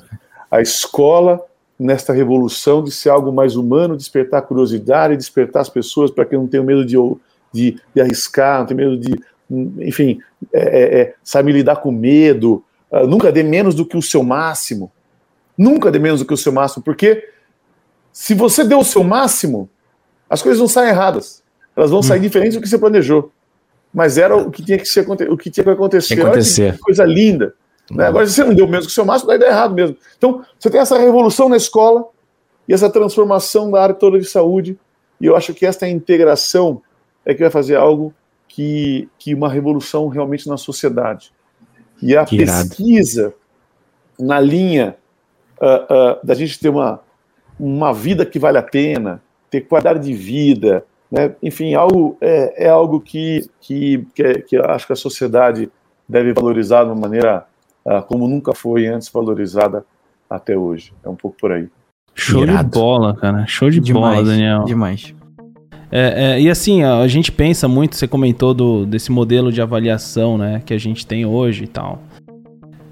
A 0.50 0.61
escola, 0.61 1.40
nesta 1.78 2.12
revolução 2.12 2.83
de 2.83 2.90
ser 2.90 3.09
algo 3.09 3.33
mais 3.33 3.56
humano, 3.56 3.96
despertar 3.96 4.42
curiosidade, 4.42 5.16
despertar 5.16 5.62
as 5.62 5.68
pessoas 5.68 6.11
para 6.11 6.24
que 6.24 6.37
não 6.37 6.46
tenham 6.46 6.64
medo 6.64 6.85
de, 6.85 6.96
de, 7.52 7.80
de, 7.94 8.00
arriscar, 8.00 8.61
não 8.61 8.66
tenham 8.66 8.90
medo 8.90 8.98
de, 8.98 9.20
enfim, 9.85 10.20
é, 10.52 10.61
é, 10.61 11.00
é, 11.00 11.14
sabe 11.24 11.52
lidar 11.52 11.76
com 11.76 11.90
medo. 11.90 12.62
Uh, 12.90 13.06
nunca 13.06 13.33
dê 13.33 13.42
menos 13.42 13.74
do 13.74 13.85
que 13.85 13.96
o 13.96 14.02
seu 14.02 14.22
máximo. 14.22 14.90
Nunca 15.56 15.90
dê 15.90 15.98
menos 15.98 16.20
do 16.20 16.26
que 16.26 16.35
o 16.35 16.37
seu 16.37 16.52
máximo, 16.52 16.83
porque 16.83 17.28
se 18.20 18.35
você 18.35 18.62
deu 18.62 18.80
o 18.80 18.85
seu 18.85 19.02
máximo, 19.02 19.66
as 20.28 20.42
coisas 20.42 20.61
não 20.61 20.68
saem 20.68 20.90
erradas. 20.90 21.42
Elas 21.74 21.88
vão 21.88 22.00
hum. 22.00 22.02
sair 22.02 22.20
diferentes 22.20 22.54
do 22.54 22.61
que 22.61 22.68
você 22.68 22.76
planejou. 22.76 23.33
Mas 23.94 24.18
era 24.18 24.37
o 24.37 24.50
que 24.50 24.62
tinha 24.62 24.76
que, 24.76 24.85
ser, 24.85 25.09
o 25.09 25.38
que, 25.38 25.48
tinha 25.48 25.64
que 25.64 25.70
acontecer. 25.70 26.16
Que 26.16 26.20
acontecer. 26.20 26.74
Que 26.74 26.80
coisa 26.80 27.02
linda. 27.02 27.54
Né? 27.90 28.04
Agora, 28.04 28.26
se 28.26 28.35
você 28.35 28.44
não 28.44 28.52
deu 28.52 28.68
mesmo 28.68 28.88
o 28.88 28.90
seu 28.90 29.06
máximo, 29.06 29.28
daí 29.28 29.38
dá 29.38 29.46
errado 29.46 29.74
mesmo. 29.74 29.96
Então, 30.18 30.44
você 30.59 30.68
tem 30.68 30.78
essa 30.78 30.98
revolução 30.98 31.48
na 31.48 31.56
escola 31.56 32.09
e 32.68 32.74
essa 32.74 32.90
transformação 32.90 33.70
da 33.70 33.83
área 33.83 33.94
toda 33.94 34.18
de 34.18 34.26
saúde. 34.26 34.78
E 35.18 35.24
eu 35.24 35.35
acho 35.35 35.54
que 35.54 35.64
esta 35.64 35.88
integração 35.88 36.83
é 37.24 37.33
que 37.33 37.40
vai 37.40 37.50
fazer 37.50 37.76
algo 37.76 38.12
que, 38.46 39.09
que 39.18 39.35
uma 39.35 39.48
revolução 39.48 40.09
realmente 40.09 40.46
na 40.46 40.59
sociedade. 40.59 41.33
E 42.02 42.14
a 42.14 42.26
que 42.26 42.37
pesquisa 42.37 43.20
irado. 43.22 43.35
na 44.18 44.38
linha 44.38 44.94
uh, 45.59 46.20
uh, 46.20 46.26
da 46.26 46.35
gente 46.35 46.61
ter 46.61 46.68
uma, 46.68 47.00
uma 47.60 47.92
vida 47.92 48.24
que 48.24 48.38
vale 48.38 48.58
a 48.58 48.62
pena, 48.62 49.20
ter 49.50 49.62
qualidade 49.62 50.00
de 50.00 50.14
vida, 50.14 50.84
né? 51.10 51.34
enfim, 51.42 51.74
algo, 51.74 52.16
é, 52.20 52.66
é 52.66 52.68
algo 52.68 53.00
que, 53.00 53.48
que, 53.60 54.06
que, 54.14 54.34
que, 54.42 54.56
eu 54.56 54.64
acho 54.64 54.86
que 54.86 54.92
a 54.92 54.96
sociedade 54.96 55.70
deve 56.08 56.32
valorizar 56.32 56.84
de 56.84 56.90
uma 56.90 57.00
maneira 57.00 57.44
uh, 57.84 58.02
como 58.02 58.26
nunca 58.26 58.54
foi 58.54 58.86
antes 58.86 59.08
valorizada 59.08 59.84
até 60.28 60.56
hoje. 60.56 60.92
É 61.04 61.08
um 61.08 61.16
pouco 61.16 61.36
por 61.38 61.52
aí. 61.52 61.68
Show 62.14 62.42
Irado. 62.42 62.64
de 62.64 62.70
bola, 62.70 63.14
cara. 63.14 63.46
Show 63.46 63.70
de 63.70 63.80
demais, 63.80 64.16
bola, 64.16 64.28
Daniel. 64.28 64.64
Demais. 64.64 65.14
É, 65.92 66.34
é, 66.36 66.40
e 66.40 66.48
assim, 66.48 66.84
a 66.84 67.06
gente 67.08 67.32
pensa 67.32 67.66
muito, 67.66 67.96
você 67.96 68.06
comentou 68.06 68.54
do, 68.54 68.86
desse 68.86 69.10
modelo 69.10 69.50
de 69.50 69.60
avaliação 69.60 70.38
né, 70.38 70.62
que 70.64 70.72
a 70.72 70.78
gente 70.78 71.04
tem 71.04 71.26
hoje 71.26 71.64
e 71.64 71.66
tal. 71.66 72.00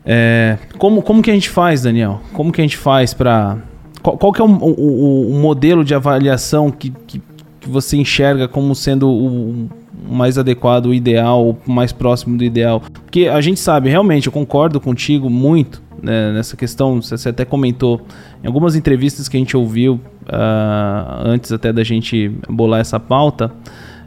É, 0.04 0.58
como, 0.78 1.02
como 1.02 1.22
que 1.22 1.30
a 1.30 1.34
gente 1.34 1.48
faz, 1.50 1.82
Daniel? 1.82 2.20
Como 2.32 2.50
que 2.50 2.60
a 2.60 2.64
gente 2.64 2.76
faz 2.76 3.14
para 3.14 3.58
qual, 4.02 4.16
qual 4.16 4.32
que 4.32 4.40
é 4.40 4.44
o, 4.44 4.48
o, 4.48 5.30
o, 5.30 5.34
modelo 5.40 5.84
de 5.84 5.94
avaliação 5.94 6.70
que, 6.70 6.90
que, 7.06 7.20
que, 7.60 7.68
você 7.68 7.96
enxerga 7.96 8.48
como 8.48 8.74
sendo 8.74 9.08
o, 9.08 9.68
mais 10.08 10.38
adequado, 10.38 10.86
o 10.86 10.94
ideal, 10.94 11.56
o 11.66 11.70
mais 11.70 11.92
próximo 11.92 12.36
do 12.36 12.44
ideal? 12.44 12.80
Porque 12.80 13.28
a 13.28 13.40
gente 13.40 13.60
sabe, 13.60 13.88
realmente, 13.88 14.26
eu 14.26 14.32
concordo 14.32 14.80
contigo 14.80 15.28
muito 15.28 15.82
né, 16.02 16.32
nessa 16.32 16.56
questão. 16.56 17.00
Você 17.02 17.28
até 17.28 17.44
comentou 17.44 18.00
em 18.42 18.46
algumas 18.46 18.74
entrevistas 18.74 19.28
que 19.28 19.36
a 19.36 19.40
gente 19.40 19.56
ouviu 19.56 19.94
uh, 19.94 21.22
antes 21.24 21.52
até 21.52 21.72
da 21.72 21.84
gente 21.84 22.30
bolar 22.48 22.80
essa 22.80 22.98
pauta. 22.98 23.52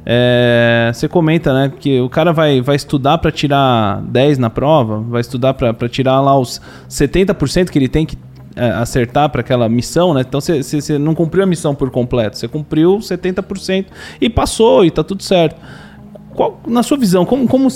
É, 0.03 0.89
você 0.91 1.07
comenta, 1.07 1.53
né, 1.53 1.71
que 1.79 1.99
o 2.01 2.09
cara 2.09 2.33
vai, 2.33 2.59
vai 2.59 2.75
estudar 2.75 3.19
para 3.19 3.31
tirar 3.31 4.01
10 4.01 4.39
na 4.39 4.49
prova, 4.49 4.99
vai 4.99 5.21
estudar 5.21 5.53
para 5.53 5.87
tirar 5.87 6.19
lá 6.21 6.37
os 6.37 6.59
70% 6.89 7.69
que 7.69 7.77
ele 7.77 7.87
tem 7.87 8.05
que 8.05 8.17
acertar 8.55 9.29
para 9.29 9.41
aquela 9.41 9.67
missão, 9.69 10.13
né? 10.13 10.21
Então 10.27 10.41
você 10.41 10.99
não 10.99 11.15
cumpriu 11.15 11.43
a 11.43 11.47
missão 11.47 11.73
por 11.73 11.89
completo, 11.89 12.37
você 12.37 12.47
cumpriu 12.47 12.97
70% 12.97 13.85
e 14.19 14.29
passou 14.29 14.85
e 14.85 14.91
tá 14.91 15.03
tudo 15.03 15.23
certo. 15.23 15.55
Qual, 16.33 16.61
na 16.65 16.81
sua 16.81 16.97
visão, 16.97 17.25
como, 17.25 17.47
como, 17.47 17.67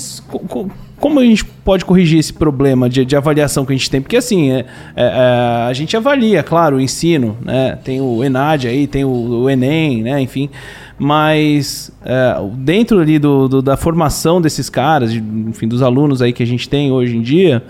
como 1.00 1.20
a 1.20 1.24
gente 1.24 1.44
pode 1.44 1.84
corrigir 1.84 2.20
esse 2.20 2.34
problema 2.34 2.90
de, 2.90 3.04
de 3.04 3.16
avaliação 3.16 3.66
que 3.66 3.74
a 3.74 3.76
gente 3.76 3.90
tem? 3.90 4.02
Porque 4.02 4.18
assim, 4.18 4.52
é, 4.52 4.66
é, 4.96 5.04
é 5.04 5.68
a 5.68 5.74
gente 5.74 5.96
avalia, 5.96 6.42
claro, 6.42 6.78
o 6.78 6.82
ensino, 6.82 7.38
né? 7.42 7.78
Tem 7.84 8.00
o 8.00 8.24
ENAD 8.24 8.68
aí, 8.68 8.88
tem 8.88 9.04
o, 9.04 9.10
o 9.10 9.50
Enem, 9.50 10.04
né? 10.04 10.22
Enfim, 10.22 10.50
mas 10.98 11.92
é, 12.04 12.36
dentro 12.58 13.00
ali 13.00 13.20
do, 13.20 13.48
do, 13.48 13.62
da 13.62 13.76
formação 13.76 14.42
desses 14.42 14.70
caras, 14.70 15.12
de, 15.12 15.20
enfim, 15.20 15.68
dos 15.68 15.82
alunos 15.82 16.22
aí 16.22 16.32
que 16.32 16.44
a 16.44 16.48
gente 16.48 16.70
tem 16.70 16.92
hoje 16.92 17.18
em 17.18 17.22
dia, 17.22 17.62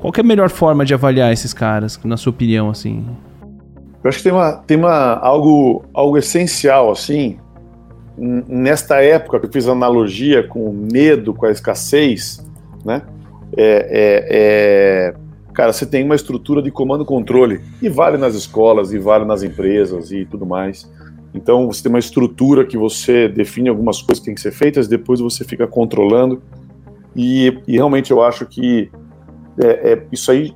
qual 0.00 0.12
é 0.16 0.20
a 0.20 0.24
melhor 0.24 0.48
forma 0.48 0.84
de 0.84 0.94
avaliar 0.94 1.32
esses 1.32 1.52
caras, 1.52 2.00
na 2.04 2.16
sua 2.16 2.30
opinião, 2.30 2.70
assim? 2.70 3.04
Eu 4.02 4.08
acho 4.08 4.18
que 4.18 4.24
tem, 4.24 4.32
uma, 4.32 4.52
tem 4.52 4.76
uma, 4.78 5.14
algo, 5.18 5.84
algo 5.92 6.16
essencial, 6.16 6.90
assim, 6.90 7.38
nesta 8.16 9.02
época 9.02 9.38
que 9.38 9.46
eu 9.46 9.52
fiz 9.52 9.68
analogia 9.68 10.42
com 10.42 10.64
o 10.64 10.72
medo, 10.72 11.34
com 11.34 11.44
a 11.44 11.50
escassez, 11.50 12.42
né? 12.84 13.02
É, 13.56 13.88
é- 13.90 14.26
é- 14.30 15.14
cara, 15.52 15.72
você 15.72 15.84
tem 15.84 16.02
uma 16.02 16.14
estrutura 16.14 16.62
de 16.62 16.70
comando 16.70 17.02
e 17.04 17.06
controle 17.06 17.60
e 17.82 17.88
vale 17.88 18.16
nas 18.16 18.34
escolas, 18.34 18.92
e 18.92 18.98
vale 18.98 19.26
nas 19.26 19.42
empresas 19.42 20.10
e 20.10 20.24
tudo 20.24 20.46
mais. 20.46 20.90
Então 21.34 21.66
você 21.66 21.82
tem 21.82 21.90
uma 21.90 21.98
estrutura 21.98 22.64
que 22.64 22.76
você 22.76 23.28
define 23.28 23.68
algumas 23.68 24.00
coisas 24.00 24.20
que 24.20 24.26
têm 24.26 24.34
que 24.34 24.40
ser 24.40 24.52
feitas, 24.52 24.88
depois 24.88 25.20
você 25.20 25.44
fica 25.44 25.66
controlando. 25.66 26.42
E, 27.14 27.60
e 27.66 27.72
realmente 27.74 28.10
eu 28.10 28.22
acho 28.22 28.46
que 28.46 28.90
é, 29.62 29.92
é- 29.92 30.06
isso 30.12 30.30
aí 30.30 30.54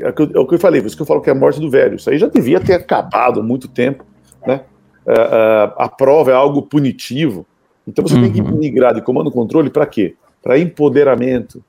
é 0.00 0.08
o, 0.08 0.12
que 0.12 0.22
eu, 0.22 0.30
é 0.34 0.38
o 0.40 0.46
que 0.46 0.54
eu 0.54 0.58
falei, 0.58 0.80
por 0.80 0.86
isso 0.88 0.96
que 0.96 1.02
eu 1.02 1.06
falo 1.06 1.20
que 1.20 1.28
é 1.30 1.32
a 1.32 1.36
morte 1.36 1.60
do 1.60 1.70
velho. 1.70 1.96
Isso 1.96 2.10
aí 2.10 2.18
já 2.18 2.26
devia 2.28 2.60
ter 2.60 2.74
acabado 2.74 3.40
há 3.40 3.42
muito 3.42 3.68
tempo, 3.68 4.04
né? 4.46 4.62
É, 5.06 5.12
é, 5.12 5.72
a 5.76 5.88
prova 5.88 6.30
é 6.30 6.34
algo 6.34 6.62
punitivo. 6.62 7.46
Então 7.86 8.06
você 8.06 8.14
tem 8.20 8.32
que 8.32 8.40
Uhum. 8.40 8.56
migrar 8.58 8.94
de 8.94 9.02
comando 9.02 9.30
e 9.30 9.32
controle 9.32 9.70
para 9.70 9.86
quê? 9.86 10.16
Para 10.42 10.58
empoderamento, 10.58 11.62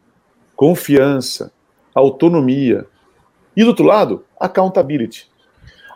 confiança, 0.55 1.51
autonomia. 1.93 2.85
E 3.55 3.63
do 3.63 3.69
outro 3.69 3.85
lado, 3.85 4.23
accountability. 4.39 5.29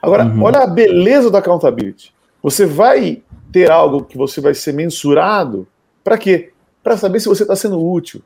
Agora, 0.01 0.25
Uhum. 0.25 0.43
olha 0.43 0.59
a 0.59 0.67
beleza 0.67 1.29
da 1.31 1.39
accountability. 1.39 2.13
Você 2.43 2.65
vai 2.65 3.21
ter 3.51 3.69
algo 3.71 4.03
que 4.03 4.17
você 4.17 4.39
vai 4.39 4.53
ser 4.53 4.73
mensurado 4.73 5.67
para 6.03 6.17
quê? 6.17 6.51
Para 6.83 6.95
saber 6.95 7.19
se 7.19 7.27
você 7.27 7.43
está 7.43 7.55
sendo 7.55 7.81
útil. 7.83 8.21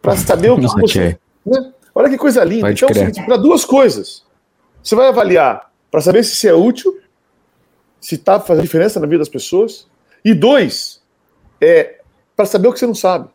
Para 0.00 0.16
saber 0.16 0.50
o 0.50 0.56
que 0.58 0.66
Ok. 0.66 0.80
você. 0.80 1.18
né? 1.44 1.72
Olha 1.94 2.08
que 2.08 2.16
coisa 2.16 2.42
linda. 2.44 2.66
Pode 2.66 2.78
então, 2.78 2.88
é 2.88 2.90
o 2.90 2.94
crer. 2.94 3.06
seguinte, 3.06 3.26
para 3.26 3.36
duas 3.36 3.64
coisas. 3.64 4.24
Você 4.82 4.94
vai 4.94 5.08
avaliar 5.08 5.70
para 5.90 6.00
saber 6.00 6.24
se 6.24 6.34
você 6.34 6.48
é 6.48 6.54
útil, 6.54 6.98
se 8.00 8.16
está 8.16 8.40
fazendo 8.40 8.64
diferença 8.64 8.98
na 8.98 9.06
vida 9.06 9.18
das 9.18 9.28
pessoas. 9.28 9.86
E 10.24 10.34
dois, 10.34 11.02
é 11.60 12.00
para 12.36 12.46
saber 12.46 12.68
o 12.68 12.72
que 12.72 12.78
você 12.78 12.86
não 12.86 12.94
sabe. 12.94 13.28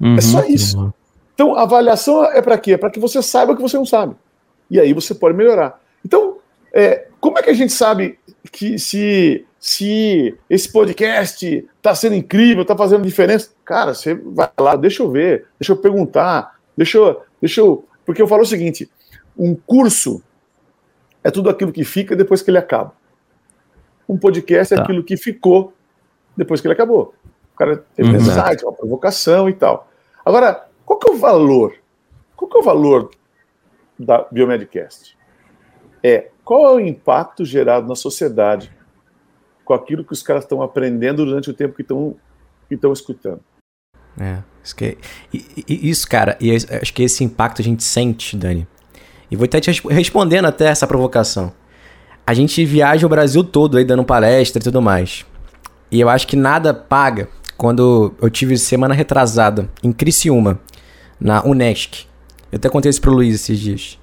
Uhum. 0.00 0.16
É 0.16 0.20
só 0.20 0.44
isso. 0.44 0.92
Então, 1.34 1.54
a 1.56 1.62
avaliação 1.62 2.24
é 2.24 2.40
para 2.40 2.56
quê? 2.56 2.72
É 2.72 2.78
para 2.78 2.90
que 2.90 3.00
você 3.00 3.20
saiba 3.22 3.52
o 3.52 3.56
que 3.56 3.62
você 3.62 3.76
não 3.76 3.86
sabe. 3.86 4.14
E 4.70 4.78
aí 4.80 4.92
você 4.92 5.14
pode 5.14 5.36
melhorar. 5.36 5.80
Então, 6.04 6.38
é, 6.72 7.08
como 7.20 7.38
é 7.38 7.42
que 7.42 7.50
a 7.50 7.54
gente 7.54 7.72
sabe 7.72 8.18
que 8.52 8.78
se, 8.78 9.44
se 9.58 10.34
esse 10.48 10.70
podcast 10.70 11.68
está 11.76 11.94
sendo 11.94 12.14
incrível, 12.14 12.62
está 12.62 12.76
fazendo 12.76 13.04
diferença? 13.04 13.50
Cara, 13.64 13.94
você 13.94 14.14
vai 14.14 14.50
lá, 14.58 14.76
deixa 14.76 15.02
eu 15.02 15.10
ver, 15.10 15.46
deixa 15.58 15.72
eu 15.72 15.76
perguntar, 15.76 16.53
deixa 16.76 16.98
eu, 16.98 17.22
deixa 17.40 17.60
eu. 17.60 17.86
Porque 18.04 18.20
eu 18.22 18.26
falo 18.28 18.42
o 18.42 18.46
seguinte: 18.46 18.90
um 19.36 19.54
curso 19.54 20.22
é 21.22 21.30
tudo 21.30 21.48
aquilo 21.50 21.72
que 21.72 21.84
fica 21.84 22.14
depois 22.14 22.42
que 22.42 22.50
ele 22.50 22.58
acaba. 22.58 22.92
Um 24.08 24.18
podcast 24.18 24.74
é 24.74 24.76
Tá. 24.76 24.82
aquilo 24.82 25.02
que 25.02 25.16
ficou 25.16 25.72
depois 26.36 26.60
que 26.60 26.66
ele 26.66 26.74
acabou. 26.74 27.14
O 27.54 27.56
cara 27.56 27.78
teve 27.94 28.08
um 28.08 28.12
Uhum. 28.12 28.18
insight, 28.18 28.64
uma 28.64 28.72
provocação 28.72 29.48
e 29.48 29.52
tal. 29.54 29.88
Agora, 30.24 30.66
qual 30.84 30.98
que 30.98 31.08
é 31.10 31.14
o 31.14 31.16
valor? 31.16 31.74
Qual 32.36 32.50
que 32.50 32.56
é 32.56 32.60
o 32.60 32.64
valor 32.64 33.10
da 33.98 34.26
Biomedcast? 34.30 35.16
É 36.02 36.30
qual 36.44 36.66
é 36.66 36.72
o 36.74 36.80
impacto 36.80 37.44
gerado 37.44 37.86
na 37.88 37.94
sociedade 37.94 38.70
com 39.64 39.72
aquilo 39.72 40.04
que 40.04 40.12
os 40.12 40.22
caras 40.22 40.44
estão 40.44 40.60
aprendendo 40.60 41.24
durante 41.24 41.48
o 41.48 41.54
tempo 41.54 41.74
que 41.74 41.82
estão 41.82 42.16
que 42.68 42.74
estão 42.74 42.92
escutando. 42.92 43.40
É, 44.18 44.38
isso, 44.62 44.76
que, 44.76 44.96
e- 45.32 45.90
isso, 45.90 46.08
cara, 46.08 46.36
e 46.40 46.50
es- 46.50 46.66
acho 46.70 46.92
que 46.94 47.02
esse 47.02 47.22
impacto 47.24 47.60
a 47.60 47.64
gente 47.64 47.82
sente, 47.82 48.36
Dani. 48.36 48.66
E 49.30 49.36
vou 49.36 49.44
até 49.44 49.60
te 49.60 49.68
resp- 49.70 49.86
respondendo 49.90 50.46
até 50.46 50.66
essa 50.66 50.86
provocação. 50.86 51.52
A 52.26 52.32
gente 52.32 52.64
viaja 52.64 53.06
o 53.06 53.08
Brasil 53.10 53.42
todo 53.44 53.76
aí 53.76 53.84
dando 53.84 54.04
palestra 54.04 54.60
e 54.60 54.64
tudo 54.64 54.80
mais. 54.80 55.24
E 55.90 56.00
eu 56.00 56.08
acho 56.08 56.26
que 56.26 56.36
nada 56.36 56.72
paga 56.72 57.28
quando 57.56 58.14
eu 58.20 58.30
tive 58.30 58.56
semana 58.56 58.94
retrasada 58.94 59.68
em 59.82 59.92
Criciúma, 59.92 60.58
na 61.20 61.44
Unesc. 61.44 62.06
Eu 62.50 62.56
até 62.56 62.68
contei 62.68 62.88
isso 62.90 63.00
pro 63.00 63.12
Luiz 63.12 63.34
esses 63.34 63.58
dias. 63.58 63.98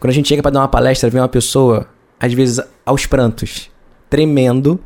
Quando 0.00 0.10
a 0.10 0.14
gente 0.14 0.28
chega 0.28 0.42
pra 0.42 0.50
dar 0.50 0.60
uma 0.60 0.68
palestra, 0.68 1.10
vem 1.10 1.20
uma 1.20 1.28
pessoa, 1.28 1.88
às 2.18 2.32
vezes 2.32 2.60
aos 2.86 3.04
prantos, 3.06 3.70
tremendo, 4.08 4.80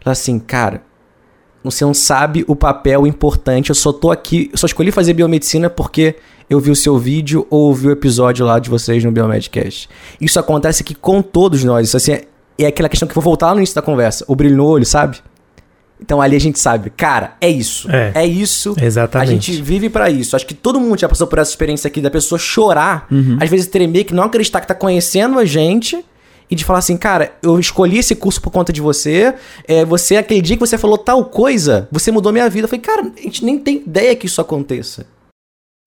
fala 0.00 0.12
assim, 0.12 0.38
cara, 0.38 0.82
você 1.62 1.84
não 1.84 1.94
sabe 1.94 2.44
o 2.48 2.56
papel 2.56 3.06
importante. 3.06 3.70
Eu 3.70 3.74
só 3.74 3.92
tô 3.92 4.10
aqui. 4.10 4.50
Eu 4.52 4.58
só 4.58 4.66
escolhi 4.66 4.90
fazer 4.90 5.12
biomedicina 5.14 5.70
porque 5.70 6.16
eu 6.50 6.58
vi 6.60 6.70
o 6.70 6.76
seu 6.76 6.98
vídeo 6.98 7.46
ou 7.48 7.68
ouvi 7.68 7.88
o 7.88 7.90
episódio 7.90 8.44
lá 8.44 8.58
de 8.58 8.68
vocês 8.68 9.02
no 9.04 9.12
Biomedcast. 9.12 9.88
Isso 10.20 10.38
acontece 10.38 10.82
aqui 10.82 10.94
com 10.94 11.22
todos 11.22 11.64
nós. 11.64 11.88
Isso 11.88 11.96
assim, 11.96 12.12
é, 12.12 12.24
é 12.58 12.66
aquela 12.66 12.88
questão 12.88 13.06
que 13.06 13.12
eu 13.12 13.14
vou 13.14 13.22
voltar 13.22 13.46
lá 13.46 13.54
no 13.54 13.60
início 13.60 13.74
da 13.74 13.82
conversa. 13.82 14.24
O 14.28 14.34
brilho 14.34 14.56
no 14.56 14.66
olho, 14.66 14.84
sabe? 14.84 15.18
Então 16.00 16.20
ali 16.20 16.34
a 16.34 16.40
gente 16.40 16.58
sabe, 16.58 16.90
cara, 16.90 17.36
é 17.40 17.48
isso. 17.48 17.88
É. 17.88 18.26
isso. 18.26 18.74
Exatamente. 18.80 19.28
A 19.28 19.32
gente 19.32 19.62
vive 19.62 19.88
pra 19.88 20.10
isso. 20.10 20.34
Acho 20.34 20.44
que 20.44 20.54
todo 20.54 20.80
mundo 20.80 20.98
já 20.98 21.08
passou 21.08 21.28
por 21.28 21.38
essa 21.38 21.50
experiência 21.50 21.86
aqui 21.86 22.00
da 22.00 22.10
pessoa 22.10 22.38
chorar, 22.40 23.06
às 23.40 23.48
vezes 23.48 23.68
tremer, 23.68 24.02
que 24.04 24.12
não 24.12 24.24
acreditar 24.24 24.60
que 24.60 24.66
tá 24.66 24.74
conhecendo 24.74 25.38
a 25.38 25.44
gente 25.44 26.04
e 26.52 26.54
de 26.54 26.64
falar 26.66 26.80
assim, 26.80 26.98
cara, 26.98 27.32
eu 27.42 27.58
escolhi 27.58 27.98
esse 27.98 28.14
curso 28.14 28.40
por 28.42 28.50
conta 28.50 28.72
de 28.72 28.80
você. 28.80 29.34
É, 29.66 29.84
você, 29.86 30.16
aquele 30.16 30.42
dia 30.42 30.54
que 30.56 30.60
você 30.60 30.76
falou 30.76 30.98
tal 30.98 31.24
coisa, 31.24 31.88
você 31.90 32.12
mudou 32.12 32.30
minha 32.30 32.48
vida. 32.50 32.66
Eu 32.66 32.68
falei, 32.68 32.82
cara, 32.84 33.10
a 33.16 33.20
gente 33.22 33.42
nem 33.44 33.58
tem 33.58 33.76
ideia 33.76 34.14
que 34.14 34.26
isso 34.26 34.38
aconteça. 34.40 35.06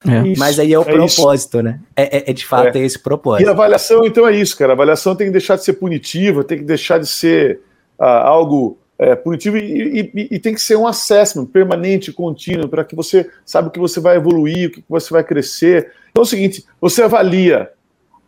É. 0.07 0.27
Isso, 0.27 0.39
Mas 0.39 0.57
aí 0.59 0.73
é 0.73 0.77
o 0.79 0.81
isso. 0.81 1.15
propósito, 1.15 1.61
né? 1.61 1.79
É, 1.95 2.17
é- 2.17 2.29
é 2.31 2.33
de 2.33 2.45
fato 2.45 2.75
É. 2.75 2.79
é. 2.79 2.83
esse 2.85 2.97
E 2.97 2.99
propósito. 2.99 3.47
a 3.47 3.51
avaliação, 3.51 4.05
então, 4.05 4.27
é 4.27 4.35
isso, 4.35 4.57
cara. 4.57 4.71
A 4.71 4.75
avaliação 4.75 5.15
tem 5.15 5.27
que 5.27 5.31
deixar 5.33 5.55
de 5.55 5.63
ser 5.63 5.73
punitiva, 5.73 6.43
tem 6.43 6.57
que 6.57 6.63
deixar 6.63 6.97
de 6.99 7.07
ser 7.07 7.61
ah, 7.99 8.27
algo 8.27 8.77
é, 8.97 9.13
punitivo 9.15 9.57
e, 9.57 9.61
e- 9.99 10.11
e- 10.15 10.27
e 10.31 10.39
tem 10.39 10.53
que 10.53 10.61
ser 10.61 10.75
um 10.77 10.87
assessment 10.87 11.45
permanente, 11.45 12.11
contínuo, 12.13 12.67
para 12.69 12.83
que 12.83 12.95
você 12.95 13.29
saiba 13.45 13.67
o 13.67 13.71
que 13.71 13.79
você 13.79 13.99
vai 13.99 14.15
evoluir, 14.15 14.69
o 14.69 14.71
que 14.71 14.83
você 14.89 15.11
vai 15.13 15.23
crescer. 15.23 15.91
Então 16.11 16.21
é 16.21 16.25
o 16.25 16.29
seguinte: 16.29 16.65
você 16.81 17.03
avalia 17.03 17.69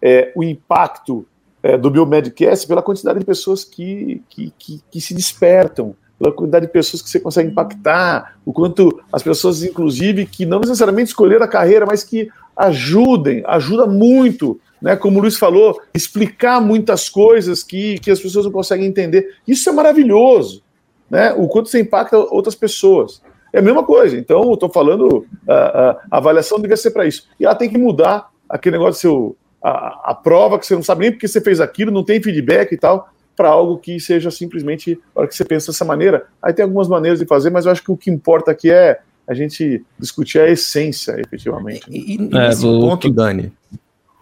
é, 0.02 0.32
o 0.36 0.44
impacto 0.44 1.26
é, 1.68 1.78
do 1.78 1.92
Biomedcast 1.92 2.66
pela 2.66 2.82
quantidade 2.82 3.20
de 3.20 3.26
pessoas 3.26 3.66
que, 3.66 4.24
que, 4.30 4.54
que, 4.58 4.82
que 4.90 5.02
se 5.02 5.14
despertam, 5.14 5.94
pela 6.18 6.32
quantidade 6.32 6.66
de 6.66 6.72
pessoas 6.72 7.02
que 7.02 7.10
você 7.10 7.20
consegue 7.20 7.52
impactar, 7.52 8.38
o 8.46 8.54
quanto 8.54 9.02
as 9.12 9.22
pessoas, 9.22 9.62
inclusive, 9.62 10.26
que 10.26 10.46
não 10.46 10.62
necessariamente 10.62 11.10
escolheram 11.10 11.44
a 11.44 11.48
carreira, 11.48 11.86
mas 11.86 12.06
que 12.06 12.30
ajudem, 12.56 13.44
ajuda 13.46 13.86
muito, 13.86 14.58
né? 14.82 14.96
Como 14.96 15.20
o 15.20 15.22
Luiz 15.22 15.38
falou, 15.38 15.78
explicar 15.94 16.62
muitas 16.62 17.10
coisas 17.10 17.62
que, 17.64 18.00
que 18.00 18.10
as 18.10 18.20
pessoas 18.22 18.46
não 18.46 18.52
conseguem 18.52 18.88
entender. 18.88 19.36
Isso 19.46 19.70
é 19.70 19.74
maravilhoso, 19.74 20.64
né? 21.10 21.34
O 21.34 21.50
quanto 21.50 21.68
você 21.68 21.82
impacta 21.82 22.18
outras 22.18 22.56
pessoas. 22.56 23.22
É 23.52 23.60
a 23.60 23.62
mesma 23.62 23.84
coisa. 23.84 24.18
Então, 24.18 24.42
eu 24.44 24.54
estou 24.54 24.70
falando, 24.70 25.26
a, 25.48 25.98
a 26.10 26.18
avaliação 26.18 26.62
devia 26.62 26.78
ser 26.78 26.92
para 26.92 27.06
isso. 27.06 27.28
E 27.38 27.46
ela 27.46 27.56
tem 27.56 27.70
que 27.70 27.78
mudar 27.78 28.30
aquele 28.50 28.78
negócio 28.78 29.02
seu, 29.02 29.36
a, 29.70 30.12
a 30.12 30.16
prova 30.16 30.58
que 30.60 30.66
você 30.66 30.76
não 30.76 30.84
sabe 30.84 31.02
nem 31.02 31.12
porque 31.12 31.28
você 31.28 31.42
fez 31.42 31.60
aquilo, 31.60 31.92
não 31.92 32.04
tem 32.04 32.22
feedback 32.22 32.72
e 32.72 32.78
tal, 32.78 33.10
para 33.36 33.50
algo 33.50 33.78
que 33.78 34.00
seja 34.00 34.32
simplesmente 34.32 35.00
a 35.16 35.20
hora 35.20 35.28
que 35.28 35.36
você 35.36 35.46
pensa 35.46 35.72
dessa 35.72 35.86
maneira. 35.86 36.26
Aí 36.42 36.54
tem 36.54 36.64
algumas 36.64 36.88
maneiras 36.88 37.20
de 37.20 37.26
fazer, 37.26 37.50
mas 37.50 37.66
eu 37.66 37.72
acho 37.72 37.84
que 37.84 37.92
o 37.92 37.98
que 37.98 38.10
importa 38.10 38.52
aqui 38.52 38.72
é 38.72 39.00
a 39.28 39.34
gente 39.34 39.84
discutir 40.00 40.40
a 40.40 40.50
essência, 40.50 41.20
efetivamente. 41.20 41.84
E, 41.90 42.16
e 42.16 42.30
É, 42.36 42.48
nesse 42.50 42.66
o 42.66 42.80
ponto, 42.80 43.08
que- 43.10 43.14
Dani. 43.14 43.52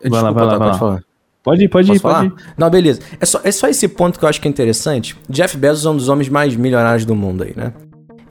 Vai 0.08 0.22
lá, 0.22 0.32
vai 0.32 0.46
lá, 0.46 0.52
tá, 0.52 0.58
vai 0.58 0.68
pode 0.68 0.72
lá. 0.72 0.78
falar. 0.80 1.04
Pode 1.44 1.64
ir, 1.64 1.70
pode 1.70 1.88
Posso 1.88 1.98
ir, 1.98 2.02
pode 2.02 2.14
falar? 2.16 2.26
ir. 2.26 2.54
Não, 2.58 2.70
beleza. 2.72 3.02
É 3.20 3.26
só, 3.26 3.40
é 3.44 3.52
só 3.52 3.68
esse 3.68 3.88
ponto 3.88 4.18
que 4.18 4.26
eu 4.26 4.30
acho 4.30 4.42
que 4.42 4.48
é 4.48 4.52
interessante. 4.52 5.16
Jeff 5.30 5.56
Bezos 5.56 5.86
é 5.86 5.90
um 5.90 5.96
dos 5.96 6.10
homens 6.10 6.28
mais 6.28 6.56
milionários 6.56 7.06
do 7.06 7.16
mundo 7.16 7.44
aí, 7.44 7.54
né? 7.56 7.72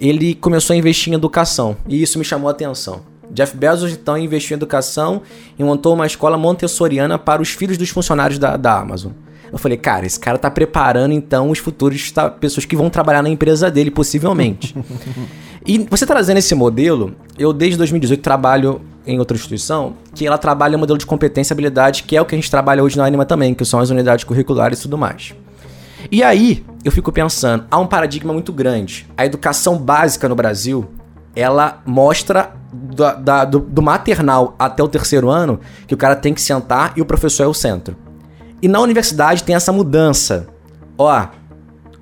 Ele 0.00 0.34
começou 0.34 0.74
a 0.74 0.76
investir 0.76 1.12
em 1.12 1.16
educação 1.16 1.76
e 1.88 2.02
isso 2.02 2.18
me 2.18 2.24
chamou 2.24 2.48
a 2.48 2.50
atenção. 2.50 3.02
Jeff 3.30 3.56
Bezos 3.56 3.92
então 3.92 4.16
investiu 4.16 4.54
em 4.54 4.58
educação 4.58 5.22
e 5.58 5.64
montou 5.64 5.94
uma 5.94 6.06
escola 6.06 6.36
montessoriana 6.36 7.18
para 7.18 7.42
os 7.42 7.50
filhos 7.50 7.78
dos 7.78 7.90
funcionários 7.90 8.38
da, 8.38 8.56
da 8.56 8.78
Amazon. 8.78 9.12
Eu 9.50 9.58
falei, 9.58 9.78
cara, 9.78 10.04
esse 10.04 10.18
cara 10.18 10.36
tá 10.36 10.50
preparando 10.50 11.12
então 11.12 11.50
os 11.50 11.58
futuros 11.58 12.10
tá, 12.10 12.28
pessoas 12.28 12.64
que 12.64 12.74
vão 12.74 12.90
trabalhar 12.90 13.22
na 13.22 13.28
empresa 13.28 13.70
dele, 13.70 13.90
possivelmente. 13.90 14.74
E 15.66 15.78
você 15.88 16.04
trazendo 16.04 16.36
esse 16.36 16.54
modelo, 16.54 17.14
eu 17.38 17.50
desde 17.50 17.78
2018 17.78 18.20
trabalho 18.20 18.82
em 19.06 19.18
outra 19.18 19.34
instituição 19.34 19.94
que 20.14 20.26
ela 20.26 20.36
trabalha 20.36 20.76
o 20.76 20.78
modelo 20.78 20.98
de 20.98 21.06
competência 21.06 21.52
e 21.52 21.54
habilidade, 21.54 22.02
que 22.02 22.14
é 22.14 22.20
o 22.20 22.26
que 22.26 22.34
a 22.34 22.38
gente 22.38 22.50
trabalha 22.50 22.84
hoje 22.84 22.98
na 22.98 23.06
Anima 23.06 23.24
também, 23.24 23.54
que 23.54 23.64
são 23.64 23.80
as 23.80 23.88
unidades 23.88 24.24
curriculares 24.24 24.78
e 24.78 24.82
tudo 24.82 24.98
mais. 24.98 25.34
E 26.10 26.22
aí, 26.22 26.62
eu 26.84 26.92
fico 26.92 27.10
pensando, 27.10 27.64
há 27.70 27.78
um 27.78 27.86
paradigma 27.86 28.30
muito 28.30 28.52
grande. 28.52 29.06
A 29.16 29.24
educação 29.24 29.78
básica 29.78 30.28
no 30.28 30.34
Brasil, 30.34 30.86
ela 31.36 31.82
mostra 31.86 32.52
da- 32.72 33.14
da- 33.14 33.44
do, 33.44 33.60
do 33.60 33.82
maternal 33.82 34.54
até 34.58 34.82
o 34.82 34.88
terceiro 34.88 35.28
ano 35.30 35.60
que 35.86 35.94
o 35.94 35.96
cara 35.96 36.14
tem 36.16 36.32
que 36.34 36.40
sentar 36.40 36.92
e 36.96 37.00
o 37.00 37.04
professor 37.04 37.44
é 37.44 37.46
o 37.46 37.54
centro. 37.54 37.96
E 38.62 38.68
na 38.68 38.80
universidade 38.80 39.42
tem 39.42 39.54
essa 39.54 39.72
mudança. 39.72 40.46
Ó, 40.96 41.26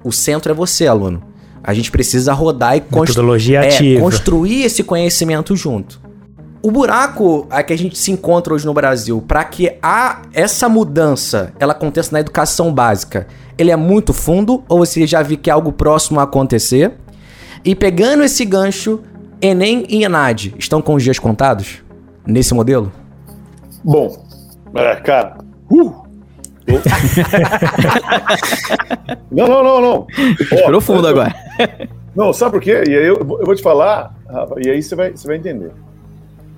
o 0.04 0.12
centro 0.12 0.52
é 0.52 0.54
você, 0.54 0.86
aluno. 0.86 1.22
A 1.64 1.72
gente 1.74 1.90
precisa 1.90 2.32
rodar 2.32 2.76
e 2.76 2.80
construir. 2.80 3.08
Metodologia 3.08 3.60
É, 3.64 4.00
construir 4.00 4.62
esse 4.64 4.82
conhecimento 4.82 5.54
junto. 5.56 6.00
O 6.60 6.70
buraco 6.70 7.46
a 7.50 7.62
que 7.62 7.72
a 7.72 7.78
gente 7.78 7.98
se 7.98 8.12
encontra 8.12 8.54
hoje 8.54 8.64
no 8.66 8.72
Brasil, 8.74 9.20
para 9.26 9.42
que 9.44 9.76
a, 9.82 10.22
essa 10.32 10.68
mudança 10.68 11.52
ela 11.58 11.72
aconteça 11.72 12.10
na 12.12 12.20
educação 12.20 12.72
básica, 12.72 13.26
ele 13.58 13.70
é 13.72 13.76
muito 13.76 14.12
fundo 14.12 14.62
ou 14.68 14.78
você 14.78 15.04
já 15.06 15.22
viu 15.22 15.38
que 15.38 15.50
é 15.50 15.52
algo 15.52 15.72
próximo 15.72 16.20
a 16.20 16.22
acontecer? 16.24 16.92
E 17.64 17.74
pegando 17.74 18.22
esse 18.22 18.44
gancho, 18.44 19.00
Enem 19.42 19.84
e 19.88 20.04
Enad 20.04 20.54
estão 20.56 20.80
com 20.80 20.94
os 20.94 21.02
dias 21.02 21.18
contados 21.18 21.82
nesse 22.24 22.54
modelo? 22.54 22.92
Bom, 23.82 24.24
é, 24.74 24.94
cara. 24.96 25.38
Uh! 25.68 26.00
não, 29.30 29.48
não, 29.48 29.64
não, 29.64 29.80
não. 29.80 30.06
Ó, 30.52 30.66
Profundo 30.66 31.08
agora. 31.08 31.34
Não, 32.14 32.32
sabe 32.32 32.52
por 32.52 32.60
quê? 32.60 32.84
E 32.86 32.90
aí 32.96 33.04
eu, 33.06 33.16
eu 33.16 33.44
vou 33.44 33.54
te 33.54 33.62
falar, 33.62 34.14
Rafa, 34.30 34.54
e 34.64 34.70
aí 34.70 34.80
você 34.82 34.94
vai, 34.94 35.10
você 35.10 35.26
vai 35.26 35.36
entender. 35.36 35.72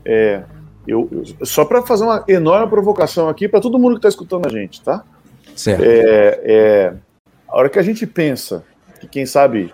É, 0.04 0.42
eu, 0.86 1.08
eu- 1.10 1.46
só 1.46 1.64
para 1.64 1.80
fazer 1.82 2.04
uma 2.04 2.22
enorme 2.28 2.68
provocação 2.68 3.28
aqui 3.30 3.48
para 3.48 3.60
todo 3.60 3.78
mundo 3.78 3.92
que 3.92 3.98
está 3.98 4.08
escutando 4.10 4.46
a 4.46 4.50
gente, 4.50 4.82
tá? 4.82 5.02
Certo. 5.56 5.82
É, 5.82 6.40
é, 6.44 6.92
a 7.48 7.56
hora 7.56 7.70
que 7.70 7.78
a 7.78 7.82
gente 7.82 8.06
pensa 8.06 8.62
que, 9.00 9.06
quem 9.08 9.24
sabe, 9.24 9.72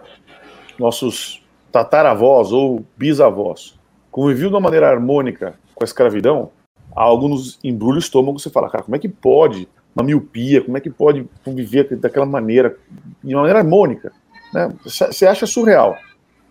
nossos 0.79 1.43
tataravós 1.71 2.53
ou 2.53 2.85
bisavós 2.97 3.79
conviviam 4.11 4.49
de 4.49 4.55
uma 4.55 4.61
maneira 4.61 4.89
harmônica 4.89 5.55
com 5.75 5.85
a 5.85 5.87
escravidão, 5.87 6.51
algo 6.95 7.29
nos 7.29 7.59
embrulha 7.62 7.97
o 7.97 8.01
estômago. 8.01 8.39
Você 8.39 8.51
fala, 8.51 8.68
cara, 8.68 8.85
como 8.85 8.97
é 8.97 8.99
que 8.99 9.09
pode 9.09 9.68
uma 9.95 10.05
miopia, 10.05 10.62
como 10.62 10.77
é 10.77 10.81
que 10.81 10.91
pode 10.91 11.29
conviver 11.45 11.97
daquela 11.97 12.27
maneira, 12.27 12.77
de 13.23 13.35
uma 13.35 13.43
maneira 13.43 13.61
harmônica? 13.61 14.12
né? 14.53 14.73
Você 14.85 15.27
acha 15.27 15.47
surreal. 15.47 15.97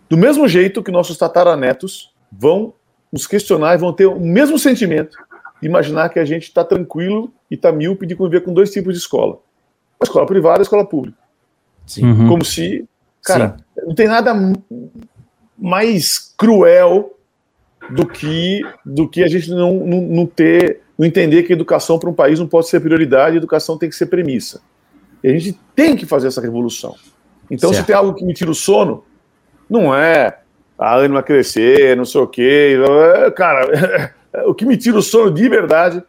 Do 0.09 0.17
mesmo 0.17 0.47
jeito 0.47 0.81
que 0.81 0.91
nossos 0.91 1.17
tataranetos 1.17 2.13
vão 2.31 2.73
nos 3.11 3.27
questionar 3.27 3.75
e 3.75 3.77
vão 3.77 3.93
ter 3.93 4.05
o 4.05 4.19
mesmo 4.19 4.57
sentimento 4.57 5.17
de 5.61 5.67
imaginar 5.67 6.09
que 6.09 6.19
a 6.19 6.25
gente 6.25 6.43
está 6.43 6.63
tranquilo 6.63 7.31
e 7.49 7.55
está 7.55 7.71
míope 7.71 8.05
de 8.05 8.15
conviver 8.15 8.41
com 8.41 8.53
dois 8.53 8.71
tipos 8.71 8.93
de 8.93 8.99
escola. 8.99 9.39
A 9.99 10.05
escola 10.05 10.25
privada 10.25 10.59
e 10.59 10.61
a 10.61 10.63
escola 10.63 10.85
pública. 10.85 11.17
Sim. 11.85 12.05
Uhum. 12.05 12.27
Como 12.27 12.45
se, 12.45 12.87
cara, 13.23 13.57
não 13.85 13.95
tem 13.95 14.07
nada 14.07 14.33
mais 15.57 16.33
cruel 16.37 17.17
do 17.89 18.05
que 18.05 18.61
do 18.85 19.07
que 19.07 19.23
a 19.23 19.27
gente 19.27 19.49
não, 19.49 19.73
não, 19.73 20.01
não 20.01 20.25
ter, 20.25 20.81
não 20.97 21.05
entender 21.05 21.43
que 21.43 21.53
a 21.53 21.55
educação 21.55 21.97
para 21.97 22.09
um 22.09 22.13
país 22.13 22.39
não 22.39 22.47
pode 22.47 22.67
ser 22.67 22.79
prioridade, 22.79 23.35
a 23.35 23.37
educação 23.37 23.77
tem 23.77 23.89
que 23.89 23.95
ser 23.95 24.07
premissa. 24.07 24.61
E 25.23 25.27
a 25.27 25.31
gente 25.31 25.59
tem 25.75 25.95
que 25.95 26.05
fazer 26.05 26.27
essa 26.27 26.41
revolução. 26.41 26.95
Então, 27.51 27.69
se 27.69 27.77
Certo. 27.77 27.87
tem 27.87 27.95
algo 27.95 28.13
que 28.13 28.23
me 28.23 28.33
tira 28.33 28.51
o 28.51 28.55
sono, 28.55 29.03
não 29.69 29.93
é 29.93 30.39
a 30.77 30.95
ânima 30.95 31.21
crescer, 31.21 31.97
não 31.97 32.05
sei 32.05 32.21
o 32.21 32.27
quê. 32.27 32.77
Cara, 33.35 34.13
o 34.45 34.53
que 34.53 34.65
me 34.65 34.77
tira 34.77 34.97
o 34.97 35.01
sono 35.01 35.31
de 35.31 35.49
verdade 35.49 36.03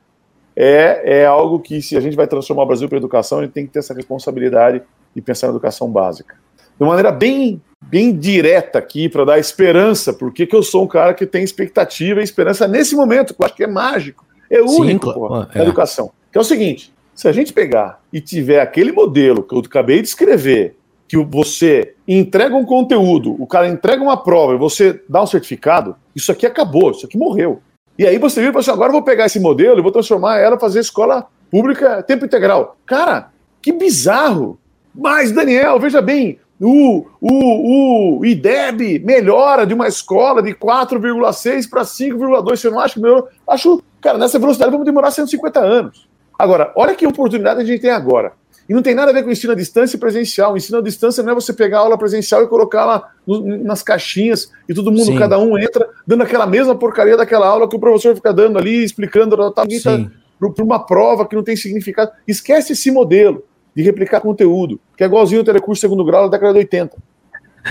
é, 0.54 1.20
é 1.20 1.26
algo 1.26 1.58
que, 1.58 1.80
se 1.80 1.96
a 1.96 2.00
gente 2.00 2.16
vai 2.16 2.26
transformar 2.26 2.64
o 2.64 2.66
Brasil 2.66 2.88
para 2.88 2.98
educação, 2.98 3.38
a 3.38 3.42
gente 3.42 3.52
tem 3.52 3.66
que 3.66 3.72
ter 3.72 3.78
essa 3.78 3.94
responsabilidade 3.94 4.82
de 5.14 5.22
pensar 5.22 5.48
na 5.48 5.54
educação 5.54 5.90
básica. 5.90 6.36
De 6.80 6.84
uma 6.84 6.94
maneira 6.94 7.12
bem, 7.12 7.60
bem 7.82 8.16
direta 8.16 8.78
aqui, 8.78 9.06
para 9.06 9.26
dar 9.26 9.38
esperança, 9.38 10.14
porque 10.14 10.46
que 10.46 10.56
eu 10.56 10.62
sou 10.62 10.84
um 10.84 10.86
cara 10.86 11.12
que 11.12 11.26
tem 11.26 11.44
expectativa 11.44 12.20
e 12.20 12.24
esperança 12.24 12.66
nesse 12.66 12.96
momento, 12.96 13.34
que 13.34 13.42
eu 13.42 13.44
acho 13.44 13.54
que 13.54 13.64
é 13.64 13.66
mágico, 13.66 14.24
é 14.48 14.66
Sim, 14.66 14.80
único 14.80 15.12
porra, 15.12 15.46
É. 15.52 15.58
na 15.58 15.64
educação. 15.64 16.10
Que 16.32 16.38
é 16.38 16.40
o 16.40 16.44
seguinte: 16.44 16.90
se 17.14 17.28
a 17.28 17.32
gente 17.32 17.52
pegar 17.52 18.00
e 18.10 18.18
tiver 18.18 18.62
aquele 18.62 18.92
modelo 18.92 19.42
que 19.42 19.54
eu 19.54 19.58
acabei 19.58 20.00
de 20.00 20.08
escrever, 20.08 20.78
que 21.06 21.18
você 21.18 21.92
entrega 22.08 22.56
um 22.56 22.64
conteúdo, 22.64 23.36
o 23.38 23.46
cara 23.46 23.68
entrega 23.68 24.02
uma 24.02 24.16
prova 24.16 24.54
e 24.54 24.58
você 24.58 25.02
dá 25.06 25.22
um 25.22 25.26
certificado, 25.26 25.96
isso 26.16 26.32
aqui 26.32 26.46
acabou, 26.46 26.92
isso 26.92 27.04
aqui 27.04 27.18
morreu. 27.18 27.60
E 27.98 28.06
aí 28.06 28.16
você 28.16 28.40
vira 28.40 28.52
e 28.52 28.52
fala 28.54 28.60
assim, 28.60 28.70
agora 28.70 28.88
eu 28.88 28.94
vou 28.94 29.02
pegar 29.02 29.26
esse 29.26 29.38
modelo 29.38 29.78
e 29.78 29.82
vou 29.82 29.92
transformar 29.92 30.38
ela 30.38 30.58
fazer 30.58 30.80
escola 30.80 31.26
pública 31.50 32.02
tempo 32.02 32.24
integral. 32.24 32.78
Cara, 32.86 33.28
que 33.60 33.70
bizarro! 33.70 34.58
Mas, 34.94 35.30
Daniel, 35.30 35.78
veja 35.78 36.00
bem, 36.00 36.38
o, 36.60 37.06
o, 37.20 38.18
o 38.18 38.24
IDEB 38.24 38.98
melhora 38.98 39.66
de 39.66 39.72
uma 39.72 39.88
escola 39.88 40.42
de 40.42 40.54
4,6 40.54 41.68
para 41.70 41.82
5,2. 41.82 42.44
Você 42.44 42.68
não 42.68 42.78
acha 42.78 42.94
que 42.94 43.00
melhorou? 43.00 43.28
Acho, 43.48 43.82
cara, 44.00 44.18
nessa 44.18 44.38
velocidade 44.38 44.70
vamos 44.70 44.84
demorar 44.84 45.10
150 45.10 45.58
anos. 45.58 46.06
Agora, 46.38 46.72
olha 46.76 46.94
que 46.94 47.06
oportunidade 47.06 47.60
a 47.60 47.64
gente 47.64 47.80
tem 47.80 47.90
agora. 47.90 48.32
E 48.68 48.74
não 48.74 48.82
tem 48.82 48.94
nada 48.94 49.10
a 49.10 49.14
ver 49.14 49.24
com 49.24 49.30
ensino 49.30 49.52
à 49.52 49.56
distância 49.56 49.96
e 49.96 50.00
presencial. 50.00 50.52
O 50.52 50.56
ensino 50.56 50.78
à 50.78 50.82
distância 50.82 51.22
não 51.22 51.32
é 51.32 51.34
você 51.34 51.52
pegar 51.52 51.78
a 51.78 51.80
aula 51.80 51.98
presencial 51.98 52.42
e 52.42 52.46
colocar 52.46 52.84
lá 52.84 53.10
nas 53.26 53.82
caixinhas 53.82 54.52
e 54.68 54.74
todo 54.74 54.92
mundo, 54.92 55.06
Sim. 55.06 55.18
cada 55.18 55.38
um 55.38 55.58
entra 55.58 55.88
dando 56.06 56.22
aquela 56.22 56.46
mesma 56.46 56.74
porcaria 56.76 57.16
daquela 57.16 57.48
aula 57.48 57.68
que 57.68 57.74
o 57.74 57.80
professor 57.80 58.14
fica 58.14 58.32
dando 58.32 58.58
ali, 58.58 58.84
explicando, 58.84 59.36
tá 59.50 59.64
Sim. 59.68 60.10
para 60.38 60.64
uma 60.64 60.78
prova 60.78 61.26
que 61.26 61.34
não 61.34 61.42
tem 61.42 61.56
significado. 61.56 62.12
Esquece 62.28 62.74
esse 62.74 62.90
modelo 62.90 63.44
de 63.74 63.82
replicar 63.82 64.20
conteúdo, 64.20 64.80
que 64.96 65.02
é 65.04 65.06
igualzinho 65.06 65.40
o 65.42 65.44
telecurso 65.44 65.80
segundo 65.80 66.04
grau 66.04 66.28
da 66.28 66.36
década 66.36 66.52
de 66.54 66.58
80. 66.60 66.96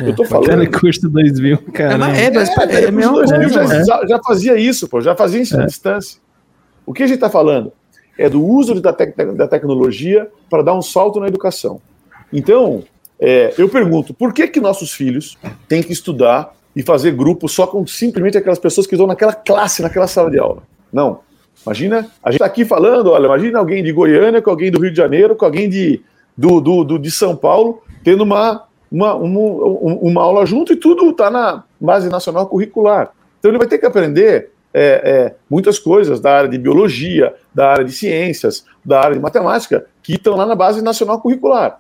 Eu 0.02 0.16
tô 0.16 0.24
falando. 0.24 0.48
Telecurso 0.48 1.10
2000, 1.10 1.58
cara. 1.74 1.94
É, 1.94 1.98
mas 1.98 2.18
é, 2.20 2.32
mas 2.32 2.50
É, 2.50 2.54
é, 2.54 2.68
Telecurso 2.68 2.92
mesmo 2.94 3.16
2000 3.16 3.50
já, 3.50 3.84
já- 3.84 4.06
já 4.08 4.20
fazia 4.24 4.56
isso, 4.58 4.88
pô, 4.88 5.02
já 5.02 5.16
fazia 5.16 5.42
ensino 5.42 5.64
à 5.64 5.66
distância. 5.66 6.20
O 6.86 6.94
que 6.94 7.04
a 7.04 7.08
gente 7.08 7.16
está 7.16 7.30
falando 7.30 7.72
é 8.18 8.30
do 8.30 8.44
uso 8.46 8.80
da, 8.80 8.94
tec- 8.94 9.16
da 9.36 9.48
tecnologia 9.48 10.30
para 10.50 10.62
dar 10.64 10.74
um 10.76 10.82
salto 10.82 11.20
na 11.20 11.28
educação. 11.28 11.82
Então, 12.32 12.84
é, 13.20 13.54
eu 13.58 13.68
pergunto, 13.68 14.14
por 14.14 14.32
que 14.34 14.48
que 14.48 14.60
nossos 14.62 14.94
filhos 14.94 15.38
têm 15.68 15.82
que 15.82 15.92
estudar 15.92 16.54
e 16.76 16.84
fazer 16.84 17.12
grupo 17.12 17.50
só 17.50 17.66
com 17.66 17.86
simplesmente 17.88 18.38
aquelas 18.38 18.60
pessoas 18.60 18.86
que 18.86 18.94
estão 18.94 19.08
naquela 19.08 19.34
classe, 19.34 19.82
naquela 19.82 20.08
sala 20.08 20.30
de 20.30 20.38
aula? 20.40 20.62
Não. 20.94 21.22
Imagina, 21.66 22.08
a 22.24 22.32
gente 22.32 22.36
está 22.42 22.46
aqui 22.46 22.64
falando, 22.66 23.12
olha, 23.12 23.26
imagina 23.26 23.60
alguém 23.60 23.84
de 23.84 23.92
Goiânia 23.92 24.42
com 24.42 24.50
alguém 24.50 24.72
do 24.72 24.80
Rio 24.80 24.92
de 24.92 24.98
Janeiro, 24.98 25.36
com 25.36 25.46
alguém 25.46 25.70
de, 25.70 26.02
do, 26.38 26.60
do, 26.62 26.84
do- 26.84 27.00
de 27.00 27.12
São 27.12 27.36
Paulo, 27.36 27.82
tendo 28.04 28.24
uma, 28.24 28.64
uma, 28.92 29.14
uma, 29.16 29.40
um- 29.40 30.00
uma 30.02 30.22
aula 30.22 30.46
junto 30.46 30.74
e 30.74 30.76
tudo 30.76 31.10
está 31.10 31.30
na 31.30 31.64
base 31.80 32.10
nacional 32.10 32.48
curricular. 32.48 33.12
Então 33.40 33.52
ele 33.52 33.58
vai 33.58 33.68
ter 33.68 33.78
que 33.78 33.86
aprender 33.86 34.52
é, 34.74 34.84
é, 35.04 35.36
muitas 35.50 35.78
coisas 35.80 36.20
da 36.20 36.32
área 36.32 36.50
de 36.50 36.58
biologia, 36.58 37.34
da 37.54 37.70
área 37.72 37.84
de 37.86 37.92
ciências, 37.92 38.64
da 38.86 39.00
área 39.02 39.16
de 39.16 39.22
matemática, 39.22 39.86
que 40.02 40.14
estão 40.14 40.36
lá 40.36 40.46
na 40.46 40.56
base 40.56 40.82
nacional 40.82 41.20
curricular. 41.20 41.80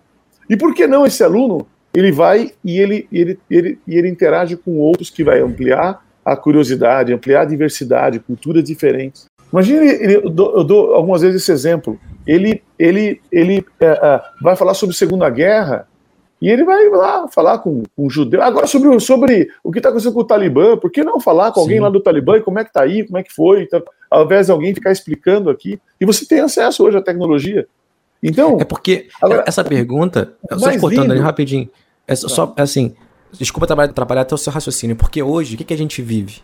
E 0.49 0.57
por 0.57 0.73
que 0.73 0.87
não 0.87 1.05
esse 1.05 1.23
aluno? 1.23 1.67
Ele 1.93 2.11
vai 2.11 2.51
e 2.63 2.79
ele, 2.79 3.07
ele, 3.11 3.39
ele, 3.49 3.79
ele 3.87 4.07
interage 4.09 4.55
com 4.55 4.77
outros 4.77 5.09
que 5.09 5.23
vai 5.23 5.39
ampliar 5.41 6.03
a 6.23 6.35
curiosidade, 6.35 7.13
ampliar 7.13 7.41
a 7.41 7.45
diversidade, 7.45 8.19
culturas 8.19 8.63
diferentes. 8.63 9.25
Imagine, 9.51 9.87
ele, 9.87 10.15
eu, 10.17 10.29
dou, 10.29 10.55
eu 10.57 10.63
dou 10.63 10.93
algumas 10.93 11.21
vezes 11.21 11.41
esse 11.41 11.51
exemplo. 11.51 11.99
Ele, 12.25 12.61
ele, 12.77 13.19
ele 13.31 13.65
é, 13.79 13.85
é, 13.85 14.21
vai 14.41 14.55
falar 14.55 14.73
sobre 14.73 14.95
Segunda 14.95 15.29
Guerra 15.29 15.87
e 16.41 16.47
ele 16.49 16.63
vai 16.63 16.87
lá 16.89 17.27
falar 17.27 17.57
com, 17.59 17.83
com 17.95 18.05
um 18.05 18.09
judeu. 18.09 18.41
Agora, 18.41 18.67
sobre, 18.67 18.89
o- 18.89 18.99
sobre 18.99 19.49
o 19.63 19.71
que 19.71 19.79
está 19.79 19.89
acontecendo 19.89 20.13
com 20.13 20.19
o 20.21 20.23
Talibã, 20.23 20.77
por 20.77 20.91
que 20.91 21.03
não 21.03 21.19
falar 21.19 21.51
com 21.51 21.59
alguém 21.61 21.77
Sim. 21.77 21.83
lá 21.83 21.89
do 21.89 21.99
Talibã 21.99 22.37
e 22.37 22.41
como 22.41 22.59
é 22.59 22.63
que 22.63 22.69
está 22.69 22.83
aí, 22.83 23.05
como 23.05 23.17
é 23.17 23.23
que 23.23 23.33
foi, 23.33 23.63
então, 23.63 23.81
ao 24.09 24.25
invés 24.25 24.45
de 24.45 24.51
alguém 24.51 24.73
ficar 24.73 24.91
explicando 24.91 25.49
aqui. 25.49 25.79
E 25.99 26.05
você 26.05 26.25
tem 26.25 26.39
acesso 26.39 26.83
hoje 26.83 26.97
à 26.97 27.01
tecnologia. 27.01 27.67
Então, 28.21 28.57
É 28.59 28.65
porque 28.65 29.07
Agora, 29.21 29.43
essa 29.47 29.63
pergunta, 29.63 30.33
só 30.57 30.77
cortando 30.77 31.11
ali 31.11 31.19
rapidinho, 31.21 31.69
é 32.07 32.15
só, 32.15 32.27
só, 32.27 32.53
assim, 32.57 32.93
desculpa 33.33 33.73
atrapalhar 33.83 34.21
até 34.21 34.35
o 34.35 34.37
seu 34.37 34.51
raciocínio, 34.51 34.95
porque 34.95 35.23
hoje, 35.23 35.55
o 35.55 35.57
que, 35.57 35.63
que 35.63 35.73
a 35.73 35.77
gente 35.77 36.01
vive? 36.01 36.41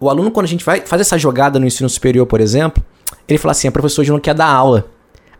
O 0.00 0.08
aluno, 0.08 0.30
quando 0.30 0.44
a 0.44 0.48
gente 0.48 0.64
vai 0.64 0.80
fazer 0.80 1.02
essa 1.02 1.18
jogada 1.18 1.58
no 1.58 1.66
ensino 1.66 1.88
superior, 1.88 2.26
por 2.26 2.40
exemplo, 2.40 2.82
ele 3.28 3.38
fala 3.38 3.52
assim, 3.52 3.68
a 3.68 3.72
professora 3.72 4.02
hoje 4.02 4.12
não 4.12 4.20
quer 4.20 4.34
dar 4.34 4.46
aula. 4.46 4.86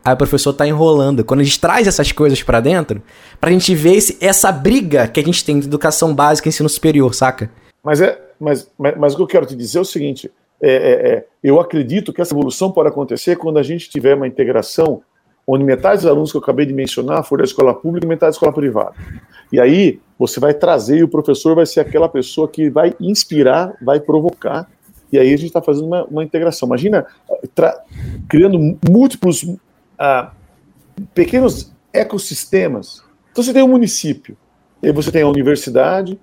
Aí 0.05 0.15
o 0.15 0.17
professor 0.17 0.53
tá 0.53 0.67
enrolando. 0.67 1.25
Quando 1.25 1.41
a 1.41 1.45
gente 1.45 1.61
traz 1.61 1.87
essas 1.87 2.13
coisas 2.13 2.43
pra 2.43 2.61
dentro, 2.61 3.03
pra 3.41 3.51
gente 3.51 3.75
ver 3.75 3.95
esse, 3.95 4.17
essa 4.21 4.51
briga 4.51 5.07
que 5.07 5.21
a 5.21 5.23
gente 5.23 5.45
tem 5.45 5.61
de 5.61 5.67
educação 5.67 6.15
básica 6.15 6.49
e 6.49 6.51
ensino 6.51 6.69
superior, 6.69 7.15
saca? 7.15 7.51
Mas, 7.83 8.01
é, 8.01 8.21
mas, 8.41 8.71
mas, 8.79 8.97
mas 8.97 9.15
o 9.15 9.17
que 9.17 9.23
eu 9.23 9.27
quero 9.27 9.47
te 9.47 9.55
dizer 9.55 9.79
é 9.79 9.81
o 9.81 9.85
seguinte: 9.85 10.31
é, 10.61 10.71
é, 10.71 11.13
é, 11.13 11.27
eu 11.43 11.61
acredito 11.61 12.13
que 12.13 12.21
essa 12.21 12.35
evolução 12.35 12.73
pode 12.73 12.89
acontecer 12.89 13.37
quando 13.37 13.59
a 13.59 13.63
gente 13.63 13.91
tiver 13.91 14.15
uma 14.15 14.27
integração 14.27 15.03
onde 15.47 15.65
metade 15.65 16.03
dos 16.03 16.11
alunos 16.11 16.31
que 16.31 16.37
eu 16.37 16.43
acabei 16.43 16.67
de 16.67 16.75
mencionar 16.75 17.25
for 17.25 17.39
da 17.39 17.45
escola 17.45 17.75
pública 17.75 18.07
e 18.07 18.09
metade 18.09 18.33
da 18.33 18.35
escola 18.35 18.53
privada. 18.53 18.95
E 19.53 19.61
aí 19.61 20.01
você 20.19 20.41
vai 20.41 20.53
trazer 20.53 20.99
e 20.99 21.03
o 21.03 21.09
professor 21.09 21.55
vai 21.55 21.67
ser 21.67 21.81
aquela 21.81 22.09
pessoa 22.09 22.49
que 22.49 22.69
vai 22.69 22.95
inspirar, 23.01 23.75
vai 23.81 24.01
provocar. 24.01 24.69
E 25.13 25.19
aí 25.19 25.29
a 25.29 25.37
gente 25.37 25.47
está 25.47 25.63
fazendo 25.63 25.87
uma, 25.87 26.05
uma 26.05 26.25
integração. 26.25 26.67
Imagina 26.67 27.07
criando 28.29 28.59
múltiplos 28.89 29.47
ah, 29.99 30.33
pequenos 31.15 31.73
ecossistemas. 31.93 33.03
Então 33.31 33.43
você 33.43 33.53
tem 33.53 33.63
um 33.63 33.69
município, 33.69 34.37
e 34.83 34.93
você 34.93 35.11
tem 35.11 35.23
a 35.23 35.29
universidade, 35.29 36.19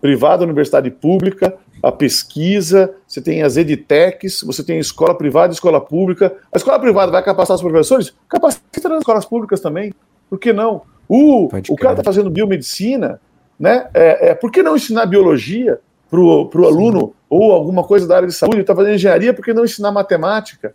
privada, 0.00 0.44
universidade 0.44 0.90
pública, 0.90 1.56
a 1.82 1.92
pesquisa, 1.92 2.94
você 3.06 3.20
tem 3.20 3.42
as 3.42 3.56
edtechs, 3.56 4.42
você 4.42 4.62
tem 4.62 4.78
escola 4.78 5.14
privada 5.14 5.52
e 5.52 5.54
escola 5.54 5.80
pública. 5.80 6.34
A 6.52 6.56
escola 6.56 6.78
privada 6.78 7.12
vai 7.12 7.22
capacitar 7.22 7.56
os 7.56 7.62
professores? 7.62 8.14
Capacita 8.28 8.88
nas 8.88 8.98
escolas 8.98 9.24
públicas 9.24 9.60
também. 9.60 9.92
Por 10.28 10.38
que 10.38 10.52
não? 10.52 10.82
O, 11.08 11.48
Pode 11.48 11.70
o 11.70 11.76
cara 11.76 11.94
está 11.94 12.04
fazendo 12.04 12.30
biomedicina, 12.30 13.20
né? 13.58 13.88
É, 13.94 14.28
é, 14.28 14.34
por 14.34 14.50
que 14.50 14.62
não 14.62 14.76
ensinar 14.76 15.06
biologia 15.06 15.78
para 16.10 16.20
o 16.20 16.66
aluno 16.66 17.14
ou 17.28 17.52
alguma 17.52 17.82
coisa 17.84 18.06
da 18.06 18.16
área 18.16 18.28
de 18.28 18.34
saúde? 18.34 18.60
Está 18.60 18.74
fazendo 18.74 18.94
engenharia, 18.94 19.34
por 19.34 19.44
que 19.44 19.52
não 19.52 19.64
ensinar 19.64 19.90
matemática? 19.90 20.74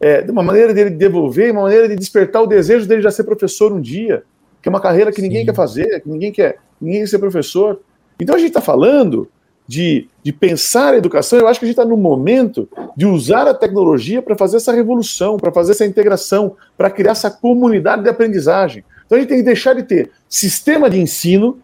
É, 0.00 0.22
de 0.22 0.30
uma 0.30 0.42
maneira 0.42 0.72
dele 0.72 0.90
devolver, 0.90 1.52
uma 1.52 1.62
maneira 1.62 1.88
de 1.88 1.96
despertar 1.96 2.42
o 2.42 2.46
desejo 2.46 2.86
dele 2.86 3.02
já 3.02 3.10
ser 3.10 3.24
professor 3.24 3.72
um 3.72 3.80
dia, 3.80 4.22
que 4.62 4.68
é 4.68 4.70
uma 4.70 4.80
carreira 4.80 5.12
que 5.12 5.20
ninguém 5.20 5.40
Sim. 5.40 5.46
quer 5.46 5.54
fazer, 5.54 6.00
que 6.00 6.08
ninguém 6.08 6.32
quer, 6.32 6.58
ninguém 6.80 7.00
quer 7.00 7.06
ser 7.06 7.18
professor. 7.18 7.80
Então 8.18 8.34
a 8.34 8.38
gente 8.38 8.48
está 8.48 8.60
falando 8.60 9.28
de, 9.70 10.08
de 10.22 10.32
pensar 10.32 10.94
a 10.94 10.96
educação, 10.96 11.38
eu 11.38 11.46
acho 11.46 11.60
que 11.60 11.64
a 11.64 11.68
gente 11.68 11.78
está 11.78 11.88
no 11.88 11.96
momento 11.96 12.68
de 12.96 13.06
usar 13.06 13.46
a 13.46 13.54
tecnologia 13.54 14.20
para 14.20 14.36
fazer 14.36 14.56
essa 14.56 14.72
revolução, 14.72 15.36
para 15.36 15.52
fazer 15.52 15.72
essa 15.72 15.86
integração, 15.86 16.56
para 16.76 16.90
criar 16.90 17.12
essa 17.12 17.30
comunidade 17.30 18.02
de 18.02 18.08
aprendizagem. 18.08 18.82
Então 19.10 19.18
a 19.18 19.20
gente 19.20 19.28
tem 19.28 19.38
que 19.38 19.44
deixar 19.44 19.74
de 19.74 19.82
ter 19.82 20.12
sistema 20.28 20.88
de 20.88 21.00
ensino, 21.00 21.58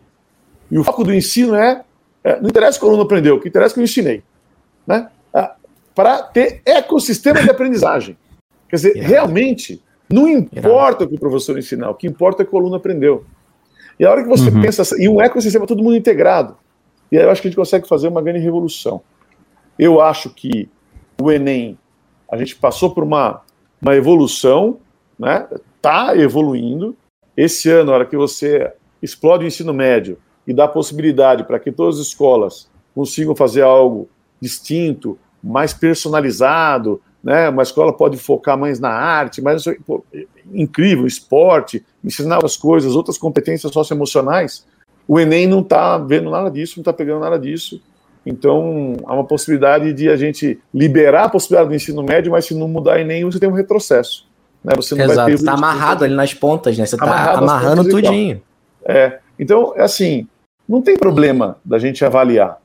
e 0.68 0.76
o 0.76 0.82
foco 0.82 1.04
do 1.04 1.14
ensino 1.14 1.54
é, 1.54 1.84
é 2.24 2.40
não 2.40 2.48
interessa 2.48 2.76
o 2.76 2.80
que 2.80 2.86
o 2.86 2.88
aluno 2.88 3.04
aprendeu, 3.04 3.36
o 3.36 3.40
que 3.40 3.48
interessa 3.48 3.72
é 3.72 3.74
que 3.74 3.80
eu 3.80 3.84
ensinei. 3.84 4.24
Né? 4.84 5.08
Ah, 5.32 5.54
para 5.94 6.22
ter 6.24 6.60
ecossistema 6.66 7.40
de 7.40 7.48
aprendizagem. 7.48 8.18
Quer 8.68 8.76
dizer, 8.76 8.96
realmente, 8.96 9.80
não 10.10 10.26
importa 10.26 11.04
o 11.04 11.08
que 11.08 11.14
o 11.14 11.20
professor 11.20 11.56
ensinar, 11.56 11.88
o 11.88 11.94
que 11.94 12.08
importa 12.08 12.42
é 12.42 12.46
que 12.46 12.52
o 12.52 12.58
aluno 12.58 12.74
aprendeu. 12.74 13.24
E 13.96 14.04
a 14.04 14.10
hora 14.10 14.24
que 14.24 14.28
você 14.28 14.50
uhum. 14.50 14.60
pensa, 14.60 14.82
e 15.00 15.08
um 15.08 15.22
ecossistema 15.22 15.68
todo 15.68 15.84
mundo 15.84 15.94
integrado, 15.94 16.56
e 17.12 17.16
aí 17.16 17.22
eu 17.22 17.30
acho 17.30 17.40
que 17.40 17.46
a 17.46 17.50
gente 17.50 17.56
consegue 17.56 17.86
fazer 17.86 18.08
uma 18.08 18.20
grande 18.20 18.40
revolução. 18.40 19.00
Eu 19.78 20.00
acho 20.00 20.30
que 20.30 20.68
o 21.22 21.30
Enem, 21.30 21.78
a 22.28 22.36
gente 22.36 22.56
passou 22.56 22.90
por 22.90 23.04
uma, 23.04 23.42
uma 23.80 23.94
evolução, 23.94 24.80
né? 25.16 25.46
Está 25.76 26.16
evoluindo. 26.16 26.96
Esse 27.36 27.70
ano, 27.70 27.92
a 27.92 27.94
hora 27.94 28.06
que 28.06 28.16
você 28.16 28.72
explode 29.02 29.44
o 29.44 29.46
ensino 29.46 29.74
médio 29.74 30.18
e 30.46 30.54
dá 30.54 30.66
possibilidade 30.66 31.44
para 31.44 31.58
que 31.58 31.70
todas 31.70 32.00
as 32.00 32.06
escolas 32.06 32.68
consigam 32.94 33.36
fazer 33.36 33.62
algo 33.62 34.08
distinto, 34.40 35.18
mais 35.42 35.72
personalizado, 35.72 37.00
né? 37.22 37.48
Uma 37.48 37.62
escola 37.62 37.92
pode 37.92 38.16
focar 38.16 38.56
mais 38.56 38.78
na 38.78 38.90
arte, 38.90 39.42
mais 39.42 39.64
pô, 39.84 40.04
incrível, 40.52 41.06
esporte, 41.06 41.84
ensinar 42.04 42.36
outras 42.36 42.56
coisas, 42.56 42.94
outras 42.94 43.18
competências 43.18 43.72
socioemocionais. 43.72 44.64
O 45.08 45.20
Enem 45.20 45.46
não 45.46 45.60
está 45.60 45.98
vendo 45.98 46.30
nada 46.30 46.50
disso, 46.50 46.74
não 46.76 46.82
está 46.82 46.92
pegando 46.92 47.20
nada 47.20 47.38
disso. 47.38 47.82
Então, 48.24 48.96
há 49.04 49.14
uma 49.14 49.24
possibilidade 49.24 49.92
de 49.92 50.08
a 50.08 50.16
gente 50.16 50.58
liberar 50.74 51.24
a 51.24 51.28
possibilidade 51.28 51.68
do 51.68 51.74
ensino 51.76 52.02
médio, 52.02 52.32
mas 52.32 52.44
se 52.44 52.54
não 52.54 52.66
mudar 52.66 52.96
o 52.96 53.00
Enem, 53.00 53.24
você 53.24 53.38
tem 53.38 53.48
um 53.48 53.52
retrocesso. 53.52 54.25
Né? 54.66 54.74
Você 54.74 54.96
não 54.96 55.04
Exato, 55.04 55.30
está 55.30 55.52
amarrado 55.52 56.04
ali 56.04 56.14
nas 56.14 56.34
pontas, 56.34 56.76
né? 56.76 56.84
Você 56.84 56.96
está 56.96 57.34
amarrando 57.34 57.88
tudinho. 57.88 58.42
É. 58.84 59.20
Então, 59.38 59.72
é 59.76 59.82
assim, 59.82 60.26
não 60.68 60.82
tem 60.82 60.96
problema 60.96 61.56
da 61.64 61.78
gente 61.78 62.04
avaliar, 62.04 62.58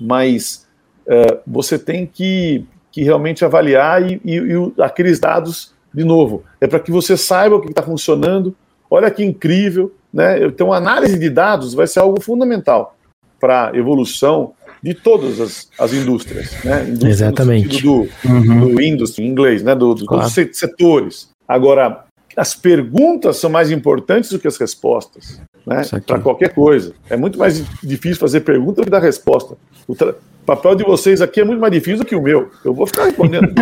mas 0.00 0.66
é, 1.06 1.38
você 1.46 1.78
tem 1.78 2.04
que 2.04 2.66
que 2.90 3.02
realmente 3.04 3.44
avaliar 3.44 4.02
e, 4.02 4.20
e, 4.24 4.38
e 4.38 4.82
aqueles 4.82 5.20
dados, 5.20 5.72
de 5.94 6.02
novo, 6.02 6.42
é 6.60 6.66
para 6.66 6.80
que 6.80 6.90
você 6.90 7.16
saiba 7.16 7.54
o 7.54 7.60
que 7.60 7.68
está 7.68 7.82
funcionando. 7.82 8.56
Olha 8.90 9.10
que 9.10 9.22
incrível, 9.22 9.94
né? 10.12 10.42
Então, 10.44 10.72
análise 10.72 11.16
de 11.18 11.30
dados 11.30 11.74
vai 11.74 11.86
ser 11.86 12.00
algo 12.00 12.20
fundamental 12.20 12.96
para 13.38 13.70
a 13.70 13.76
evolução 13.76 14.54
de 14.82 14.94
todas 14.94 15.40
as, 15.40 15.68
as 15.78 15.92
indústrias, 15.92 16.52
né? 16.64 16.84
Indústria 16.84 17.10
Exatamente. 17.10 17.82
do, 17.82 18.08
uhum. 18.24 18.74
do 18.74 18.82
industry, 18.82 19.24
em 19.24 19.28
inglês, 19.28 19.62
né? 19.62 19.74
Do, 19.74 19.94
do, 19.94 20.06
claro. 20.06 20.24
Dos 20.24 20.56
setores. 20.56 21.28
Agora, 21.46 22.04
as 22.36 22.54
perguntas 22.54 23.38
são 23.38 23.50
mais 23.50 23.70
importantes 23.70 24.30
do 24.30 24.38
que 24.38 24.46
as 24.46 24.56
respostas, 24.56 25.40
né? 25.66 25.82
Para 26.06 26.20
qualquer 26.20 26.54
coisa. 26.54 26.94
É 27.10 27.16
muito 27.16 27.38
mais 27.38 27.64
difícil 27.82 28.18
fazer 28.18 28.40
pergunta 28.40 28.80
do 28.80 28.84
que 28.84 28.90
dar 28.90 29.00
resposta. 29.00 29.56
O, 29.86 29.92
o 29.92 30.14
papel 30.46 30.74
de 30.76 30.84
vocês 30.84 31.20
aqui 31.20 31.40
é 31.40 31.44
muito 31.44 31.60
mais 31.60 31.72
difícil 31.72 31.98
do 31.98 32.04
que 32.04 32.14
o 32.14 32.22
meu. 32.22 32.50
Eu 32.64 32.72
vou 32.72 32.86
ficar 32.86 33.06
respondendo. 33.06 33.48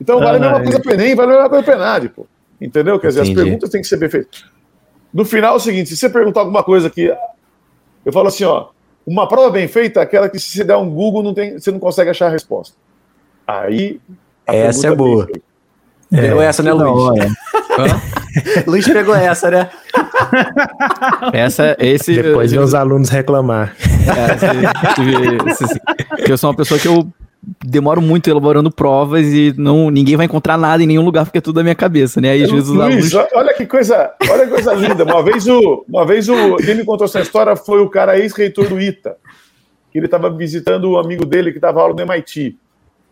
então 0.00 0.18
vale 0.18 0.38
a 0.38 0.40
mesma 0.40 0.62
coisa 0.62 0.80
para 0.80 0.90
o 0.90 0.94
Enem, 0.94 1.14
vale 1.14 1.30
a 1.30 1.34
mesma 1.34 1.48
coisa 1.48 1.64
para 1.64 1.74
o 1.74 1.78
Enad, 1.78 2.08
pô. 2.08 2.26
Entendeu? 2.60 2.98
Quer 2.98 3.08
dizer, 3.08 3.20
Entendi. 3.20 3.38
as 3.38 3.44
perguntas 3.44 3.70
têm 3.70 3.80
que 3.80 3.86
ser 3.86 3.96
bem 3.96 4.08
feitas. 4.08 4.44
No 5.12 5.24
final 5.24 5.54
é 5.54 5.56
o 5.56 5.60
seguinte, 5.60 5.90
se 5.90 5.96
você 5.96 6.08
perguntar 6.08 6.40
alguma 6.40 6.64
coisa 6.64 6.88
aqui, 6.88 7.12
eu 8.04 8.12
falo 8.12 8.28
assim, 8.28 8.44
ó, 8.44 8.68
uma 9.06 9.28
prova 9.28 9.50
bem 9.50 9.68
feita 9.68 10.00
é 10.00 10.02
aquela 10.02 10.28
que 10.28 10.38
se 10.38 10.50
você 10.50 10.64
der 10.64 10.76
um 10.76 10.90
Google, 10.90 11.22
não 11.22 11.34
tem, 11.34 11.58
você 11.58 11.70
não 11.70 11.78
consegue 11.78 12.10
achar 12.10 12.26
a 12.26 12.30
resposta. 12.30 12.76
Aí. 13.46 14.00
A 14.46 14.54
essa 14.54 14.88
é 14.88 14.94
boa. 14.94 15.28
É, 16.12 16.20
pegou 16.20 16.42
essa, 16.42 16.62
né, 16.62 16.72
Luiz? 16.72 17.32
Luiz 18.66 18.86
pegou 18.86 19.14
essa, 19.14 19.50
né? 19.50 19.70
Essa, 21.32 21.76
esse. 21.78 22.14
Depois 22.14 22.52
os 22.52 22.74
alunos 22.74 23.08
reclamar. 23.08 23.74
É, 26.16 26.30
eu 26.30 26.38
sou 26.38 26.50
uma 26.50 26.56
pessoa 26.56 26.78
que 26.78 26.88
eu 26.88 27.06
demoro 27.64 28.00
muito 28.00 28.28
elaborando 28.28 28.70
provas 28.70 29.26
e 29.26 29.54
não 29.56 29.90
ninguém 29.90 30.16
vai 30.16 30.26
encontrar 30.26 30.56
nada 30.56 30.82
em 30.82 30.86
nenhum 30.86 31.04
lugar 31.04 31.24
porque 31.24 31.38
é 31.38 31.40
tudo 31.40 31.56
da 31.56 31.62
minha 31.62 31.74
cabeça, 31.74 32.20
né? 32.20 32.30
Aí 32.30 32.42
às 32.42 32.50
vezes 32.50 32.68
Luiz, 32.68 33.14
alunos... 33.14 33.32
olha 33.34 33.54
que 33.54 33.66
coisa, 33.66 34.12
olha 34.30 34.44
que 34.46 34.52
coisa 34.52 34.72
linda. 34.74 35.04
Uma 35.04 35.22
vez 35.22 35.46
o, 35.46 35.84
uma 35.88 36.06
vez 36.06 36.28
o 36.28 36.56
quem 36.56 36.74
me 36.74 36.84
contou 36.84 37.04
essa 37.04 37.20
história 37.20 37.54
foi 37.56 37.80
o 37.80 37.88
cara 37.88 38.18
ex-reitor 38.18 38.68
do 38.68 38.80
ITA. 38.80 39.16
Que 39.90 39.98
ele 39.98 40.06
estava 40.06 40.30
visitando 40.30 40.90
o 40.90 40.98
amigo 40.98 41.24
dele 41.24 41.52
que 41.52 41.58
estava 41.58 41.80
aula 41.80 41.94
no 41.94 42.00
MIT. 42.00 42.58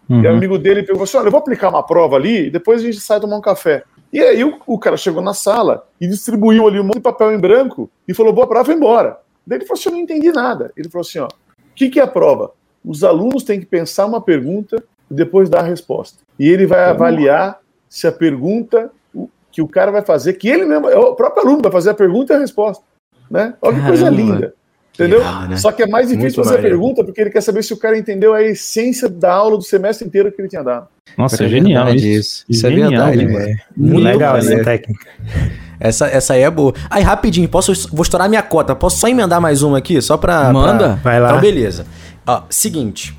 Uhum. 0.09 0.23
E 0.23 0.27
o 0.27 0.31
amigo 0.31 0.59
dele 0.59 0.83
pegou 0.83 1.05
assim: 1.05 1.17
"Olha, 1.17 1.27
eu 1.27 1.31
vou 1.31 1.41
aplicar 1.41 1.69
uma 1.69 1.83
prova 1.83 2.17
ali 2.17 2.47
e 2.47 2.51
depois 2.51 2.81
a 2.81 2.85
gente 2.85 3.01
sai 3.01 3.21
tomar 3.21 3.37
um 3.37 3.41
café". 3.41 3.85
E 4.13 4.21
aí 4.21 4.45
o, 4.45 4.59
o, 4.67 4.79
cara 4.79 4.97
chegou 4.97 5.23
na 5.23 5.33
sala 5.33 5.87
e 6.01 6.07
distribuiu 6.07 6.67
ali 6.67 6.79
um 6.79 6.85
monte 6.85 6.97
de 6.97 7.01
papel 7.01 7.33
em 7.33 7.39
branco 7.39 7.91
e 8.07 8.13
falou: 8.13 8.33
boa 8.33 8.47
prova, 8.47 8.65
foi 8.65 8.75
embora. 8.75 9.19
Daí 9.47 9.59
ele 9.59 9.67
falou 9.67 9.79
assim: 9.79 9.89
eu 9.89 9.95
não 9.95 10.01
entendi 10.01 10.31
nada. 10.33 10.73
Ele 10.77 10.89
falou 10.89 11.03
assim: 11.03 11.19
ó, 11.19 11.27
o 11.27 11.75
que, 11.75 11.89
que 11.89 11.99
é 11.99 12.03
a 12.03 12.07
prova? 12.07 12.53
Os 12.85 13.05
alunos 13.05 13.45
têm 13.45 13.61
que 13.61 13.67
pensar 13.67 14.07
uma 14.07 14.21
pergunta 14.21 14.83
e 15.11 15.15
depois 15.15 15.49
dar 15.49 15.61
a 15.61 15.67
resposta. 15.67 16.19
E 16.39 16.49
ele 16.49 16.67
vai 16.67 16.85
avaliar 16.85 17.59
se 17.89 18.07
a 18.07 18.13
pergunta 18.13 18.91
que 19.51 19.61
o 19.61 19.69
cara 19.69 19.91
vai 19.91 20.03
fazer, 20.03 20.33
que 20.35 20.49
ele 20.49 20.65
mesmo, 20.65 20.89
é 20.89 20.97
o 20.97 21.15
próprio 21.15 21.47
aluno 21.47 21.63
vai 21.63 21.71
fazer 21.71 21.91
a 21.91 21.95
pergunta 21.95 22.33
e 22.33 22.37
a 22.37 22.41
resposta. 22.41 22.83
Né? 23.31 23.55
Olha 23.61 23.81
que 23.81 23.87
coisa 23.87 24.09
linda. 24.09 24.55
Entendeu? 24.95 25.21
Legal, 25.21 25.43
né? 25.49 25.57
Só 25.57 25.73
que 25.73 25.83
é 25.83 25.87
mais 25.87 26.09
difícil 26.09 26.25
Muito 26.25 26.37
fazer 26.37 26.57
maneiro. 26.57 26.77
a 26.77 26.79
pergunta 26.79 27.05
porque 27.05 27.21
ele 27.21 27.31
quer 27.31 27.41
saber 27.41 27.63
se 27.63 27.73
o 27.73 27.79
cara 27.79 27.97
entendeu 27.97 28.35
a 28.35 28.43
essência 28.43 29.09
da 29.09 29.33
aula 29.33 29.57
do 29.57 29.63
semestre 29.63 30.07
inteiro 30.07 30.31
que 30.31 30.41
ele 30.41 30.49
tinha 30.49 30.63
dado. 30.63 30.87
Nossa, 31.17 31.43
é, 31.43 31.47
é 31.47 31.49
genial 31.49 31.89
isso. 31.95 32.45
Isso, 32.49 32.67
é 32.67 32.71
verdade, 32.71 33.25
é. 33.25 33.57
Muito 33.75 34.03
legal 34.03 34.37
essa 34.37 34.63
técnica. 34.63 35.07
Essa, 35.81 36.07
essa 36.07 36.35
aí 36.35 36.43
é 36.43 36.51
boa. 36.51 36.75
Aí, 36.89 37.03
rapidinho, 37.03 37.49
posso, 37.49 37.73
vou 37.91 38.03
estourar 38.03 38.29
minha 38.29 38.43
cota. 38.43 38.75
Posso 38.75 38.99
só 38.99 39.09
emendar 39.09 39.41
mais 39.41 39.63
uma 39.63 39.79
aqui? 39.79 40.01
Só 40.01 40.17
pra. 40.17 40.53
Manda. 40.53 40.99
Pra... 41.03 41.11
Vai 41.11 41.21
lá. 41.21 41.31
Então, 41.31 41.41
beleza. 41.41 41.87
Ó, 42.27 42.43
seguinte. 42.49 43.17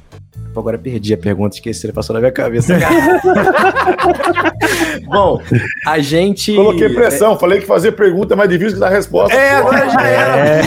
Agora 0.56 0.78
perdi 0.78 1.14
a 1.16 1.18
pergunta, 1.18 1.56
esqueci, 1.56 1.86
ele 1.86 1.94
passou 1.94 2.14
na 2.14 2.20
minha 2.20 2.32
cabeça. 2.32 2.78
Bom, 5.06 5.42
a 5.86 6.00
gente. 6.00 6.56
Coloquei 6.56 6.90
pressão, 6.90 7.34
é... 7.34 7.40
falei 7.40 7.60
que 7.60 7.66
fazer 7.66 7.94
pergunta 7.94 8.36
é 8.36 8.38
mais 8.38 8.50
difícil 8.50 8.76
que 8.76 8.80
dar 8.80 8.90
resposta. 8.90 9.36
É, 9.36 9.56
agora 9.56 9.90
já 9.90 10.02
era. 10.02 10.38
É. 10.38 10.62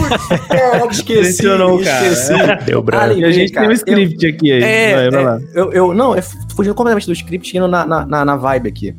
é 0.82 0.86
esqueci, 0.90 1.42
cara. 1.44 1.74
esqueci. 1.76 2.32
Deu 2.64 2.82
branco. 2.82 3.24
a 3.24 3.30
gente 3.30 3.52
cara, 3.52 3.66
tem 3.66 3.72
um 3.72 3.76
script 3.76 4.26
eu... 4.26 4.34
aqui 4.34 4.52
aí. 4.52 4.62
É, 4.62 5.10
vai, 5.10 5.24
vai 5.24 5.36
é, 5.36 5.40
eu, 5.54 5.72
eu, 5.72 5.94
não, 5.94 6.16
é 6.16 6.22
fugindo 6.22 6.74
completamente 6.74 7.06
do 7.06 7.12
script 7.12 7.56
indo 7.56 7.68
na, 7.68 7.86
na, 7.86 8.24
na 8.24 8.36
vibe 8.36 8.68
aqui. 8.68 8.94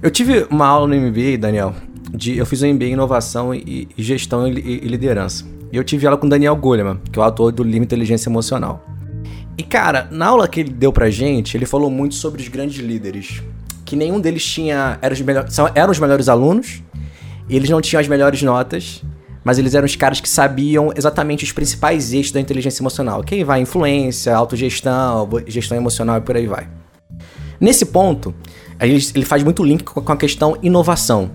Eu 0.00 0.10
tive 0.10 0.46
uma 0.50 0.66
aula 0.66 0.86
no 0.86 0.94
MBA, 0.94 1.38
Daniel, 1.38 1.74
de, 2.10 2.36
eu 2.36 2.46
fiz 2.46 2.62
um 2.62 2.72
MBA 2.72 2.84
em 2.86 2.92
inovação 2.92 3.54
e, 3.54 3.88
e 3.96 4.02
gestão 4.02 4.46
e, 4.46 4.52
e, 4.52 4.86
liderança. 4.86 5.44
Eu 5.76 5.84
tive 5.84 6.06
aula 6.06 6.16
com 6.16 6.26
Daniel 6.26 6.56
Goleman, 6.56 6.98
que 7.12 7.18
é 7.18 7.22
o 7.22 7.24
autor 7.24 7.52
do 7.52 7.62
Livro 7.62 7.84
Inteligência 7.84 8.30
Emocional. 8.30 8.82
E 9.58 9.62
cara, 9.62 10.08
na 10.10 10.28
aula 10.28 10.48
que 10.48 10.60
ele 10.60 10.70
deu 10.70 10.90
pra 10.90 11.10
gente, 11.10 11.54
ele 11.54 11.66
falou 11.66 11.90
muito 11.90 12.14
sobre 12.14 12.40
os 12.40 12.48
grandes 12.48 12.82
líderes. 12.82 13.42
Que 13.84 13.94
nenhum 13.94 14.18
deles 14.18 14.42
tinha. 14.42 14.98
Eram 15.02 15.14
os, 15.14 15.58
eram 15.74 15.90
os 15.90 15.98
melhores 15.98 16.30
alunos, 16.30 16.82
eles 17.46 17.68
não 17.68 17.82
tinham 17.82 18.00
as 18.00 18.08
melhores 18.08 18.40
notas, 18.40 19.02
mas 19.44 19.58
eles 19.58 19.74
eram 19.74 19.84
os 19.84 19.94
caras 19.94 20.18
que 20.18 20.30
sabiam 20.30 20.94
exatamente 20.96 21.44
os 21.44 21.52
principais 21.52 22.10
eixos 22.10 22.32
da 22.32 22.40
inteligência 22.40 22.80
emocional. 22.80 23.22
Que 23.22 23.34
aí 23.34 23.44
vai 23.44 23.60
influência, 23.60 24.34
autogestão, 24.34 25.28
gestão 25.46 25.76
emocional 25.76 26.16
e 26.16 26.20
por 26.22 26.36
aí 26.36 26.46
vai. 26.46 26.66
Nesse 27.60 27.84
ponto, 27.84 28.34
ele 28.80 29.26
faz 29.26 29.42
muito 29.42 29.62
link 29.62 29.84
com 29.84 30.10
a 30.10 30.16
questão 30.16 30.56
inovação. 30.62 31.30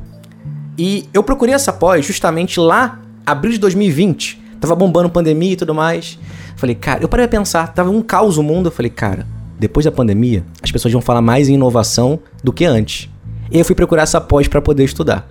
E 0.79 1.07
eu 1.13 1.21
procurei 1.21 1.53
essa 1.53 1.71
pós 1.71 2.03
justamente 2.03 2.59
lá, 2.59 3.00
abril 3.25 3.53
de 3.53 3.59
2020. 3.59 4.41
Tava 4.59 4.75
bombando 4.75 5.09
pandemia 5.09 5.53
e 5.53 5.55
tudo 5.55 5.73
mais. 5.73 6.19
Falei, 6.55 6.75
cara, 6.75 7.03
eu 7.03 7.07
parei 7.07 7.25
a 7.25 7.29
pensar, 7.29 7.73
tava 7.73 7.89
um 7.89 8.01
caos 8.01 8.37
o 8.37 8.43
mundo. 8.43 8.67
Eu 8.67 8.71
falei, 8.71 8.91
cara, 8.91 9.25
depois 9.59 9.85
da 9.85 9.91
pandemia, 9.91 10.43
as 10.61 10.71
pessoas 10.71 10.91
vão 10.91 11.01
falar 11.01 11.21
mais 11.21 11.49
em 11.49 11.55
inovação 11.55 12.19
do 12.43 12.53
que 12.53 12.65
antes. 12.65 13.09
E 13.51 13.59
eu 13.59 13.65
fui 13.65 13.75
procurar 13.75 14.03
essa 14.03 14.21
pós 14.21 14.47
para 14.47 14.61
poder 14.61 14.83
estudar. 14.83 15.27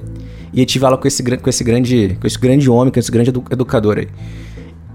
E 0.53 0.61
eu 0.61 0.67
tive 0.67 0.85
aula 0.85 0.99
com 0.99 1.07
esse, 1.07 1.23
com 1.23 1.49
esse 1.49 1.65
grande 1.65 2.19
com 2.21 2.27
esse 2.27 2.39
grande 2.39 2.69
homem, 2.69 2.93
com 2.93 2.99
esse 2.99 3.11
grande 3.11 3.31
edu 3.31 3.45
educador 3.51 3.99
aí. 3.99 4.09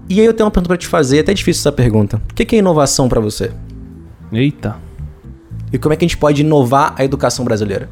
E 0.08 0.20
aí 0.20 0.26
eu 0.26 0.32
tenho 0.32 0.46
uma 0.46 0.50
pergunta 0.50 0.68
para 0.68 0.76
te 0.76 0.86
fazer, 0.86 1.18
é 1.18 1.20
até 1.20 1.34
difícil 1.34 1.60
essa 1.62 1.72
pergunta. 1.72 2.20
O 2.30 2.34
que 2.34 2.54
é 2.54 2.58
inovação 2.58 3.08
para 3.08 3.20
você? 3.20 3.50
Eita. 4.32 4.76
E 5.72 5.78
como 5.78 5.92
é 5.92 5.96
que 5.96 6.04
a 6.04 6.08
gente 6.08 6.16
pode 6.16 6.42
inovar 6.42 6.94
a 6.96 7.04
educação 7.04 7.44
brasileira? 7.44 7.88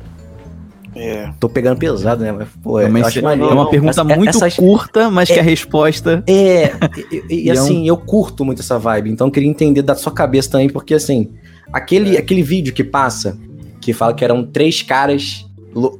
É. 0.94 1.30
Tô 1.40 1.48
pegando 1.48 1.78
pesado, 1.78 2.22
né? 2.22 2.32
Mas, 2.32 2.48
pô, 2.62 2.78
é, 2.78 2.88
mas, 2.88 3.16
é 3.16 3.20
uma 3.20 3.68
pergunta 3.68 3.90
essa, 3.90 4.04
muito 4.04 4.30
essas, 4.30 4.56
curta, 4.56 5.10
mas 5.10 5.28
é, 5.28 5.34
que 5.34 5.40
a 5.40 5.42
resposta. 5.42 6.22
É, 6.26 6.72
e, 7.10 7.24
e, 7.28 7.44
e 7.46 7.50
assim, 7.50 7.80
é 7.88 7.92
um... 7.92 7.96
eu 7.96 7.96
curto 7.96 8.44
muito 8.44 8.60
essa 8.60 8.78
vibe, 8.78 9.10
então 9.10 9.26
eu 9.26 9.30
queria 9.30 9.48
entender 9.48 9.82
da 9.82 9.94
sua 9.94 10.12
cabeça 10.12 10.50
também, 10.50 10.68
porque 10.68 10.94
assim, 10.94 11.32
aquele, 11.72 12.16
aquele 12.16 12.42
vídeo 12.42 12.72
que 12.72 12.84
passa, 12.84 13.36
que 13.80 13.92
fala 13.92 14.14
que 14.14 14.24
eram 14.24 14.46
três 14.46 14.82
caras 14.82 15.44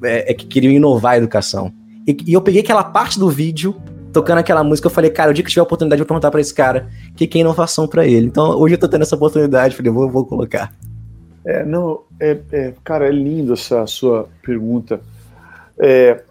é, 0.03 0.31
é, 0.31 0.35
que 0.35 0.47
queriam 0.47 0.73
inovar 0.73 1.15
a 1.15 1.19
educação. 1.19 1.73
E, 2.07 2.17
e, 2.27 2.33
eu 2.33 2.41
peguei 2.41 2.61
aquela 2.61 2.85
parte 2.85 3.19
do 3.19 3.29
vídeo 3.29 3.75
tocando 4.13 4.39
aquela 4.39 4.63
música, 4.63 4.87
eu 4.87 4.91
falei, 4.93 5.11
cara, 5.11 5.33
o 5.33 5.35
dia 5.35 5.43
que 5.43 5.51
tiver 5.51 5.63
oportunidade, 5.63 6.01
eu 6.01 6.05
vou 6.05 6.09
perguntar 6.09 6.31
pra 6.31 6.41
esse 6.41 6.55
cara 6.55 6.89
que 7.17 7.27
que 7.27 7.39
é 7.39 7.41
inovação 7.41 7.89
pra 7.89 8.07
ele. 8.07 8.27
Então, 8.27 8.51
hoje 8.51 8.75
eu 8.75 8.79
tô 8.79 8.87
tendo 8.87 9.03
essa 9.03 9.17
oportunidade, 9.17 9.75
falei, 9.75 9.91
vou, 9.91 10.09
vou 10.09 10.25
colocar. 10.25 10.73
É, 11.47 11.65
não, 11.65 12.05
é, 12.19 12.39
é, 12.53 12.75
cara, 12.83 13.07
é 13.07 13.11
lindo 13.11 13.53
essa 13.53 13.87
sua 13.87 14.29
pergunta. 14.43 15.01
É, 15.79 16.23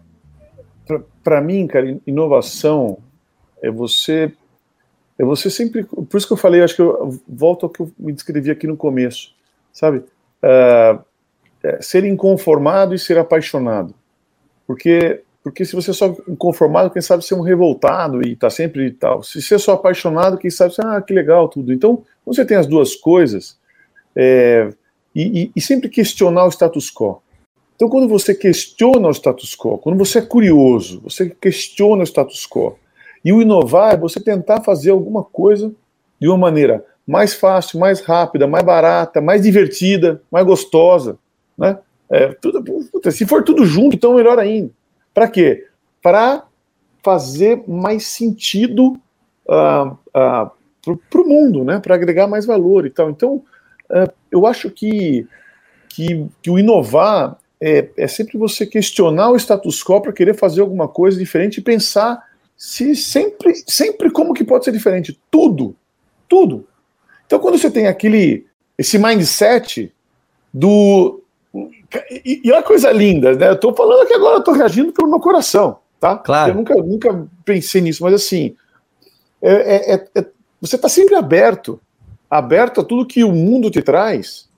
para 1.24 1.42
mim, 1.42 1.68
cara, 1.68 1.98
inovação 2.06 2.98
é 3.62 3.70
você 3.70 4.34
é 5.18 5.24
você 5.24 5.50
sempre. 5.50 5.84
Por 5.84 6.18
isso 6.18 6.28
que 6.28 6.34
eu 6.34 6.38
falei, 6.38 6.62
acho 6.62 6.76
que 6.76 6.82
eu 6.82 7.20
volto 7.28 7.66
ao 7.66 7.70
que 7.70 7.82
eu 7.82 7.92
me 7.98 8.12
descrevi 8.12 8.50
aqui 8.50 8.68
no 8.68 8.76
começo, 8.76 9.34
sabe? 9.72 10.00
Uh, 10.44 11.04
é, 11.64 11.82
ser 11.82 12.04
inconformado 12.04 12.94
e 12.94 13.00
ser 13.00 13.18
apaixonado. 13.18 13.94
Porque, 14.66 15.22
porque 15.44 15.64
se 15.66 15.76
você 15.76 15.92
é 15.92 15.94
só 15.94 16.16
inconformado, 16.28 16.90
quem 16.90 17.02
sabe 17.02 17.24
ser 17.24 17.36
um 17.36 17.42
revoltado 17.42 18.26
e 18.26 18.36
tá 18.36 18.50
sempre 18.50 18.88
e 18.88 18.92
tal. 18.92 19.24
Se 19.24 19.42
você 19.42 19.56
é 19.56 19.60
só 19.60 19.74
apaixonado, 19.74 20.38
quem 20.38 20.50
sabe, 20.50 20.74
ah, 20.80 21.02
que 21.02 21.14
legal 21.14 21.48
tudo. 21.48 21.72
Então, 21.72 22.04
você 22.26 22.46
tem 22.46 22.58
as 22.58 22.68
duas 22.68 22.96
coisas, 22.96 23.58
é, 24.16 24.70
e, 25.16 25.44
e, 25.44 25.52
e 25.56 25.62
sempre 25.62 25.90
questionar 25.90 26.46
o 26.46 26.52
status 26.52 26.92
quo. 26.92 27.22
Então, 27.76 27.90
quando 27.90 28.08
você 28.08 28.34
questiona 28.34 29.08
o 29.08 29.14
status 29.14 29.56
quo, 29.56 29.78
quando 29.78 29.98
você 29.98 30.20
é 30.20 30.22
curioso, 30.22 31.02
você 31.02 31.30
questiona 31.30 32.04
o 32.04 32.06
status 32.06 32.48
quo, 32.48 32.78
e 33.24 33.32
o 33.32 33.42
inovar 33.42 33.94
é 33.94 33.98
você 33.98 34.20
tentar 34.20 34.62
fazer 34.62 34.92
alguma 34.92 35.24
coisa 35.24 35.74
de 36.20 36.28
uma 36.28 36.38
maneira 36.38 36.86
mais 37.06 37.34
fácil, 37.34 37.80
mais 37.80 38.02
rápida, 38.02 38.48
mais 38.48 38.64
barata, 38.64 39.20
mais 39.22 39.42
divertida, 39.42 40.22
mais 40.32 40.46
gostosa, 40.46 41.18
né? 41.58 41.78
É, 42.10 42.28
tudo, 42.28 42.64
puta, 42.92 43.12
se 43.12 43.26
for 43.26 43.44
tudo 43.44 43.66
junto, 43.66 43.96
então 43.96 44.16
melhor 44.16 44.38
ainda. 44.38 44.70
Para 45.14 45.28
quê? 45.28 45.68
Para 46.02 46.46
fazer 47.02 47.64
mais 47.68 48.06
sentido 48.08 48.94
uh, 49.48 49.92
uh, 49.92 50.98
para 51.10 51.22
o 51.22 51.28
mundo, 51.28 51.64
né? 51.64 51.80
Para 51.80 51.96
agregar 51.96 52.28
mais 52.28 52.46
valor 52.46 52.86
e 52.86 52.90
tal. 52.90 53.10
Então, 53.10 53.42
eu 54.32 54.46
acho 54.46 54.70
que, 54.70 55.28
que, 55.90 56.28
que 56.42 56.50
o 56.50 56.58
inovar 56.58 57.38
é, 57.62 57.90
é 57.98 58.08
sempre 58.08 58.38
você 58.38 58.66
questionar 58.66 59.30
o 59.30 59.36
status 59.36 59.84
quo 59.84 60.02
para 60.02 60.14
querer 60.14 60.36
fazer 60.36 60.62
alguma 60.62 60.88
coisa 60.88 61.18
diferente 61.18 61.58
e 61.58 61.64
pensar 61.64 62.22
se 62.58 62.96
sempre, 62.96 63.54
sempre 63.68 64.10
como 64.12 64.34
que 64.34 64.44
pode 64.44 64.66
ser 64.66 64.72
diferente? 64.72 65.20
Tudo, 65.30 65.76
tudo. 66.28 66.68
Então 67.26 67.40
quando 67.40 67.58
você 67.58 67.70
tem 67.70 67.88
aquele, 67.88 68.46
esse 68.78 68.98
mindset 68.98 69.94
do 70.54 71.22
e, 72.10 72.42
e 72.44 72.52
uma 72.52 72.64
coisa 72.64 72.92
linda, 72.92 73.36
né? 73.36 73.50
Eu 73.50 73.60
tô 73.60 73.74
falando 73.74 74.02
aqui 74.02 74.14
agora, 74.14 74.38
eu 74.38 74.44
tô 74.44 74.52
reagindo 74.52 74.92
pelo 74.92 75.10
meu 75.10 75.20
coração, 75.20 75.78
tá? 76.00 76.18
Claro. 76.18 76.52
Eu 76.52 76.56
nunca, 76.56 76.76
nunca 76.76 77.28
pensei 77.46 77.82
nisso, 77.82 78.04
mas 78.04 78.14
assim, 78.14 78.56
é, 79.42 79.52
é, 79.52 79.94
é, 79.94 80.08
é 80.16 80.26
você 80.60 80.76
está 80.76 80.90
sempre 80.90 81.16
aberto, 81.16 81.80
aberto 82.34 82.82
a 82.82 82.84
tudo 82.84 83.06
que 83.06 83.24
o 83.24 83.32
mundo 83.32 83.70
te 83.70 83.82
traz, 83.82 84.50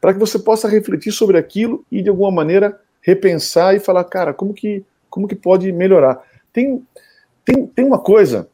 para 0.00 0.12
que 0.12 0.20
você 0.20 0.38
possa 0.38 0.68
refletir 0.68 1.10
sobre 1.10 1.36
aquilo 1.36 1.84
e 1.90 2.00
de 2.00 2.08
alguma 2.08 2.30
maneira 2.30 2.78
repensar 3.02 3.74
e 3.74 3.80
falar, 3.80 4.04
cara, 4.04 4.32
como 4.32 4.54
que, 4.54 4.84
como 5.10 5.26
que 5.26 5.34
pode 5.34 5.72
melhorar? 5.72 6.22
Tem, 6.52 6.80
tem, 7.44 7.66
tem 7.66 7.84
uma 7.84 7.98
coisa, 7.98 8.48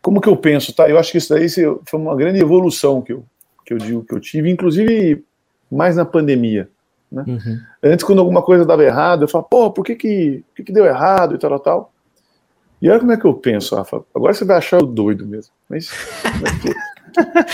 como 0.00 0.20
que 0.20 0.28
eu 0.28 0.36
penso, 0.36 0.74
tá? 0.74 0.88
Eu 0.88 0.98
acho 0.98 1.12
que 1.12 1.18
isso 1.18 1.34
daí 1.34 1.46
foi 1.48 2.00
uma 2.00 2.16
grande 2.16 2.40
evolução 2.40 3.02
que 3.02 3.12
eu, 3.12 3.22
que 3.66 3.74
eu 3.74 3.78
digo 3.78 4.04
que 4.04 4.14
eu 4.14 4.20
tive, 4.20 4.50
inclusive 4.50 5.22
mais 5.70 5.96
na 5.96 6.04
pandemia. 6.06 6.70
Né? 7.12 7.24
Uhum. 7.26 7.60
Antes, 7.82 8.04
quando 8.04 8.20
alguma 8.20 8.42
coisa 8.42 8.64
dava 8.64 8.82
errado, 8.82 9.24
eu 9.24 9.28
falava, 9.28 9.48
pô, 9.48 9.70
por 9.70 9.84
que 9.84 9.94
que, 9.94 10.42
por 10.48 10.56
que, 10.56 10.64
que 10.64 10.72
deu 10.72 10.86
errado 10.86 11.34
e 11.34 11.38
tal, 11.38 11.50
tal, 11.50 11.60
tal. 11.60 11.92
E 12.80 12.88
olha 12.88 13.00
como 13.00 13.12
é 13.12 13.16
que 13.16 13.26
eu 13.26 13.34
penso, 13.34 13.76
Rafa. 13.76 14.02
Agora 14.14 14.32
você 14.32 14.44
vai 14.44 14.56
achar 14.56 14.82
o 14.82 14.86
doido 14.86 15.26
mesmo. 15.26 15.52
Mas. 15.68 15.90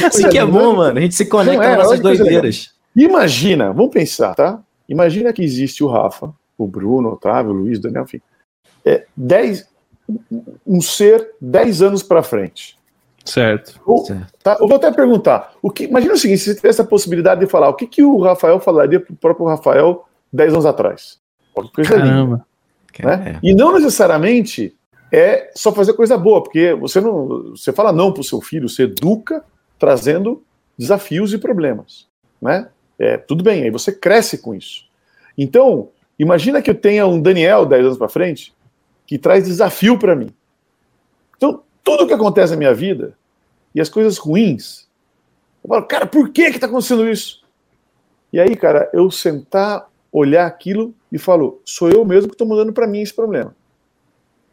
Isso 0.08 0.28
que 0.28 0.38
é 0.38 0.44
bom, 0.44 0.76
mano. 0.76 0.98
A 0.98 1.00
gente 1.00 1.14
se 1.14 1.26
conecta 1.26 1.64
é, 1.64 1.76
nas 1.76 1.84
nossas 1.84 2.00
doideiras. 2.00 2.70
Imagina, 2.94 3.72
vamos 3.72 3.92
pensar, 3.92 4.34
tá? 4.34 4.60
Imagina 4.88 5.32
que 5.32 5.42
existe 5.42 5.82
o 5.82 5.88
Rafa, 5.88 6.32
o 6.58 6.66
Bruno, 6.66 7.08
o 7.08 7.12
Otávio, 7.12 7.52
o 7.52 7.54
Luiz, 7.54 7.78
o 7.78 7.82
Daniel, 7.82 8.04
enfim. 8.04 8.20
É, 8.84 9.06
dez, 9.16 9.66
um 10.66 10.80
ser 10.80 11.30
10 11.40 11.82
anos 11.82 12.02
para 12.02 12.22
frente. 12.22 12.78
Certo. 13.24 13.80
Ou, 13.86 14.04
certo. 14.04 14.32
Tá, 14.42 14.58
eu 14.60 14.66
vou 14.66 14.76
até 14.76 14.90
perguntar. 14.90 15.54
O 15.62 15.70
que, 15.70 15.84
imagina 15.84 16.14
o 16.14 16.18
seguinte: 16.18 16.40
se 16.40 16.50
você 16.50 16.56
tivesse 16.56 16.80
a 16.80 16.84
possibilidade 16.84 17.40
de 17.40 17.46
falar, 17.46 17.68
o 17.68 17.74
que, 17.74 17.86
que 17.86 18.02
o 18.02 18.20
Rafael 18.20 18.58
falaria 18.60 19.00
para 19.00 19.12
o 19.12 19.16
próprio 19.16 19.46
Rafael 19.46 20.04
10 20.32 20.52
anos 20.54 20.66
atrás? 20.66 21.20
Coisa 21.54 21.90
Caramba. 21.90 22.44
Linda, 22.98 23.16
né? 23.16 23.32
É. 23.32 23.38
E 23.42 23.54
não 23.54 23.72
necessariamente 23.72 24.74
é 25.12 25.50
só 25.54 25.72
fazer 25.72 25.92
coisa 25.92 26.16
boa, 26.18 26.42
porque 26.42 26.74
você 26.74 27.00
não. 27.00 27.50
Você 27.50 27.72
fala 27.72 27.92
não 27.92 28.12
para 28.12 28.22
o 28.22 28.24
seu 28.24 28.40
filho, 28.40 28.68
você 28.68 28.84
educa 28.84 29.44
trazendo 29.82 30.44
desafios 30.78 31.32
e 31.32 31.38
problemas. 31.38 32.06
Né? 32.40 32.68
É, 32.96 33.16
tudo 33.16 33.42
bem, 33.42 33.64
aí 33.64 33.70
você 33.70 33.90
cresce 33.90 34.38
com 34.38 34.54
isso. 34.54 34.84
Então, 35.36 35.88
imagina 36.16 36.62
que 36.62 36.70
eu 36.70 36.74
tenha 36.76 37.04
um 37.04 37.20
Daniel 37.20 37.66
10 37.66 37.86
anos 37.86 37.98
para 37.98 38.08
frente 38.08 38.54
que 39.04 39.18
traz 39.18 39.44
desafio 39.44 39.98
para 39.98 40.14
mim. 40.14 40.32
Então, 41.36 41.64
tudo 41.82 42.06
que 42.06 42.12
acontece 42.12 42.52
na 42.52 42.58
minha 42.58 42.72
vida 42.72 43.18
e 43.74 43.80
as 43.80 43.88
coisas 43.88 44.18
ruins, 44.18 44.88
eu 45.64 45.68
falo, 45.68 45.84
cara, 45.84 46.06
por 46.06 46.30
que 46.30 46.52
que 46.52 46.60
tá 46.60 46.68
acontecendo 46.68 47.10
isso? 47.10 47.42
E 48.32 48.38
aí, 48.38 48.54
cara, 48.54 48.88
eu 48.92 49.10
sentar, 49.10 49.90
olhar 50.12 50.46
aquilo 50.46 50.94
e 51.10 51.18
falo, 51.18 51.60
sou 51.64 51.90
eu 51.90 52.04
mesmo 52.04 52.28
que 52.28 52.34
estou 52.36 52.46
mandando 52.46 52.72
para 52.72 52.86
mim 52.86 53.00
esse 53.00 53.12
problema. 53.12 53.52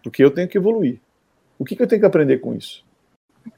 Porque 0.02 0.24
eu 0.24 0.32
tenho 0.32 0.48
que 0.48 0.58
evoluir. 0.58 1.00
O 1.60 1.64
que, 1.64 1.76
que 1.76 1.84
eu 1.84 1.88
tenho 1.88 2.02
que 2.02 2.08
aprender 2.08 2.40
com 2.40 2.56
isso? 2.56 2.84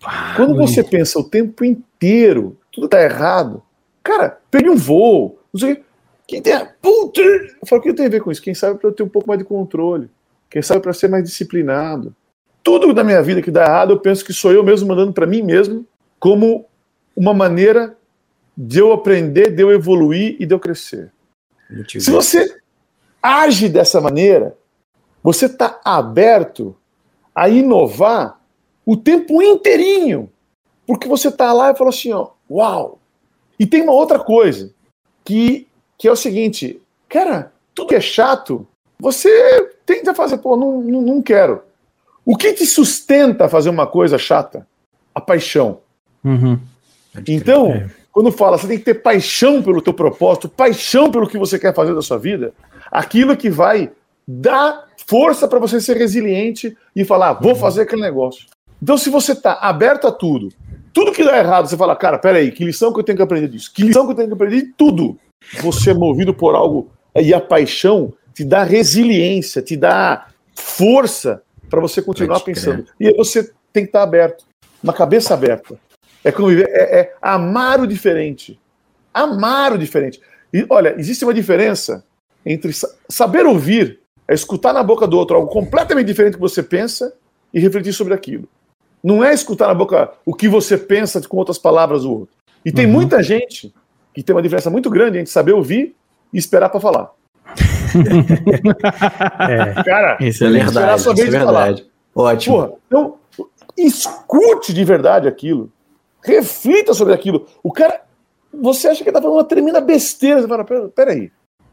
Ah, 0.04 0.34
Quando 0.36 0.56
você 0.56 0.84
pensa 0.84 1.20
o 1.20 1.24
tempo 1.24 1.64
inteiro, 1.64 2.58
tudo 2.72 2.88
tá 2.88 3.02
errado, 3.02 3.62
cara, 4.04 4.40
pegue 4.50 4.70
um 4.70 4.76
voo, 4.76 5.40
não 5.54 5.60
sei 5.60 5.74
o 5.74 5.76
que. 5.76 5.84
Quem 6.28 6.42
tem. 6.42 6.58
Puta! 6.82 7.20
Eu 7.22 7.68
falo, 7.68 7.82
o 7.82 7.84
que 7.84 7.94
tem 7.94 8.06
a 8.06 8.10
ver 8.10 8.22
com 8.22 8.32
isso? 8.32 8.42
Quem 8.42 8.54
sabe 8.54 8.80
para 8.80 8.88
eu 8.88 8.94
ter 8.94 9.04
um 9.04 9.10
pouco 9.10 9.28
mais 9.28 9.38
de 9.38 9.44
controle. 9.44 10.10
Quem 10.50 10.62
sabe 10.62 10.82
para 10.82 10.94
ser 10.94 11.10
mais 11.10 11.26
disciplinado. 11.26 12.16
Tudo 12.64 12.94
da 12.94 13.04
minha 13.04 13.22
vida 13.22 13.42
que 13.42 13.52
dá 13.52 13.64
errado, 13.64 13.92
eu 13.92 14.00
penso 14.00 14.24
que 14.24 14.32
sou 14.32 14.54
eu 14.54 14.64
mesmo 14.64 14.88
mandando 14.88 15.12
para 15.12 15.28
mim 15.28 15.42
mesmo 15.42 15.86
como 16.20 16.66
uma 17.16 17.34
maneira 17.34 17.98
de 18.56 18.80
eu 18.80 18.94
aprender, 18.94 19.52
de 19.52 19.62
eu 19.62 19.72
evoluir 19.72 20.38
e 20.40 20.46
de 20.46 20.54
eu 20.54 20.60
crescer. 20.60 21.12
Se 22.00 22.12
você 22.12 22.58
age 23.22 23.68
dessa 23.68 24.00
maneira, 24.00 24.56
você 25.24 25.48
está 25.48 25.80
aberto 25.84 26.76
a 27.34 27.50
inovar 27.50 28.40
o 28.86 28.98
tempo 28.98 29.42
inteirinho. 29.42 30.30
Porque 30.86 31.08
você 31.08 31.30
está 31.30 31.54
lá 31.54 31.72
e 31.72 31.76
fala 31.76 31.90
assim, 31.90 32.12
ó, 32.12 32.30
uau! 32.50 33.00
E 33.60 33.66
tem 33.66 33.82
uma 33.82 33.94
outra 33.94 34.20
coisa, 34.20 34.74
que, 35.24 35.68
que 35.98 36.08
é 36.08 36.12
o 36.12 36.16
seguinte, 36.16 36.82
cara, 37.08 37.54
tudo 37.76 37.90
que 37.90 37.96
é 37.96 38.02
chato, 38.02 38.68
você 39.00 39.70
tenta 39.86 40.14
fazer, 40.14 40.38
pô, 40.40 40.56
não, 40.58 40.82
não, 40.82 41.02
não 41.02 41.22
quero. 41.22 41.62
O 42.26 42.36
que 42.36 42.54
te 42.54 42.66
sustenta 42.66 43.46
a 43.46 43.50
fazer 43.50 43.70
uma 43.70 43.88
coisa 43.88 44.18
chata? 44.18 44.68
A 45.14 45.22
paixão. 45.22 45.80
Uhum. 46.24 46.60
Então, 47.28 47.72
é. 47.72 47.90
quando 48.12 48.32
fala, 48.32 48.58
você 48.58 48.68
tem 48.68 48.78
que 48.78 48.86
ter 48.86 48.96
paixão 48.96 49.62
pelo 49.62 49.82
teu 49.82 49.94
propósito, 49.94 50.48
paixão 50.48 51.12
pelo 51.12 51.28
que 51.28 51.38
você 51.38 51.60
quer 51.60 51.74
fazer 51.74 51.94
da 51.94 52.02
sua 52.02 52.18
vida, 52.18 52.54
aquilo 52.92 53.36
que 53.36 53.50
vai 53.50 53.92
dar 54.28 54.88
força 55.08 55.48
para 55.48 55.60
você 55.60 55.82
ser 55.82 55.98
resiliente 55.98 56.78
e 56.96 57.04
falar, 57.04 57.34
vou 57.34 57.54
uhum. 57.54 57.60
fazer 57.60 57.82
aquele 57.82 58.02
negócio. 58.02 58.46
Então, 58.82 58.98
se 58.98 59.10
você 59.10 59.34
está 59.34 59.54
aberto 59.54 60.08
a 60.08 60.12
tudo, 60.12 60.50
tudo 60.94 61.12
que 61.12 61.24
dá 61.24 61.38
errado, 61.38 61.68
você 61.68 61.78
fala, 61.78 61.96
cara, 61.96 62.18
peraí, 62.18 62.52
que 62.52 62.66
lição 62.66 62.92
que 62.92 63.00
eu 63.00 63.04
tenho 63.04 63.16
que 63.16 63.22
aprender 63.22 63.48
disso? 63.48 63.72
Que 63.74 63.84
lição 63.84 64.06
que 64.06 64.12
eu 64.12 64.16
tenho 64.16 64.28
que 64.28 64.34
aprender 64.34 64.62
de 64.62 64.74
tudo? 64.74 65.18
Você 65.62 65.92
é 65.92 65.94
movido 65.94 66.34
por 66.34 66.56
algo 66.56 66.92
e 67.16 67.34
a 67.34 67.40
paixão 67.40 68.14
te 68.34 68.44
dá 68.44 68.64
resiliência, 68.64 69.62
te 69.62 69.76
dá 69.76 70.28
força 70.56 71.42
para 71.70 71.80
você 71.80 72.02
continuar 72.02 72.40
pensando. 72.42 72.84
Crer. 72.84 73.14
E 73.14 73.18
você 73.18 73.52
tem 73.72 73.84
que 73.84 73.90
estar 73.90 74.04
aberto, 74.04 74.46
uma 74.84 74.94
cabeça 74.94 75.34
aberta. 75.34 75.80
É 76.24 76.32
conviver, 76.32 76.70
é, 76.70 77.00
é 77.00 77.14
amar 77.22 77.80
o 77.80 77.88
diferente. 77.88 78.60
Amar 79.14 79.74
o 79.74 79.78
diferente. 79.78 80.22
E 80.54 80.66
olha, 80.70 80.96
existe 80.98 81.24
uma 81.24 81.34
diferença 81.34 82.04
entre 82.46 82.72
saber 83.08 83.46
ouvir, 83.46 84.00
é 84.28 84.34
escutar 84.34 84.74
na 84.74 84.84
boca 84.84 85.08
do 85.08 85.18
outro 85.18 85.36
algo 85.36 85.48
completamente 85.48 86.08
diferente 86.08 86.34
do 86.34 86.38
que 86.38 86.42
você 86.42 86.64
pensa 86.64 87.14
e 87.54 87.60
refletir 87.60 87.94
sobre 87.94 88.14
aquilo. 88.14 88.48
Não 89.04 89.24
é 89.24 89.34
escutar 89.34 89.68
na 89.68 89.74
boca 89.74 90.12
o 90.26 90.34
que 90.34 90.48
você 90.48 90.78
pensa 90.78 91.22
com 91.28 91.38
outras 91.38 91.58
palavras 91.58 92.04
do 92.04 92.12
outro. 92.12 92.36
E 92.64 92.72
tem 92.72 92.86
uhum. 92.86 92.92
muita 92.92 93.24
gente 93.24 93.74
que 94.14 94.22
tem 94.22 94.36
uma 94.36 94.42
diferença 94.42 94.70
muito 94.70 94.90
grande 94.90 95.18
entre 95.18 95.32
saber 95.32 95.54
ouvir 95.54 95.96
e 96.34 96.38
esperar 96.38 96.70
para 96.70 96.80
falar 96.80 97.12
é. 99.50 99.84
Cara, 99.84 100.18
isso 100.22 100.46
é 100.46 100.50
verdade. 100.50 101.02
Isso 101.02 101.10
é 101.10 101.30
verdade. 101.30 101.86
Ótimo. 102.16 102.56
Porra, 102.56 102.74
então, 102.88 103.18
escute 103.78 104.74
de 104.74 104.84
verdade 104.84 105.28
aquilo. 105.28 105.72
Reflita 106.24 106.94
sobre 106.94 107.14
aquilo. 107.14 107.48
O 107.64 107.72
cara, 107.72 108.02
você 108.54 108.88
acha 108.88 109.04
que 109.04 109.10
ele 109.10 109.14
tá 109.14 109.22
falando 109.22 109.38
uma 109.38 109.44
tremenda 109.44 109.82
besteira. 109.82 110.42
Você 110.42 110.48
fala, 110.48 110.64
peraí, 110.96 111.32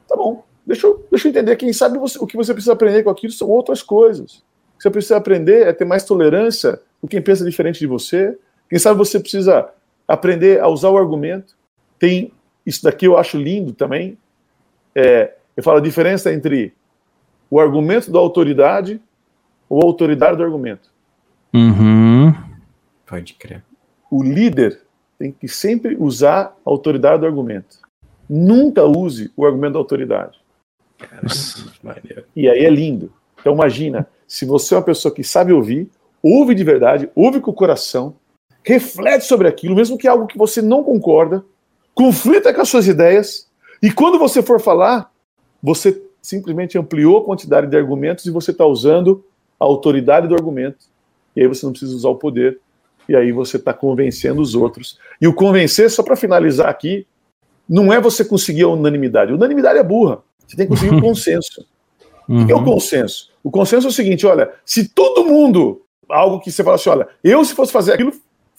tá 0.08 0.16
bom, 0.16 0.42
deixa 0.66 0.86
eu, 0.86 1.06
deixa 1.10 1.28
eu 1.28 1.30
entender. 1.30 1.56
Quem 1.56 1.72
sabe 1.72 1.98
você, 1.98 2.18
o 2.18 2.26
que 2.26 2.36
você 2.36 2.52
precisa 2.52 2.72
aprender 2.72 3.02
com 3.02 3.10
aquilo 3.10 3.32
são 3.32 3.48
outras 3.48 3.82
coisas. 3.82 4.42
Que 4.78 4.82
você 4.84 4.90
precisa 4.90 5.16
aprender 5.16 5.66
é 5.66 5.72
ter 5.72 5.84
mais 5.84 6.04
tolerância 6.04 6.80
com 7.00 7.08
quem 7.08 7.20
pensa 7.20 7.44
diferente 7.44 7.78
de 7.78 7.86
você. 7.86 8.38
Quem 8.70 8.78
sabe 8.78 8.96
você 8.96 9.18
precisa 9.20 9.68
aprender 10.06 10.60
a 10.60 10.68
usar 10.68 10.88
o 10.90 10.96
argumento. 10.96 11.56
Tem 11.98 12.32
isso 12.64 12.82
daqui 12.82 13.06
eu 13.06 13.18
acho 13.18 13.36
lindo 13.36 13.72
também. 13.72 14.16
É, 14.94 15.34
eu 15.56 15.62
falo 15.62 15.78
a 15.78 15.82
diferença 15.82 16.32
entre 16.32 16.72
o 17.50 17.58
argumento 17.58 18.10
da 18.10 18.18
autoridade 18.18 19.00
ou 19.68 19.82
a 19.82 19.86
autoridade 19.86 20.36
do 20.36 20.44
argumento. 20.44 20.90
Uhum. 21.52 22.32
Pode 23.06 23.34
crer. 23.34 23.64
O 24.10 24.22
líder 24.22 24.80
tem 25.18 25.32
que 25.32 25.48
sempre 25.48 25.96
usar 25.98 26.56
a 26.64 26.70
autoridade 26.70 27.20
do 27.20 27.26
argumento. 27.26 27.78
Nunca 28.28 28.84
use 28.84 29.32
o 29.36 29.44
argumento 29.44 29.72
da 29.72 29.78
autoridade. 29.78 30.38
Maneiro. 31.82 32.24
E 32.36 32.48
aí 32.48 32.64
é 32.64 32.70
lindo. 32.70 33.12
Então 33.40 33.54
imagina, 33.54 34.06
se 34.28 34.44
você 34.44 34.74
é 34.74 34.76
uma 34.76 34.84
pessoa 34.84 35.12
que 35.12 35.24
sabe 35.24 35.52
ouvir, 35.52 35.90
ouve 36.22 36.54
de 36.54 36.62
verdade, 36.62 37.10
ouve 37.16 37.40
com 37.40 37.50
o 37.50 37.54
coração, 37.54 38.14
reflete 38.62 39.24
sobre 39.24 39.48
aquilo, 39.48 39.74
mesmo 39.74 39.98
que 39.98 40.06
é 40.06 40.10
algo 40.10 40.26
que 40.26 40.38
você 40.38 40.62
não 40.62 40.84
concorda, 40.84 41.44
conflita 41.94 42.54
com 42.54 42.60
as 42.60 42.68
suas 42.68 42.86
ideias, 42.86 43.48
e 43.82 43.90
quando 43.90 44.18
você 44.18 44.42
for 44.42 44.60
falar, 44.60 45.10
você 45.62 46.02
simplesmente 46.20 46.76
ampliou 46.76 47.18
a 47.18 47.24
quantidade 47.24 47.68
de 47.68 47.76
argumentos 47.76 48.26
e 48.26 48.30
você 48.30 48.50
está 48.50 48.66
usando 48.66 49.24
a 49.58 49.64
autoridade 49.64 50.28
do 50.28 50.34
argumento. 50.34 50.86
E 51.34 51.40
aí 51.40 51.46
você 51.46 51.64
não 51.64 51.72
precisa 51.72 51.94
usar 51.94 52.08
o 52.08 52.16
poder. 52.16 52.60
E 53.08 53.16
aí 53.16 53.32
você 53.32 53.56
está 53.56 53.72
convencendo 53.72 54.40
os 54.40 54.54
outros. 54.54 54.98
E 55.20 55.26
o 55.26 55.32
convencer, 55.32 55.90
só 55.90 56.02
para 56.02 56.16
finalizar 56.16 56.68
aqui, 56.68 57.06
não 57.68 57.92
é 57.92 58.00
você 58.00 58.24
conseguir 58.24 58.62
a 58.62 58.68
unanimidade. 58.68 59.32
Unanimidade 59.32 59.78
é 59.78 59.82
burra. 59.82 60.18
Você 60.46 60.56
tem 60.56 60.66
que 60.66 60.74
conseguir 60.74 60.94
um 60.94 61.00
consenso. 61.02 61.64
O 62.28 62.44
que 62.44 62.52
é 62.52 62.54
o 62.54 62.64
consenso? 62.64 63.30
O 63.48 63.50
consenso 63.50 63.86
é 63.86 63.88
o 63.88 63.92
seguinte: 63.92 64.26
olha, 64.26 64.52
se 64.62 64.86
todo 64.86 65.24
mundo, 65.24 65.80
algo 66.06 66.38
que 66.38 66.52
você 66.52 66.62
fala 66.62 66.76
assim, 66.76 66.90
olha, 66.90 67.08
eu 67.24 67.42
se 67.42 67.54
fosse 67.54 67.72
fazer 67.72 67.94
aquilo, 67.94 68.12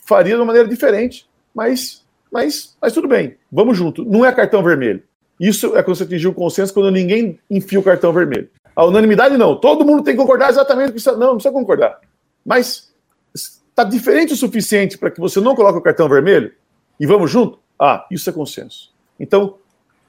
faria 0.03 0.33
de 0.33 0.39
uma 0.39 0.45
maneira 0.45 0.67
diferente, 0.67 1.29
mas, 1.53 2.03
mas, 2.31 2.75
mas 2.81 2.91
tudo 2.91 3.07
bem, 3.07 3.35
vamos 3.51 3.77
junto. 3.77 4.03
Não 4.03 4.25
é 4.25 4.31
cartão 4.31 4.63
vermelho. 4.63 5.03
Isso 5.39 5.77
é 5.77 5.83
quando 5.83 5.95
você 5.95 6.05
atingiu 6.05 6.31
o 6.31 6.33
consenso, 6.33 6.73
quando 6.73 6.89
ninguém 6.89 7.39
enfia 7.51 7.79
o 7.79 7.83
cartão 7.83 8.11
vermelho. 8.11 8.49
A 8.75 8.83
unanimidade 8.83 9.37
não. 9.37 9.55
Todo 9.55 9.85
mundo 9.85 10.01
tem 10.01 10.15
que 10.15 10.19
concordar 10.19 10.49
exatamente 10.49 10.89
com 10.89 10.97
isso. 10.97 11.11
Não, 11.11 11.19
não 11.19 11.33
precisa 11.35 11.53
concordar. 11.53 11.99
Mas 12.43 12.91
está 13.31 13.83
diferente 13.83 14.33
o 14.33 14.37
suficiente 14.37 14.97
para 14.97 15.11
que 15.11 15.19
você 15.19 15.39
não 15.39 15.53
coloque 15.53 15.77
o 15.77 15.83
cartão 15.83 16.09
vermelho 16.09 16.51
e 16.99 17.05
vamos 17.05 17.29
junto? 17.29 17.59
Ah, 17.79 18.07
isso 18.09 18.27
é 18.27 18.33
consenso. 18.33 18.91
Então, 19.19 19.57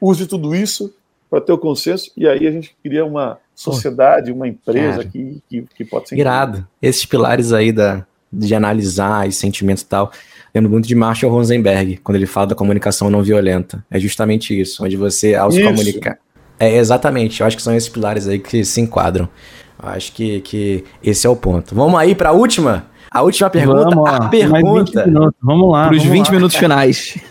use 0.01 0.26
tudo 0.26 0.55
isso 0.55 0.95
para 1.31 1.41
ter 1.41 1.53
o 1.53 1.59
consenso 1.59 2.11
e 2.16 2.26
aí 2.26 2.47
a 2.47 2.51
gente 2.51 2.76
cria 2.83 3.05
uma 3.05 3.39
sociedade, 3.55 4.33
uma 4.33 4.49
empresa 4.49 4.99
Cara. 4.99 5.09
que, 5.09 5.43
que, 5.49 5.64
que 5.76 5.85
pode 5.85 6.09
ser 6.09 6.18
Irado. 6.18 6.66
Esses 6.83 7.07
pilares 7.07 7.53
aí 7.53 7.70
da, 7.70 8.05
de 8.33 8.55
analisar 8.55 9.28
os 9.28 9.37
sentimentos 9.37 9.83
e 9.83 9.87
tal. 9.87 10.11
Lembro 10.53 10.70
muito 10.70 10.89
de 10.89 10.95
Marshall 10.95 11.33
Rosenberg, 11.33 11.99
quando 11.99 12.16
ele 12.16 12.26
fala 12.26 12.49
da 12.49 12.55
comunicação 12.55 13.09
não 13.09 13.22
violenta. 13.22 13.85
É 13.89 14.01
justamente 14.01 14.59
isso, 14.59 14.85
onde 14.85 14.97
você, 14.97 15.37
ao 15.37 15.53
se 15.53 15.62
comunicar. 15.62 16.18
É, 16.59 16.76
exatamente. 16.76 17.41
Eu 17.41 17.47
acho 17.47 17.57
que 17.57 17.62
são 17.62 17.74
esses 17.74 17.89
pilares 17.89 18.26
aí 18.26 18.39
que 18.39 18.64
se 18.64 18.81
enquadram. 18.81 19.28
Eu 19.81 19.89
acho 19.91 20.12
que, 20.12 20.41
que 20.41 20.85
esse 21.03 21.26
é 21.26 21.31
o 21.31 21.37
ponto. 21.37 21.74
Vamos 21.74 21.99
aí 21.99 22.14
para 22.14 22.31
a 22.31 22.33
última? 22.33 22.89
A 23.11 23.22
última 23.22 23.50
pergunta. 23.50 23.84
Vamos 23.90 24.08
a 24.08 24.12
lá, 24.12 24.18
mais 24.20 24.30
20 24.30 24.50
pergunta. 24.52 25.06
minutos. 25.06 25.34
Vamos 25.42 25.72
lá. 25.72 25.86
Para 25.86 25.96
os 25.96 26.02
vamos 26.02 26.12
20 26.18 26.26
lá. 26.26 26.32
minutos 26.32 26.56
finais. 26.56 27.18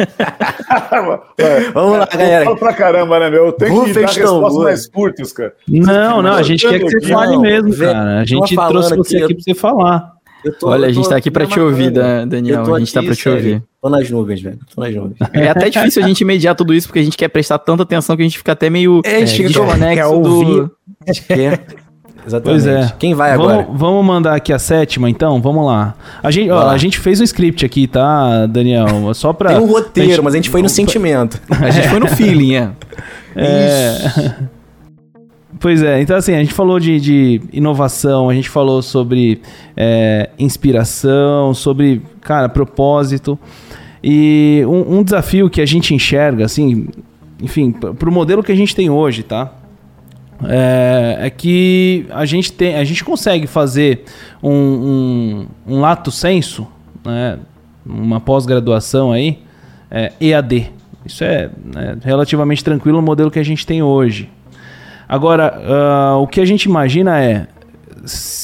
É, 1.37 1.71
Vamos 1.71 1.97
lá, 1.97 2.07
eu 2.11 2.17
galera. 2.19 2.45
falo 2.45 2.57
pra 2.57 2.73
caramba, 2.73 3.19
né, 3.19 3.29
meu? 3.29 3.47
Eu 3.47 3.51
tenho 3.53 3.71
que 3.71 3.77
Rufem 3.89 3.93
dar 4.03 4.11
respostas 4.11 4.63
mais 4.63 4.87
curtas, 4.87 5.31
cara. 5.33 5.53
Não, 5.67 6.21
não, 6.21 6.33
a 6.33 6.43
gente 6.43 6.67
quer 6.67 6.79
que 6.79 6.85
você 6.89 7.07
Não, 7.11 7.17
fale 7.19 7.37
mesmo, 7.37 7.75
cara. 7.77 8.19
A 8.19 8.25
gente 8.25 8.55
trouxe 8.55 8.95
você 8.95 9.15
aqui, 9.17 9.25
aqui 9.25 9.33
pra 9.35 9.43
você 9.43 9.53
falar. 9.55 10.11
Eu 10.43 10.57
tô- 10.57 10.69
Olha, 10.69 10.85
a 10.85 10.89
eu 10.89 10.93
gente 10.93 11.09
tá 11.09 11.15
aqui 11.17 11.31
pra 11.31 11.45
te 11.45 11.59
ouvir. 11.59 11.89
Da- 11.91 12.23
Daniel. 12.25 12.59
Eu 12.59 12.63
tô 12.65 12.75
A 12.75 12.79
gente 12.79 12.93
tá 12.93 12.99
aqui, 12.99 13.07
pra 13.07 13.15
te 13.15 13.21
sério. 13.23 13.37
ouvir. 13.37 13.63
Tô 13.81 13.89
nas 13.89 14.09
nuvens, 14.09 14.41
velho. 14.41 14.59
Tô 14.73 14.81
nas 14.81 14.93
nuvens. 14.95 15.17
É 15.33 15.49
até 15.49 15.69
difícil 15.69 16.03
a 16.03 16.07
gente 16.07 16.23
mediar 16.23 16.55
tudo 16.55 16.73
isso, 16.73 16.87
porque 16.87 16.99
a 16.99 17.03
gente 17.03 17.17
quer 17.17 17.27
prestar 17.29 17.57
tanta 17.59 17.83
atenção 17.83 18.15
que 18.15 18.21
a 18.21 18.25
gente 18.25 18.37
fica 18.37 18.51
até 18.51 18.69
meio 18.69 19.01
É, 19.03 19.17
a 19.17 19.19
gente 19.25 19.49
fica- 19.49 19.49
desconexo 19.49 19.95
quer 19.95 20.03
do... 20.03 20.11
ouvir. 20.13 20.71
É. 22.23 22.27
Exatamente. 22.27 22.63
Pois 22.63 22.67
é. 22.67 22.93
Quem 22.99 23.13
vai 23.13 23.31
agora? 23.31 23.63
Vamos, 23.63 23.79
vamos 23.79 24.05
mandar 24.05 24.35
aqui 24.35 24.51
a 24.53 24.59
sétima, 24.59 25.09
então? 25.09 25.41
Vamos 25.41 25.65
lá. 25.65 25.95
A 26.21 26.31
gente, 26.31 26.49
ó, 26.49 26.63
lá. 26.63 26.71
a 26.71 26.77
gente 26.77 26.99
fez 26.99 27.19
um 27.19 27.23
script 27.23 27.65
aqui, 27.65 27.87
tá, 27.87 28.45
Daniel? 28.45 29.13
Só 29.13 29.33
pra. 29.33 29.49
Tem 29.55 29.59
um 29.59 29.65
roteiro, 29.65 30.09
gente- 30.11 30.21
mas 30.21 30.33
a 30.33 30.37
gente 30.37 30.49
foi 30.49 30.61
no 30.61 30.69
sentimento. 30.69 31.39
A 31.49 31.69
gente 31.69 31.87
foi 31.89 31.99
no 31.99 32.07
feeling, 32.07 32.55
é. 32.55 32.69
É... 33.35 34.33
Pois 35.59 35.83
é, 35.83 36.01
então 36.01 36.15
assim, 36.15 36.33
a 36.33 36.39
gente 36.39 36.53
falou 36.53 36.79
de, 36.79 36.99
de 36.99 37.41
inovação, 37.51 38.29
a 38.29 38.33
gente 38.33 38.49
falou 38.49 38.81
sobre 38.81 39.41
é, 39.75 40.29
inspiração, 40.39 41.53
sobre, 41.53 42.01
cara, 42.21 42.47
propósito. 42.47 43.37
E 44.01 44.63
um, 44.65 44.99
um 44.99 45.03
desafio 45.03 45.49
que 45.49 45.59
a 45.59 45.65
gente 45.65 45.93
enxerga, 45.93 46.45
assim, 46.45 46.87
enfim, 47.41 47.71
p- 47.71 47.91
pro 47.93 48.09
modelo 48.11 48.41
que 48.41 48.51
a 48.51 48.55
gente 48.55 48.73
tem 48.75 48.89
hoje, 48.89 49.21
tá? 49.23 49.51
É, 50.43 51.17
é 51.21 51.29
que 51.29 52.05
a 52.09 52.25
gente 52.25 52.51
tem, 52.51 52.75
a 52.75 52.83
gente 52.83 53.03
consegue 53.03 53.45
fazer 53.45 54.05
um, 54.41 54.51
um, 54.51 55.47
um 55.67 55.79
lato 55.81 56.11
senso, 56.11 56.67
né, 57.05 57.39
uma 57.85 58.19
pós-graduação 58.19 59.11
aí, 59.11 59.39
é, 59.91 60.13
EAD. 60.19 60.71
Isso 61.05 61.23
é 61.23 61.49
né, 61.63 61.97
relativamente 62.03 62.63
tranquilo 62.63 62.97
no 62.97 63.05
modelo 63.05 63.31
que 63.31 63.39
a 63.39 63.43
gente 63.43 63.65
tem 63.65 63.81
hoje. 63.81 64.29
Agora, 65.07 65.59
ah, 65.65 66.17
o 66.17 66.27
que 66.27 66.39
a 66.39 66.45
gente 66.45 66.65
imagina 66.65 67.19
é, 67.19 67.47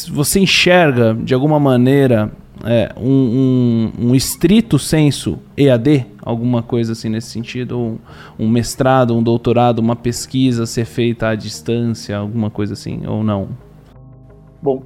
você 0.09 0.39
enxerga 0.39 1.13
de 1.13 1.33
alguma 1.33 1.59
maneira 1.59 2.31
é, 2.65 2.91
um, 2.97 3.91
um- 3.99 4.07
um 4.09 4.15
estrito 4.15 4.77
senso 4.79 5.37
EAD, 5.55 6.05
alguma 6.21 6.63
coisa 6.63 6.93
assim 6.93 7.09
nesse 7.09 7.29
sentido, 7.29 7.77
um, 7.79 7.97
um 8.39 8.49
mestrado, 8.49 9.15
um 9.15 9.21
doutorado, 9.23 9.79
uma 9.79 9.95
pesquisa 9.95 10.65
ser 10.65 10.85
feita 10.85 11.29
à 11.29 11.35
distância, 11.35 12.17
alguma 12.17 12.49
coisa 12.49 12.73
assim, 12.73 13.05
ou 13.05 13.23
não? 13.23 13.49
Bom, 14.61 14.83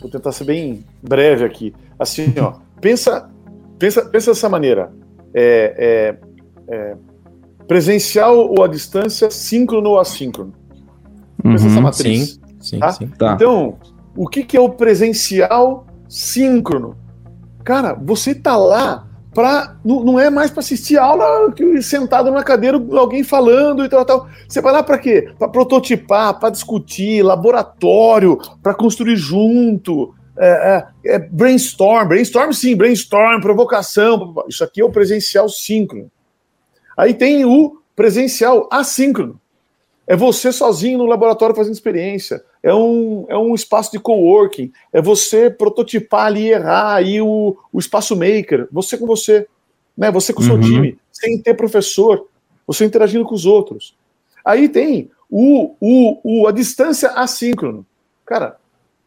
vou 0.00 0.10
tentar 0.10 0.32
ser 0.32 0.44
bem 0.44 0.84
breve 1.02 1.44
aqui. 1.44 1.74
Assim, 1.98 2.32
ó, 2.38 2.54
pensa, 2.80 3.28
pensa, 3.78 4.02
pensa 4.06 4.30
dessa 4.30 4.48
maneira. 4.48 4.92
É, 5.34 6.16
é, 6.68 6.74
é, 6.74 6.96
presencial 7.66 8.36
ou 8.36 8.64
à 8.64 8.68
distância, 8.68 9.30
síncrono 9.30 9.90
ou 9.90 10.00
assíncrono. 10.00 10.52
Pensa 11.42 11.64
Uhum, 11.64 11.70
essa 11.72 11.80
matriz. 11.80 12.40
Sim, 12.60 12.78
Tá? 12.78 12.92
sim. 12.92 13.06
Tá. 13.08 13.32
Então, 13.34 13.78
o 14.16 14.26
que, 14.28 14.44
que 14.44 14.56
é 14.56 14.60
o 14.60 14.68
presencial 14.70 15.86
síncrono? 16.10 16.96
Cara, 17.64 17.94
você 17.94 18.34
tá 18.34 18.56
lá 18.56 19.06
para 19.32 19.76
não, 19.84 20.18
é 20.18 20.28
mais 20.28 20.50
para 20.50 20.58
assistir 20.58 20.98
aula 20.98 21.52
que 21.52 21.80
sentado 21.82 22.32
na 22.32 22.42
cadeira 22.42 22.82
alguém 22.98 23.22
falando 23.22 23.84
e 23.84 23.88
tal 23.88 24.04
tal. 24.04 24.28
Você 24.48 24.60
vai 24.60 24.72
lá 24.72 24.82
para 24.82 24.98
quê? 24.98 25.30
Para 25.38 25.48
prototipar, 25.48 26.38
para 26.40 26.50
discutir, 26.50 27.22
laboratório, 27.22 28.38
para 28.62 28.74
construir 28.74 29.16
junto. 29.16 30.14
É, 30.36 30.84
é, 31.04 31.14
é 31.14 31.18
brainstorm, 31.18 32.08
brainstorm 32.08 32.50
sim, 32.52 32.74
brainstorm, 32.74 33.40
provocação. 33.40 34.34
Isso 34.48 34.64
aqui 34.64 34.80
é 34.80 34.84
o 34.84 34.90
presencial 34.90 35.48
síncrono. 35.48 36.10
Aí 36.96 37.14
tem 37.14 37.44
o 37.44 37.78
presencial 37.94 38.68
assíncrono. 38.72 39.40
É 40.06 40.16
você 40.16 40.50
sozinho 40.50 40.98
no 40.98 41.06
laboratório 41.06 41.54
fazendo 41.54 41.74
experiência. 41.74 42.42
É 42.62 42.74
um, 42.74 43.24
é 43.28 43.36
um 43.38 43.54
espaço 43.54 43.90
de 43.92 43.98
coworking. 43.98 44.70
É 44.92 45.00
você 45.00 45.48
prototipar 45.50 46.26
ali 46.26 46.42
e 46.42 46.50
errar 46.52 46.94
aí 46.94 47.20
o, 47.20 47.56
o 47.72 47.78
espaço 47.78 48.14
maker. 48.14 48.68
Você 48.70 48.98
com 48.98 49.06
você. 49.06 49.46
Né? 49.96 50.10
Você 50.10 50.32
com 50.32 50.42
o 50.42 50.44
seu 50.44 50.54
Uhum. 50.56 50.60
time. 50.60 50.98
Sem 51.10 51.40
ter 51.40 51.54
professor. 51.54 52.26
Você 52.66 52.84
interagindo 52.84 53.24
com 53.24 53.34
os 53.34 53.46
outros. 53.46 53.96
Aí 54.44 54.68
tem 54.68 55.10
o, 55.28 55.74
o, 55.80 56.20
o, 56.42 56.46
a 56.46 56.52
distância 56.52 57.10
assíncrono. 57.10 57.86
Cara, 58.26 58.56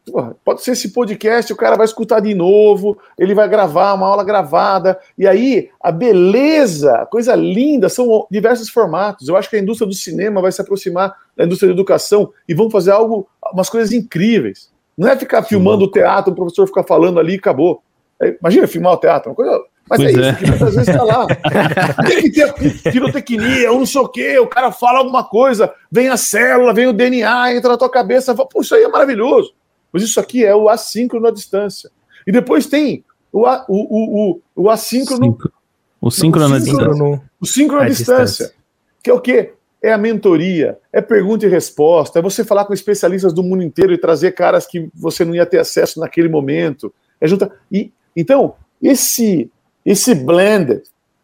porra, 0.04 0.36
pode 0.44 0.62
ser 0.62 0.72
esse 0.72 0.92
podcast, 0.92 1.52
o 1.52 1.56
cara 1.56 1.76
vai 1.76 1.84
escutar 1.84 2.20
de 2.20 2.34
novo, 2.34 2.98
ele 3.18 3.34
vai 3.34 3.48
gravar 3.48 3.94
uma 3.94 4.06
aula 4.06 4.24
gravada, 4.24 4.98
e 5.16 5.26
aí 5.26 5.70
a 5.80 5.90
beleza, 5.90 6.94
a 6.96 7.06
coisa 7.06 7.34
linda, 7.34 7.88
são 7.88 8.26
diversos 8.30 8.68
formatos. 8.68 9.28
Eu 9.28 9.36
acho 9.36 9.48
que 9.48 9.56
a 9.56 9.60
indústria 9.60 9.88
do 9.88 9.94
cinema 9.94 10.42
vai 10.42 10.52
se 10.52 10.60
aproximar 10.60 11.14
da 11.36 11.44
indústria 11.44 11.68
da 11.68 11.74
educação 11.74 12.30
e 12.48 12.54
vão 12.54 12.70
fazer 12.70 12.90
algo, 12.90 13.26
umas 13.52 13.68
coisas 13.68 13.92
incríveis. 13.92 14.72
Não 14.96 15.08
é 15.08 15.16
ficar 15.16 15.42
filmando 15.42 15.84
o 15.84 15.90
teatro, 15.90 16.32
o 16.32 16.36
professor 16.36 16.66
ficar 16.66 16.84
falando 16.84 17.18
ali 17.18 17.34
e 17.34 17.38
acabou. 17.38 17.82
É, 18.22 18.36
imagina 18.40 18.66
filmar 18.66 18.92
o 18.92 18.98
teatro, 18.98 19.30
uma 19.30 19.36
coisa. 19.36 19.60
Mas 19.88 20.00
Pois 20.00 20.16
é, 20.16 20.20
é. 20.20 20.30
isso 20.30 20.38
que 20.38 20.46
muitas 20.46 20.74
vezes 20.74 20.88
está 20.88 21.02
lá. 21.02 21.26
Tem 22.06 22.22
que 22.22 22.30
ter 22.30 22.92
pirotecnia, 22.92 23.70
ou 23.70 23.80
não 23.80 23.86
sei 23.86 24.00
o 24.00 24.08
quê, 24.08 24.38
o 24.38 24.46
cara 24.46 24.72
fala 24.72 25.00
alguma 25.00 25.24
coisa, 25.24 25.72
vem 25.90 26.08
a 26.08 26.16
célula, 26.16 26.72
vem 26.72 26.86
o 26.86 26.92
DNA, 26.92 27.54
entra 27.54 27.70
na 27.70 27.76
tua 27.76 27.90
cabeça, 27.90 28.34
fala, 28.34 28.48
pô, 28.48 28.62
isso 28.62 28.74
aí 28.74 28.82
é 28.82 28.88
maravilhoso. 28.88 29.52
Mas 29.94 30.02
isso 30.02 30.18
aqui 30.20 30.44
é 30.44 30.54
o 30.54 30.68
assíncrono 30.68 31.28
à 31.28 31.30
distância. 31.30 31.90
E 32.26 32.32
depois 32.32 32.66
tem 32.66 33.04
o, 33.32 33.46
a- 33.46 33.64
o, 33.68 34.32
o, 34.32 34.40
o, 34.64 34.68
assíncrono, 34.68 35.24
Síncro- 35.26 35.52
O 36.00 36.10
síncrono 36.10 36.48
na 36.48 36.60
síncrono- 36.60 36.90
distância. 36.92 37.30
O 37.40 37.46
síncrono 37.46 37.82
à 37.82 37.84
à 37.86 37.88
distância. 37.88 38.24
distância. 38.46 38.54
Que 39.02 39.10
é 39.10 39.14
o 39.14 39.20
quê? 39.20 39.52
é 39.82 39.92
a 39.92 39.98
mentoria, 39.98 40.78
é 40.90 41.02
pergunta 41.02 41.44
e 41.44 41.48
resposta, 41.50 42.18
é 42.18 42.22
você 42.22 42.42
falar 42.42 42.64
com 42.64 42.72
especialistas 42.72 43.34
do 43.34 43.42
mundo 43.42 43.62
inteiro 43.62 43.92
e 43.92 43.98
trazer 43.98 44.32
caras 44.32 44.66
que 44.66 44.88
você 44.94 45.26
não 45.26 45.34
ia 45.34 45.44
ter 45.44 45.58
acesso 45.58 46.00
naquele 46.00 46.26
momento. 46.26 46.90
É 47.20 47.26
juntar. 47.28 47.50
E, 47.70 47.92
então, 48.16 48.54
esse, 48.82 49.50
esse 49.84 50.14
blend, 50.14 50.80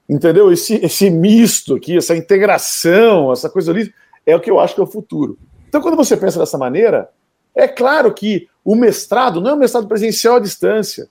entendeu? 0.06 0.52
Esse, 0.52 0.74
esse 0.84 1.08
misto 1.08 1.74
aqui, 1.76 1.96
essa 1.96 2.14
integração, 2.14 3.32
essa 3.32 3.48
coisa 3.48 3.70
ali, 3.72 3.90
é 4.26 4.36
o 4.36 4.40
que 4.40 4.50
eu 4.50 4.60
acho 4.60 4.74
que 4.74 4.80
é 4.82 4.84
o 4.84 4.86
futuro. 4.86 5.38
Então, 5.66 5.80
quando 5.80 5.96
você 5.96 6.14
pensa 6.14 6.38
dessa 6.38 6.58
maneira, 6.58 7.08
é 7.54 7.66
claro 7.66 8.12
que 8.12 8.46
o 8.64 8.74
mestrado 8.74 9.40
não 9.40 9.50
é 9.50 9.54
um 9.54 9.58
mestrado 9.58 9.86
presencial 9.86 10.36
à 10.36 10.40
distância. 10.40 11.08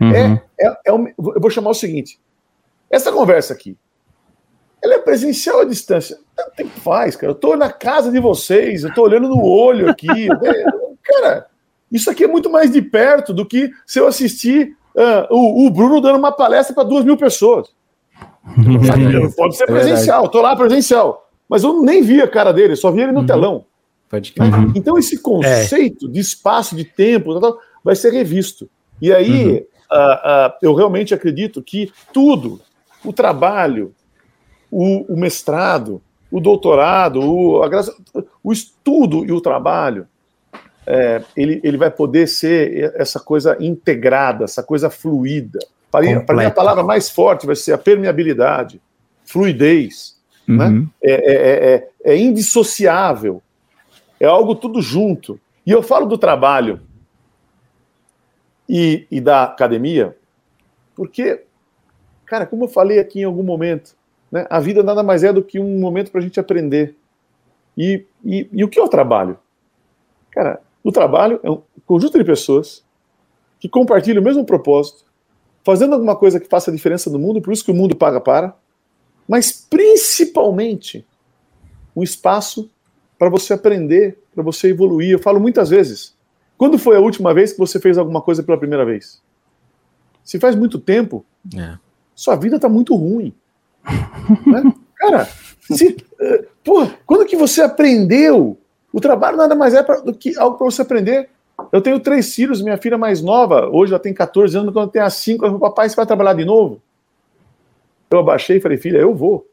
Uhum. 0.00 0.12
É, 0.12 0.42
é, 0.60 0.80
é 0.86 0.92
um, 0.92 1.06
eu 1.08 1.40
vou 1.40 1.50
chamar 1.50 1.70
o 1.70 1.74
seguinte: 1.74 2.18
essa 2.90 3.12
conversa 3.12 3.54
aqui, 3.54 3.76
ela 4.82 4.94
é 4.94 4.98
presencial 4.98 5.60
à 5.60 5.64
distância. 5.64 6.18
Tem 6.56 6.66
que 6.66 6.80
faz, 6.80 7.14
cara. 7.14 7.30
Eu 7.30 7.36
tô 7.36 7.56
na 7.56 7.70
casa 7.70 8.10
de 8.10 8.18
vocês, 8.18 8.82
eu 8.82 8.92
tô 8.92 9.02
olhando 9.02 9.28
no 9.28 9.42
olho 9.42 9.88
aqui. 9.88 10.08
É, 10.42 11.20
cara, 11.20 11.46
isso 11.90 12.08
aqui 12.10 12.24
é 12.24 12.28
muito 12.28 12.48
mais 12.48 12.70
de 12.70 12.80
perto 12.80 13.34
do 13.34 13.44
que 13.44 13.70
se 13.84 13.98
eu 13.98 14.06
assistir 14.06 14.76
uh, 14.94 15.26
o, 15.34 15.66
o, 15.66 15.70
Bruno 15.70 16.00
dando 16.00 16.18
uma 16.18 16.30
palestra 16.30 16.74
para 16.74 16.84
duas 16.84 17.04
mil 17.04 17.16
pessoas. 17.16 17.68
Pode 19.36 19.56
ser 19.56 19.66
presencial, 19.66 20.24
eu 20.24 20.30
tô 20.30 20.40
lá 20.40 20.54
presencial. 20.54 21.28
Mas 21.48 21.64
eu 21.64 21.82
nem 21.82 22.02
vi 22.02 22.22
a 22.22 22.28
cara 22.28 22.52
dele, 22.52 22.76
só 22.76 22.90
vi 22.90 23.02
ele 23.02 23.12
no 23.12 23.20
uhum. 23.20 23.26
telão. 23.26 23.64
Pode 24.12 24.34
uhum. 24.38 24.72
Então, 24.76 24.98
esse 24.98 25.18
conceito 25.22 26.06
é. 26.06 26.10
de 26.10 26.20
espaço, 26.20 26.76
de 26.76 26.84
tempo, 26.84 27.32
vai 27.82 27.96
ser 27.96 28.12
revisto. 28.12 28.68
E 29.00 29.10
aí, 29.10 29.44
uhum. 29.44 29.56
uh, 29.90 30.48
uh, 30.48 30.52
eu 30.60 30.74
realmente 30.74 31.14
acredito 31.14 31.62
que 31.62 31.90
tudo, 32.12 32.60
o 33.02 33.10
trabalho, 33.10 33.94
o, 34.70 35.14
o 35.14 35.16
mestrado, 35.16 36.02
o 36.30 36.40
doutorado, 36.40 37.22
o, 37.22 37.62
a, 37.62 37.70
o 38.44 38.52
estudo 38.52 39.24
e 39.24 39.32
o 39.32 39.40
trabalho, 39.40 40.06
é, 40.86 41.22
ele, 41.34 41.58
ele 41.64 41.78
vai 41.78 41.90
poder 41.90 42.28
ser 42.28 42.92
essa 42.94 43.18
coisa 43.18 43.56
integrada, 43.60 44.44
essa 44.44 44.62
coisa 44.62 44.90
fluida. 44.90 45.58
Para 45.90 46.02
mim, 46.02 46.44
a 46.44 46.50
palavra 46.50 46.82
mais 46.82 47.08
forte 47.08 47.46
vai 47.46 47.56
ser 47.56 47.72
a 47.72 47.78
permeabilidade, 47.78 48.78
fluidez. 49.24 50.20
Uhum. 50.46 50.56
Né? 50.56 50.86
É, 51.02 51.12
é, 51.12 51.74
é, 51.74 51.88
é, 52.12 52.18
indissociável, 52.18 53.42
é 54.22 54.26
algo 54.26 54.54
tudo 54.54 54.80
junto. 54.80 55.38
E 55.66 55.72
eu 55.72 55.82
falo 55.82 56.06
do 56.06 56.16
trabalho 56.16 56.80
e, 58.68 59.04
e 59.10 59.20
da 59.20 59.42
academia, 59.42 60.16
porque, 60.94 61.42
cara, 62.24 62.46
como 62.46 62.64
eu 62.64 62.68
falei 62.68 63.00
aqui 63.00 63.20
em 63.20 63.24
algum 63.24 63.42
momento, 63.42 63.96
né? 64.30 64.46
A 64.48 64.60
vida 64.60 64.82
nada 64.82 65.02
mais 65.02 65.24
é 65.24 65.32
do 65.32 65.42
que 65.42 65.58
um 65.58 65.80
momento 65.80 66.12
para 66.12 66.20
a 66.20 66.22
gente 66.22 66.38
aprender. 66.38 66.96
E, 67.76 68.06
e, 68.24 68.48
e 68.52 68.64
o 68.64 68.68
que 68.68 68.78
é 68.78 68.82
o 68.82 68.88
trabalho? 68.88 69.36
Cara, 70.30 70.62
o 70.84 70.92
trabalho 70.92 71.40
é 71.42 71.50
um 71.50 71.60
conjunto 71.84 72.16
de 72.16 72.24
pessoas 72.24 72.84
que 73.58 73.68
compartilham 73.68 74.22
o 74.22 74.24
mesmo 74.24 74.44
propósito, 74.44 75.04
fazendo 75.64 75.94
alguma 75.94 76.14
coisa 76.14 76.38
que 76.38 76.48
faça 76.48 76.70
diferença 76.70 77.10
no 77.10 77.18
mundo, 77.18 77.42
por 77.42 77.52
isso 77.52 77.64
que 77.64 77.70
o 77.70 77.74
mundo 77.74 77.96
paga 77.96 78.20
para, 78.20 78.56
mas 79.28 79.52
principalmente 79.52 81.04
um 81.94 82.02
espaço 82.02 82.70
para 83.22 83.30
você 83.30 83.52
aprender, 83.52 84.18
para 84.34 84.42
você 84.42 84.70
evoluir. 84.70 85.12
Eu 85.12 85.18
falo 85.20 85.38
muitas 85.38 85.70
vezes, 85.70 86.12
quando 86.58 86.76
foi 86.76 86.96
a 86.96 87.00
última 87.00 87.32
vez 87.32 87.52
que 87.52 87.58
você 87.60 87.78
fez 87.78 87.96
alguma 87.96 88.20
coisa 88.20 88.42
pela 88.42 88.58
primeira 88.58 88.84
vez? 88.84 89.22
Se 90.24 90.40
faz 90.40 90.56
muito 90.56 90.76
tempo, 90.76 91.24
é. 91.56 91.78
sua 92.16 92.34
vida 92.34 92.56
está 92.56 92.68
muito 92.68 92.96
ruim 92.96 93.32
né? 94.44 94.74
Cara, 94.98 95.28
se, 95.70 95.96
uh, 96.20 96.46
pô, 96.64 96.84
quando 97.06 97.24
que 97.24 97.36
você 97.36 97.62
aprendeu? 97.62 98.58
O 98.92 99.00
trabalho 99.00 99.36
nada 99.36 99.54
mais 99.54 99.72
é 99.72 99.84
pra, 99.84 100.00
do 100.00 100.12
que 100.12 100.36
algo 100.36 100.58
para 100.58 100.64
você 100.64 100.82
aprender. 100.82 101.28
Eu 101.70 101.80
tenho 101.80 102.00
três 102.00 102.34
filhos, 102.34 102.60
minha 102.60 102.76
filha 102.76 102.98
mais 102.98 103.22
nova, 103.22 103.68
hoje 103.68 103.92
ela 103.92 104.02
tem 104.02 104.12
14 104.12 104.58
anos, 104.58 104.72
quando 104.72 104.90
tem 104.90 105.00
as 105.00 105.14
5, 105.14 105.46
ela 105.46 105.60
papai, 105.60 105.88
você 105.88 105.94
vai 105.94 106.06
trabalhar 106.06 106.34
de 106.34 106.44
novo? 106.44 106.82
Eu 108.10 108.18
abaixei 108.18 108.56
e 108.56 108.60
falei, 108.60 108.78
filha, 108.78 108.98
eu 108.98 109.14
vou. 109.14 109.46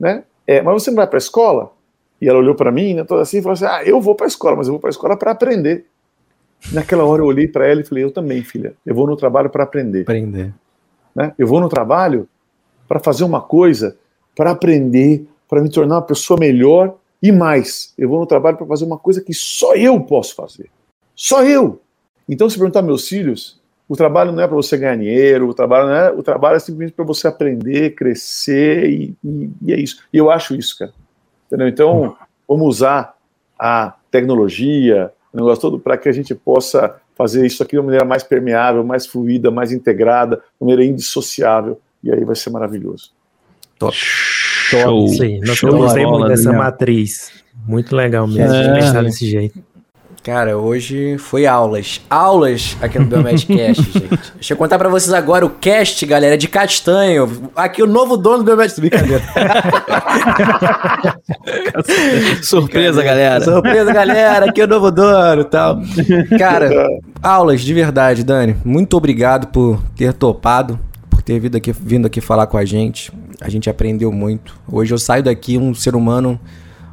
Né? 0.00 0.24
É, 0.46 0.62
mas 0.62 0.82
você 0.82 0.90
não 0.90 0.96
vai 0.96 1.06
para 1.06 1.18
a 1.18 1.18
escola? 1.18 1.70
E 2.20 2.28
ela 2.28 2.38
olhou 2.38 2.54
para 2.54 2.72
mim, 2.72 2.94
né, 2.94 3.04
toda 3.04 3.22
assim, 3.22 3.38
e 3.38 3.42
falou 3.42 3.54
assim, 3.54 3.66
ah, 3.66 3.82
eu 3.84 4.00
vou 4.00 4.14
para 4.14 4.26
a 4.26 4.28
escola, 4.28 4.56
mas 4.56 4.66
eu 4.66 4.72
vou 4.72 4.80
para 4.80 4.88
a 4.88 4.92
escola 4.92 5.16
para 5.16 5.30
aprender. 5.30 5.86
Naquela 6.72 7.04
hora 7.04 7.22
eu 7.22 7.26
olhei 7.26 7.46
para 7.46 7.66
ela 7.66 7.80
e 7.80 7.84
falei, 7.84 8.02
eu 8.02 8.10
também, 8.10 8.42
filha, 8.42 8.74
eu 8.84 8.94
vou 8.94 9.06
no 9.06 9.16
trabalho 9.16 9.48
para 9.48 9.62
aprender. 9.62 10.02
Aprender. 10.02 10.52
Né? 11.14 11.32
Eu 11.38 11.46
vou 11.46 11.60
no 11.60 11.68
trabalho 11.68 12.28
para 12.88 12.98
fazer 12.98 13.24
uma 13.24 13.40
coisa, 13.40 13.96
para 14.34 14.50
aprender, 14.50 15.26
para 15.48 15.62
me 15.62 15.70
tornar 15.70 15.96
uma 15.96 16.02
pessoa 16.02 16.38
melhor 16.38 16.96
e 17.22 17.30
mais. 17.30 17.92
Eu 17.96 18.08
vou 18.08 18.20
no 18.20 18.26
trabalho 18.26 18.56
para 18.56 18.66
fazer 18.66 18.84
uma 18.84 18.98
coisa 18.98 19.20
que 19.20 19.34
só 19.34 19.74
eu 19.74 20.00
posso 20.00 20.34
fazer. 20.34 20.68
Só 21.14 21.44
eu. 21.44 21.80
Então, 22.28 22.48
se 22.48 22.56
perguntar 22.56 22.82
meus 22.82 23.08
filhos, 23.08 23.60
o 23.88 23.96
trabalho 23.96 24.32
não 24.32 24.42
é 24.42 24.46
para 24.46 24.56
você 24.56 24.76
ganhar 24.76 24.96
dinheiro, 24.96 25.48
o 25.48 25.54
trabalho 25.54 25.88
não 25.88 25.94
é, 25.94 26.10
o 26.12 26.22
trabalho 26.22 26.56
é 26.56 26.58
simplesmente 26.60 26.94
para 26.94 27.04
você 27.04 27.26
aprender, 27.26 27.94
crescer 27.94 28.88
e, 28.90 29.16
e, 29.24 29.50
e, 29.62 29.72
é 29.72 29.80
isso. 29.80 30.02
E 30.12 30.18
eu 30.18 30.30
acho 30.30 30.54
isso, 30.54 30.78
cara. 30.78 30.92
Entendeu? 31.48 31.68
Então, 31.68 32.16
vamos 32.46 32.76
usar 32.76 33.16
a 33.58 33.94
tecnologia, 34.10 35.10
o 35.32 35.36
negócio 35.36 35.60
todo, 35.60 35.78
para 35.78 35.96
que 35.96 36.08
a 36.08 36.12
gente 36.12 36.34
possa 36.34 36.96
fazer 37.16 37.44
isso 37.44 37.62
aqui 37.62 37.72
de 37.72 37.78
uma 37.78 37.86
maneira 37.86 38.04
mais 38.04 38.22
permeável, 38.22 38.84
mais 38.84 39.06
fluida, 39.06 39.50
mais 39.50 39.72
integrada, 39.72 40.36
de 40.36 40.42
uma 40.60 40.70
maneira 40.70 40.84
indissociável 40.84 41.80
e 42.02 42.12
aí 42.12 42.24
vai 42.24 42.36
ser 42.36 42.50
maravilhoso. 42.50 43.10
Top. 43.78 43.94
Show. 43.96 45.08
Sim, 45.08 45.40
nós 45.40 45.56
Show. 45.56 45.76
gostei 45.76 46.06
muito 46.06 46.28
dessa 46.28 46.52
matriz. 46.52 47.32
Muito 47.66 47.94
legal 47.94 48.26
mesmo 48.26 48.54
é. 48.54 48.74
pensar 48.74 49.02
desse 49.02 49.26
jeito. 49.28 49.62
Cara, 50.28 50.58
hoje 50.58 51.16
foi 51.16 51.46
aulas. 51.46 52.02
Aulas 52.10 52.76
aqui 52.82 52.98
no 52.98 53.06
Biomedcast, 53.06 53.80
gente. 53.90 54.20
Deixa 54.34 54.52
eu 54.52 54.58
contar 54.58 54.78
pra 54.78 54.90
vocês 54.90 55.14
agora 55.14 55.46
o 55.46 55.48
cast, 55.48 56.04
galera, 56.04 56.36
de 56.36 56.46
Castanho. 56.46 57.50
Aqui 57.56 57.82
o 57.82 57.86
novo 57.86 58.14
dono 58.14 58.36
do 58.36 58.44
Biomedcast. 58.44 58.78
Brincadeira. 58.78 59.22
Surpresa, 62.44 63.02
galera. 63.02 63.42
Surpresa, 63.42 63.90
galera. 63.90 64.50
Aqui 64.50 64.60
é 64.60 64.64
o 64.64 64.68
novo 64.68 64.90
dono 64.90 65.40
e 65.40 65.44
tal. 65.44 65.80
Cara, 66.38 66.68
aulas, 67.22 67.62
de 67.62 67.72
verdade, 67.72 68.22
Dani. 68.22 68.54
Muito 68.62 68.98
obrigado 68.98 69.46
por 69.46 69.82
ter 69.96 70.12
topado 70.12 70.78
ter 71.24 71.40
vindo 71.40 71.56
aqui, 71.56 71.72
vindo 71.72 72.06
aqui 72.06 72.20
falar 72.20 72.46
com 72.46 72.58
a 72.58 72.66
gente. 72.66 73.10
A 73.40 73.48
gente 73.48 73.70
aprendeu 73.70 74.12
muito. 74.12 74.54
Hoje 74.70 74.92
eu 74.92 74.98
saio 74.98 75.22
daqui 75.22 75.56
um 75.56 75.72
ser 75.72 75.94
humano 75.94 76.38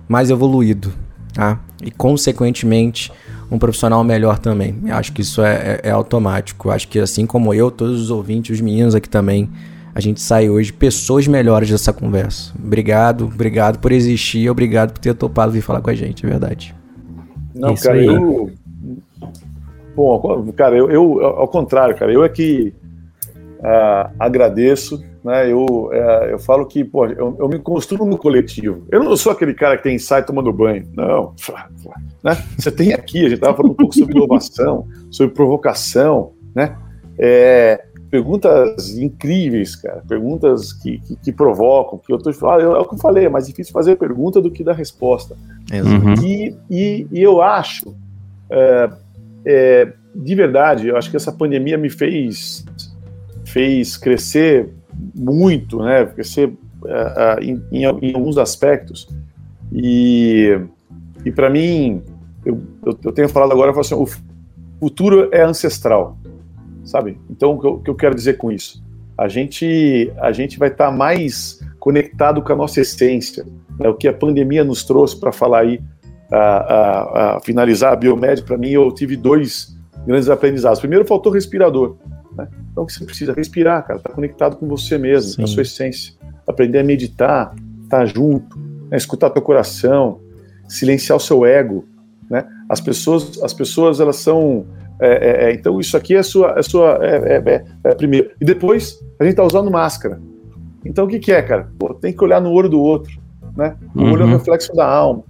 mais 0.08 0.30
evoluído, 0.30 0.94
tá? 1.36 1.60
E 1.84 1.92
consequentemente 1.92 3.12
um 3.52 3.60
profissional 3.60 4.04
melhor 4.04 4.40
também. 4.40 4.76
Eu 4.86 4.96
acho 4.96 5.12
que 5.12 5.22
isso 5.22 5.44
é, 5.44 5.80
é, 5.84 5.90
é 5.90 5.92
automático. 5.92 6.70
Eu 6.70 6.72
acho 6.72 6.88
que 6.88 6.98
assim 6.98 7.28
como 7.28 7.54
eu, 7.54 7.70
todos 7.70 8.02
os 8.02 8.10
ouvintes, 8.10 8.56
os 8.56 8.62
meninos 8.62 8.96
aqui 8.96 9.08
também, 9.08 9.50
a 9.94 10.00
gente 10.00 10.22
sai 10.22 10.50
hoje 10.50 10.74
pessoas 10.74 11.28
melhores 11.28 11.70
dessa 11.70 11.94
conversa. 11.94 12.54
Obrigado, 12.58 13.26
obrigado 13.26 13.80
por 13.80 13.92
existir, 13.92 14.50
obrigado 14.50 14.94
por 14.94 15.00
ter 15.00 15.14
topado 15.14 15.52
vir 15.52 15.62
falar 15.62 15.82
com 15.82 15.90
a 15.90 15.94
gente, 15.94 16.26
é 16.26 16.30
verdade. 16.30 16.74
Não, 17.54 17.74
isso 17.74 17.84
cara, 17.84 18.00
aí. 18.00 18.06
eu. 18.06 18.52
Bom, 19.96 20.52
cara, 20.58 20.76
eu, 20.76 20.90
eu, 20.90 21.26
ao 21.26 21.48
contrário, 21.48 21.96
cara, 21.96 22.12
eu 22.12 22.24
é 22.24 22.30
que 22.30 22.74
Uh, 23.66 24.14
agradeço, 24.20 25.04
né? 25.24 25.52
Eu, 25.52 25.66
uh, 25.66 26.26
eu 26.30 26.38
falo 26.38 26.68
que 26.68 26.84
pô, 26.84 27.08
eu, 27.08 27.36
eu, 27.40 27.50
me 27.50 27.58
construo 27.58 28.06
no 28.06 28.16
coletivo. 28.16 28.86
Eu 28.92 29.04
não 29.04 29.18
sou 29.18 29.32
aquele 29.32 29.56
cara 29.56 29.76
que 29.76 29.82
tem 29.82 29.96
ensaio 29.96 30.24
tomando 30.24 30.54
banho, 30.54 30.88
não. 30.96 31.34
Né? 32.24 32.36
Você 32.58 32.72
tem 32.72 32.92
aqui, 32.92 33.20
a 33.20 33.30
gente 33.30 33.36
estava 33.36 33.56
falando 33.56 33.74
um 33.74 33.76
pouco 33.76 33.94
sobre 33.94 34.16
inovação, 34.16 34.88
sobre 35.12 35.36
provocação, 35.36 36.32
né? 36.56 36.76
É, 37.20 37.86
perguntas 38.10 38.98
incríveis, 38.98 39.76
cara, 39.76 40.02
perguntas 40.08 40.74
que, 40.74 40.98
que, 41.00 41.16
que 41.18 41.32
provocam, 41.32 42.00
que 42.00 42.12
eu 42.12 42.18
estou 42.18 42.34
falando, 42.34 42.76
é 42.76 42.80
o 42.80 42.86
que 42.86 42.96
eu 42.96 43.00
falei, 43.00 43.26
é 43.26 43.30
mais 43.30 43.46
difícil 43.46 43.72
fazer 43.72 43.96
pergunta 43.96 44.42
do 44.42 44.50
que 44.50 44.64
dar 44.64 44.74
resposta. 44.74 45.36
Uhum. 45.72 46.14
E, 46.26 46.56
e, 46.70 47.08
e, 47.12 47.22
eu 47.22 47.44
acho, 47.44 47.96
é, 48.50 48.90
é, 49.46 49.94
de 50.16 50.36
verdade, 50.36 50.88
eu 50.88 50.98
acho 50.98 51.12
que 51.12 51.18
essa 51.18 51.32
pandemia 51.32 51.78
me 51.78 51.90
fez 51.90 52.66
fez 53.56 53.96
crescer 53.96 54.70
muito, 55.16 55.80
né? 55.80 56.06
Crescer 56.08 56.50
uh, 56.50 57.42
em, 57.42 57.64
em, 57.72 57.84
em, 57.86 58.14
alguns 58.14 58.38
aspectos. 58.38 59.08
E, 59.72 60.60
e 61.24 61.32
para 61.32 61.50
mim, 61.50 62.04
eu, 62.46 62.62
eu, 62.86 63.14
tenho 63.14 63.30
falado 63.30 63.54
agora, 63.54 63.72
eu 63.72 63.80
assim, 63.80 63.96
o 63.96 64.06
futuro 64.78 65.30
é 65.32 65.42
ancestral, 65.42 66.18
sabe? 66.84 67.18
Então, 67.30 67.54
o 67.54 67.60
que 67.62 67.66
eu, 67.66 67.72
o 67.76 67.80
que 67.80 67.90
eu 67.90 67.96
quero 67.96 68.14
dizer 68.14 68.34
com 68.34 68.52
isso? 68.52 68.84
A 69.18 69.30
gente, 69.30 70.12
a 70.18 70.34
gente 70.34 70.60
vai 70.60 70.68
estar 70.68 70.88
tá 70.88 70.92
mais 70.92 71.62
conectado 71.80 72.42
com 72.42 72.52
a 72.52 72.58
nossa 72.58 72.82
essência, 72.82 73.46
né? 73.80 73.88
o 73.88 73.94
que 73.94 74.10
a 74.10 74.14
pandemia 74.14 74.66
nos 74.66 74.84
trouxe 74.84 75.18
para 75.18 75.32
falar 75.32 75.62
aí, 75.62 75.82
a, 76.30 76.38
a, 76.40 77.38
a 77.38 77.40
finalizar 77.40 77.94
a 77.94 77.96
biomédica, 77.96 78.48
para 78.48 78.58
mim, 78.58 78.72
eu 78.72 78.92
tive 78.92 79.16
dois 79.16 79.78
grandes 80.06 80.30
aprendizados. 80.30 80.82
Primeiro, 80.82 81.06
faltou 81.06 81.32
respirador. 81.32 81.96
Né? 82.36 82.50
Então, 82.76 82.84
o 82.84 82.88
que 82.88 82.92
você 82.92 83.06
precisa? 83.06 83.32
Respirar, 83.32 83.88
cara, 83.88 84.00
estar 84.00 84.10
tá 84.10 84.16
conectado 84.16 84.58
com 84.58 84.68
você 84.68 84.98
mesmo, 84.98 85.32
Sim. 85.32 85.38
com 85.38 85.44
a 85.44 85.48
sua 85.48 85.62
essência. 85.62 86.14
Aprender 86.46 86.80
a 86.80 86.84
meditar, 86.84 87.56
estar 87.84 88.00
tá 88.00 88.06
junto, 88.06 88.60
né? 88.92 88.98
escutar 88.98 89.30
teu 89.30 89.42
coração, 89.42 90.20
silenciar 90.68 91.16
o 91.16 91.22
seu 91.22 91.46
ego, 91.46 91.86
né? 92.30 92.46
As 92.68 92.82
pessoas, 92.82 93.42
as 93.42 93.54
pessoas 93.54 94.02
elas 94.02 94.18
são 94.18 94.66
é, 95.00 95.08
é, 95.08 95.50
é 95.50 95.54
então 95.54 95.80
isso 95.80 95.96
aqui 95.96 96.16
é 96.16 96.24
sua, 96.24 96.56
é 96.58 96.62
sua 96.62 97.00
é, 97.02 97.38
é, 97.38 97.66
é, 97.84 97.96
primeiro 97.96 98.32
e 98.42 98.44
depois 98.44 99.00
a 99.18 99.24
gente 99.24 99.36
tá 99.36 99.44
usando 99.44 99.72
máscara. 99.72 100.20
Então 100.84 101.06
o 101.06 101.08
que, 101.08 101.18
que 101.18 101.32
é, 101.32 101.42
cara? 101.42 101.70
Pô, 101.80 101.94
tem 101.94 102.12
que 102.12 102.24
olhar 102.26 102.42
no 102.42 102.52
olho 102.52 102.68
do 102.68 102.82
outro, 102.82 103.18
né? 103.56 103.78
O 103.96 104.02
uhum. 104.02 104.12
olho 104.12 104.24
é 104.24 104.26
o 104.26 104.30
reflexo 104.30 104.74
da 104.74 104.86
alma. 104.86 105.24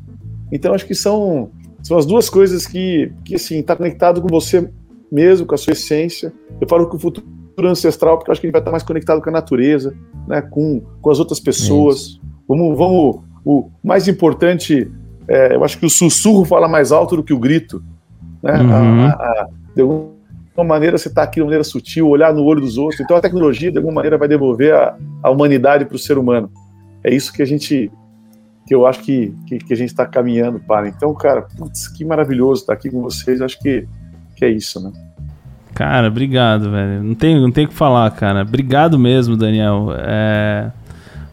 Então 0.52 0.74
acho 0.74 0.88
que 0.88 0.96
são 0.96 1.52
são 1.84 1.96
as 1.96 2.08
duas 2.08 2.28
coisas 2.28 2.66
que 2.66 3.12
que 3.24 3.36
assim 3.36 3.62
tá 3.62 3.76
conectado 3.76 4.20
com 4.20 4.28
você 4.28 4.68
mesmo, 5.12 5.46
com 5.46 5.54
a 5.54 5.58
sua 5.60 5.74
essência. 5.74 6.34
Eu 6.60 6.68
falo 6.68 6.90
que 6.90 6.96
o 6.96 7.00
futuro 7.00 7.35
ancestral 7.64 8.18
porque 8.18 8.30
eu 8.30 8.34
acho 8.34 8.42
que 8.42 8.48
ele 8.48 8.52
vai 8.52 8.62
estar 8.62 8.72
mais 8.72 8.84
conectado 8.84 9.22
com 9.22 9.30
a 9.30 9.34
natureza, 9.34 9.96
né? 10.28 10.42
Com 10.42 10.82
com 11.02 11.10
as 11.10 11.20
outras 11.20 11.40
pessoas. 11.40 12.20
Vamos 12.48 12.78
vamos 12.78 13.22
o 13.46 13.70
mais 13.84 14.08
importante 14.08 14.92
é, 15.28 15.56
eu 15.56 15.64
acho 15.64 15.78
que 15.80 15.86
o 15.86 15.90
sussurro 15.90 16.46
fala 16.46 16.68
mais 16.68 16.92
alto 16.92 17.16
do 17.16 17.24
que 17.24 17.34
o 17.34 17.40
grito. 17.40 17.84
Né? 18.42 18.54
Uhum. 18.54 19.06
A, 19.06 19.10
a, 19.10 19.48
de 19.76 19.82
alguma 19.82 20.14
maneira 20.64 20.98
você 20.98 21.08
está 21.08 21.24
aqui 21.24 21.36
de 21.36 21.42
uma 21.42 21.48
maneira 21.48 21.64
sutil, 21.64 22.08
olhar 22.08 22.34
no 22.34 22.44
olho 22.44 22.62
dos 22.62 22.78
outros. 22.78 23.00
Então 23.00 23.18
a 23.18 23.22
tecnologia, 23.22 23.72
de 23.72 23.78
alguma 23.78 23.96
maneira, 23.96 24.18
vai 24.18 24.28
devolver 24.28 24.74
a, 24.74 24.96
a 25.24 25.30
humanidade 25.30 25.86
para 25.86 25.96
o 25.96 26.00
ser 26.00 26.18
humano. 26.18 26.52
É 27.04 27.14
isso 27.14 27.34
que 27.34 27.42
a 27.42 27.46
gente, 27.46 27.92
que 28.68 28.74
eu 28.74 28.86
acho 28.86 29.02
que, 29.02 29.34
que, 29.48 29.58
que 29.58 29.74
a 29.74 29.78
gente 29.78 29.90
está 29.90 30.06
caminhando 30.06 30.60
para. 30.60 30.88
Então, 30.88 31.14
cara, 31.14 31.42
putz, 31.42 31.88
que 31.88 32.06
maravilhoso 32.06 32.62
estar 32.62 32.74
aqui 32.74 32.90
com 32.90 33.02
vocês. 33.02 33.42
Acho 33.42 33.60
que, 33.60 33.88
que 34.36 34.46
é 34.46 34.50
isso, 34.50 34.80
né? 34.80 34.92
Cara, 35.76 36.08
obrigado, 36.08 36.72
velho. 36.72 37.04
Não 37.04 37.14
tem, 37.14 37.40
não 37.40 37.52
tem 37.52 37.66
o 37.66 37.68
que 37.68 37.74
falar, 37.74 38.10
cara. 38.12 38.42
Obrigado 38.42 38.98
mesmo, 38.98 39.38
Daniel. 39.38 39.90
É 39.96 40.72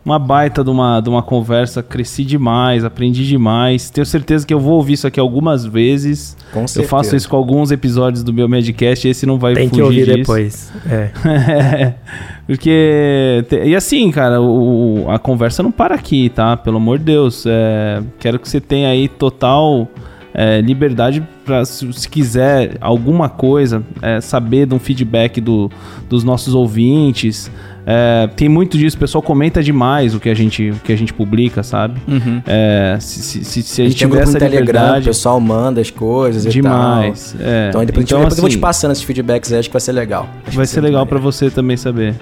uma 0.05 0.18
baita 0.18 0.64
de 0.64 0.70
uma, 0.70 1.01
de 1.01 1.09
uma 1.09 1.22
conversa, 1.22 1.82
cresci 1.82 2.24
demais, 2.24 2.84
aprendi 2.84 3.24
demais. 3.24 3.88
Tenho 3.88 4.05
certeza 4.05 4.45
que 4.45 4.53
eu 4.53 4.59
vou 4.59 4.74
ouvir 4.74 4.95
isso 4.95 5.07
aqui 5.07 5.20
algumas 5.20 5.64
vezes. 5.64 6.36
Com 6.53 6.66
certeza. 6.66 6.80
Eu 6.80 6.88
faço 6.88 7.14
isso 7.16 7.28
com 7.28 7.36
alguns 7.36 7.70
episódios 7.70 8.24
do 8.24 8.32
meu 8.32 8.49
Medcast, 8.49 9.07
esse 9.07 9.24
não 9.24 9.38
vai 9.38 9.55
Tem 9.55 9.68
fugir 9.68 9.80
que 9.80 9.82
ouvir 9.82 10.05
disso. 10.05 10.16
depois. 10.18 10.72
É. 10.90 11.95
Porque. 12.47 13.45
E 13.64 13.76
assim, 13.76 14.11
cara, 14.11 14.43
o, 14.43 15.07
a 15.09 15.18
conversa 15.18 15.62
não 15.62 15.70
para 15.70 15.95
aqui, 15.95 16.28
tá? 16.28 16.57
Pelo 16.57 16.78
amor 16.78 16.99
de 16.99 17.05
Deus. 17.05 17.45
É, 17.47 18.03
quero 18.18 18.40
que 18.40 18.49
você 18.49 18.61
tenha 18.61 18.88
aí 18.88 19.07
total. 19.09 19.88
É, 20.34 20.60
liberdade 20.60 21.22
para 21.44 21.64
se, 21.64 21.92
se, 21.92 22.08
quiser 22.08 22.76
alguma 22.80 23.28
coisa, 23.28 23.82
é, 24.00 24.20
saber 24.20 24.66
de 24.66 24.74
um 24.74 24.78
feedback 24.78 25.40
do, 25.40 25.70
dos 26.08 26.24
nossos 26.24 26.54
ouvintes, 26.54 27.50
é, 27.84 28.28
tem 28.36 28.48
muito 28.48 28.78
disso, 28.78 28.96
o 28.96 29.00
pessoal 29.00 29.20
comenta 29.22 29.62
demais 29.62 30.14
o 30.14 30.20
que 30.20 30.28
a 30.28 30.34
gente, 30.34 30.70
o 30.70 30.76
que 30.76 30.92
a 30.92 30.96
gente 30.96 31.12
publica, 31.12 31.62
sabe? 31.62 32.00
Uhum. 32.06 32.40
É, 32.46 32.96
se, 33.00 33.44
se, 33.44 33.62
se, 33.62 33.82
a, 33.82 33.84
a 33.84 33.88
gente 33.88 33.98
tiver 33.98 34.22
essa 34.22 34.38
Telegram, 34.38 34.60
liberdade... 34.60 35.02
o 35.02 35.08
pessoal 35.08 35.40
manda 35.40 35.80
as 35.80 35.90
coisas 35.90 36.50
demais, 36.52 37.34
É. 37.40 37.68
Então, 37.68 37.84
depois, 37.84 38.04
então, 38.06 38.18
depois 38.18 38.32
assim, 38.32 38.38
eu 38.38 38.42
vou 38.42 38.48
te 38.48 38.52
assim, 38.52 38.60
passando 38.60 38.92
esses 38.92 39.04
feedbacks 39.04 39.52
aí, 39.52 39.58
acho 39.58 39.68
que 39.68 39.72
vai 39.72 39.80
ser 39.80 39.92
legal. 39.92 40.28
Acho 40.46 40.56
vai 40.56 40.66
ser 40.66 40.80
legal 40.80 41.04
para 41.06 41.18
você 41.18 41.50
também 41.50 41.76
saber. 41.76 42.14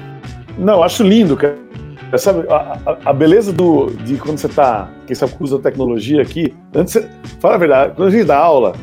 Não, 0.58 0.82
acho 0.82 1.02
lindo, 1.02 1.36
cara. 1.36 1.69
Sabe, 2.18 2.44
a, 2.48 2.78
a, 2.86 2.98
a, 3.10 3.12
beleza 3.12 3.52
do, 3.52 3.86
de 3.86 4.16
quando 4.16 4.38
você 4.38 4.48
tá, 4.48 4.90
quem 5.06 5.14
sabe, 5.14 5.32
usa 5.38 5.58
tecnologia 5.60 6.20
aqui, 6.20 6.52
antes 6.74 6.94
você, 6.94 7.08
fala 7.38 7.54
a 7.54 7.58
verdade, 7.58 7.94
quando 7.94 8.08
a 8.08 8.10
gente 8.10 8.24
dá 8.24 8.36
aula, 8.36 8.74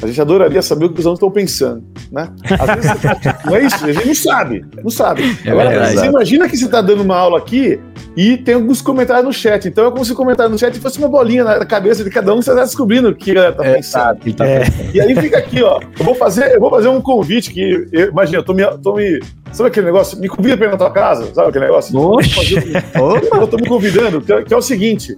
a 0.00 0.06
gente 0.06 0.20
adoraria 0.20 0.62
saber 0.62 0.86
o 0.86 0.92
que 0.92 1.00
os 1.00 1.06
alunos 1.06 1.18
estão 1.18 1.30
pensando, 1.30 1.84
né? 2.10 2.28
Às 2.58 2.74
vezes, 2.74 3.02
não 3.44 3.56
é 3.56 3.64
isso, 3.64 3.84
a 3.84 3.92
gente 3.92 4.06
não 4.06 4.14
sabe, 4.14 4.64
não 4.82 4.90
sabe. 4.90 5.38
É 5.44 5.50
Agora, 5.50 5.70
verdade. 5.70 5.94
você 5.94 6.06
imagina 6.06 6.48
que 6.48 6.56
você 6.56 6.64
está 6.64 6.80
dando 6.80 7.02
uma 7.02 7.16
aula 7.16 7.38
aqui 7.38 7.78
e 8.16 8.36
tem 8.36 8.54
alguns 8.54 8.82
comentários 8.82 9.24
no 9.24 9.32
chat. 9.32 9.66
Então 9.66 9.86
é 9.86 9.90
como 9.90 10.04
se 10.04 10.12
o 10.12 10.16
comentário 10.16 10.50
no 10.50 10.58
chat 10.58 10.78
fosse 10.78 10.98
uma 10.98 11.08
bolinha 11.08 11.44
na 11.44 11.64
cabeça 11.64 12.02
de 12.02 12.10
cada 12.10 12.32
um, 12.34 12.42
você 12.42 12.50
está 12.50 12.64
descobrindo 12.64 13.08
o 13.08 13.14
que 13.14 13.30
a 13.30 13.34
galera 13.34 13.52
está 13.52 13.64
é, 13.64 13.74
pensando. 13.74 14.34
Tá, 14.34 14.46
é. 14.46 14.64
E 14.92 15.00
aí 15.00 15.14
fica 15.14 15.38
aqui, 15.38 15.62
ó. 15.62 15.80
Eu 15.98 16.04
vou 16.04 16.14
fazer, 16.14 16.54
eu 16.54 16.60
vou 16.60 16.70
fazer 16.70 16.88
um 16.88 17.00
convite 17.00 17.52
que, 17.52 17.86
eu, 17.92 18.08
imagina, 18.08 18.38
eu 18.38 18.44
tô 18.44 18.54
me, 18.54 18.64
tô 18.78 18.94
me. 18.94 19.20
Sabe 19.52 19.68
aquele 19.68 19.86
negócio? 19.86 20.18
Me 20.18 20.28
convida 20.28 20.56
para 20.56 20.66
ir 20.66 20.70
na 20.70 20.76
tua 20.76 20.90
casa, 20.90 21.32
sabe 21.34 21.48
aquele 21.48 21.66
negócio? 21.66 21.96
Oxi. 21.98 22.56
Eu 22.94 23.46
tô 23.46 23.56
me 23.56 23.66
convidando, 23.66 24.20
que 24.20 24.32
é, 24.32 24.42
que 24.42 24.54
é 24.54 24.56
o 24.56 24.62
seguinte. 24.62 25.16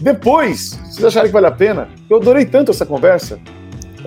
Depois, 0.00 0.78
se 0.84 0.94
vocês 0.94 1.04
acharem 1.06 1.28
que 1.28 1.32
vale 1.32 1.46
a 1.46 1.50
pena, 1.50 1.88
eu 2.08 2.18
adorei 2.18 2.44
tanto 2.44 2.70
essa 2.70 2.86
conversa 2.86 3.38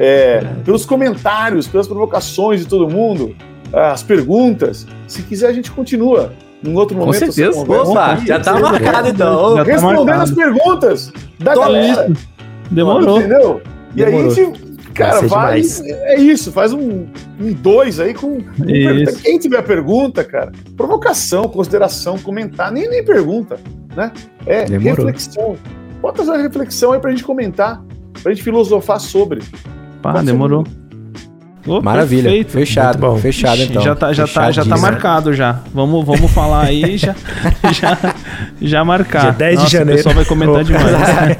é, 0.01 0.41
pelos 0.65 0.85
comentários, 0.85 1.67
pelas 1.67 1.87
provocações 1.87 2.61
de 2.61 2.67
todo 2.67 2.89
mundo, 2.89 3.35
as 3.71 4.01
perguntas. 4.01 4.87
Se 5.07 5.21
quiser, 5.21 5.47
a 5.47 5.53
gente 5.53 5.69
continua. 5.71 6.33
Num 6.61 6.75
outro 6.75 6.95
momento. 6.95 7.25
Com 7.25 7.31
certeza. 7.31 7.59
Opa, 7.59 8.17
já 8.17 8.39
tá 8.39 8.59
marcado 8.59 9.09
então. 9.09 9.55
Já 9.57 9.65
tá 9.65 9.71
Respondendo 9.71 10.15
tá 10.15 10.23
as 10.23 10.31
perguntas 10.31 11.13
da 11.39 11.53
Tô 11.53 11.61
galera. 11.61 12.07
Isso. 12.07 12.27
Demorou. 12.69 13.19
Entendeu? 13.19 13.61
E 13.95 14.03
aí 14.03 14.15
a 14.15 14.29
gente 14.29 14.71
Cara, 14.93 15.21
vai, 15.21 15.61
é 15.61 16.19
isso, 16.19 16.51
faz 16.51 16.73
um, 16.73 17.07
um 17.39 17.53
dois 17.53 17.99
aí 17.99 18.13
com. 18.13 18.41
com 18.41 19.21
quem 19.23 19.39
tiver 19.39 19.61
pergunta, 19.61 20.21
cara, 20.23 20.51
provocação, 20.75 21.43
consideração, 21.43 22.19
comentar, 22.19 22.71
nem, 22.71 22.89
nem 22.89 23.03
pergunta, 23.03 23.57
né? 23.95 24.11
É 24.45 24.65
Demorou. 24.65 25.05
reflexão. 25.05 25.55
Fazer 26.15 26.31
uma 26.31 26.37
reflexão 26.37 26.91
aí 26.91 26.99
pra 26.99 27.11
gente 27.11 27.23
comentar, 27.23 27.81
pra 28.21 28.33
gente 28.33 28.43
filosofar 28.43 28.99
sobre. 28.99 29.41
Pá, 30.01 30.21
demorou. 30.21 30.65
Oh, 31.67 31.81
Maravilha. 31.81 32.23
Perfeito. 32.23 32.51
Fechado. 32.51 32.97
Bom. 32.97 33.17
Fechado 33.17 33.61
então. 33.61 33.81
Já 33.83 33.95
tá, 33.95 34.13
já 34.13 34.27
tá, 34.27 34.51
já 34.51 34.65
tá 34.65 34.77
marcado 34.77 35.33
já. 35.33 35.59
Vamos, 35.73 36.05
vamos 36.05 36.31
falar 36.31 36.65
aí 36.65 36.97
já, 36.97 37.15
já, 37.71 38.15
já 38.59 38.83
marcar. 38.83 39.21
Dia 39.21 39.31
10 39.31 39.55
Nossa, 39.55 39.67
de 39.67 39.71
janeiro. 39.73 39.93
O 39.93 40.03
pessoal 40.03 40.15
vai 40.15 40.25
comentar 40.25 40.63
demais. 40.63 41.37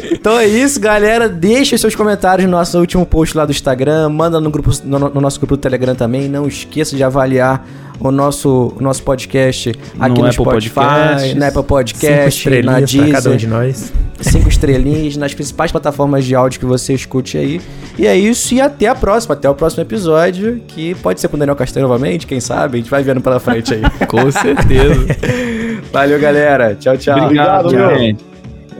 então 0.12 0.38
é 0.38 0.46
isso, 0.46 0.80
galera. 0.80 1.28
Deixe 1.28 1.76
seus 1.76 1.94
comentários 1.94 2.48
no 2.48 2.56
nosso 2.56 2.78
último 2.78 3.04
post 3.04 3.36
lá 3.36 3.44
do 3.44 3.52
Instagram. 3.52 4.08
Manda 4.08 4.40
no, 4.40 4.50
grupo, 4.50 4.70
no, 4.84 4.98
no 4.98 5.20
nosso 5.20 5.38
grupo 5.38 5.56
do 5.56 5.60
Telegram 5.60 5.94
também. 5.94 6.26
Não 6.28 6.48
esqueça 6.48 6.96
de 6.96 7.04
avaliar 7.04 7.66
o 8.00 8.10
nosso, 8.10 8.72
o 8.76 8.82
nosso 8.82 9.02
podcast 9.02 9.74
aqui 9.98 10.18
no, 10.18 10.26
no 10.26 10.32
Spotify, 10.32 10.74
podcast, 10.74 11.34
na 11.34 11.48
Apple 11.48 11.62
Podcast, 11.62 12.62
na 12.62 12.80
Deezer. 12.80 13.12
cada 13.12 13.30
um 13.30 13.36
de 13.36 13.46
nós. 13.46 13.92
Cinco 14.20 14.48
estrelinhas 14.48 15.16
nas 15.16 15.34
principais 15.34 15.70
plataformas 15.70 16.24
de 16.24 16.34
áudio 16.34 16.58
que 16.60 16.66
você 16.66 16.94
escute 16.94 17.36
aí. 17.38 17.60
E 17.98 18.06
é 18.06 18.16
isso, 18.16 18.54
e 18.54 18.60
até 18.60 18.86
a 18.86 18.94
próxima, 18.94 19.34
até 19.34 19.48
o 19.48 19.54
próximo 19.54 19.82
episódio, 19.82 20.60
que 20.66 20.94
pode 20.96 21.20
ser 21.20 21.28
com 21.28 21.36
o 21.36 21.38
Daniel 21.38 21.56
Castanho 21.56 21.86
novamente, 21.86 22.26
quem 22.26 22.40
sabe? 22.40 22.78
A 22.78 22.80
gente 22.80 22.90
vai 22.90 23.02
vendo 23.02 23.20
pela 23.20 23.38
frente 23.38 23.74
aí. 23.74 23.82
com 24.08 24.30
certeza. 24.30 25.06
Valeu, 25.92 26.18
galera. 26.18 26.74
Tchau, 26.74 26.96
tchau. 26.96 27.24
Obrigado, 27.24 27.66
Obrigado 27.66 27.98
gente. 27.98 28.24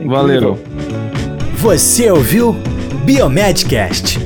Valeu. 0.05 0.57
Você 1.57 2.09
ouviu 2.09 2.55
Biomedcast. 3.05 4.19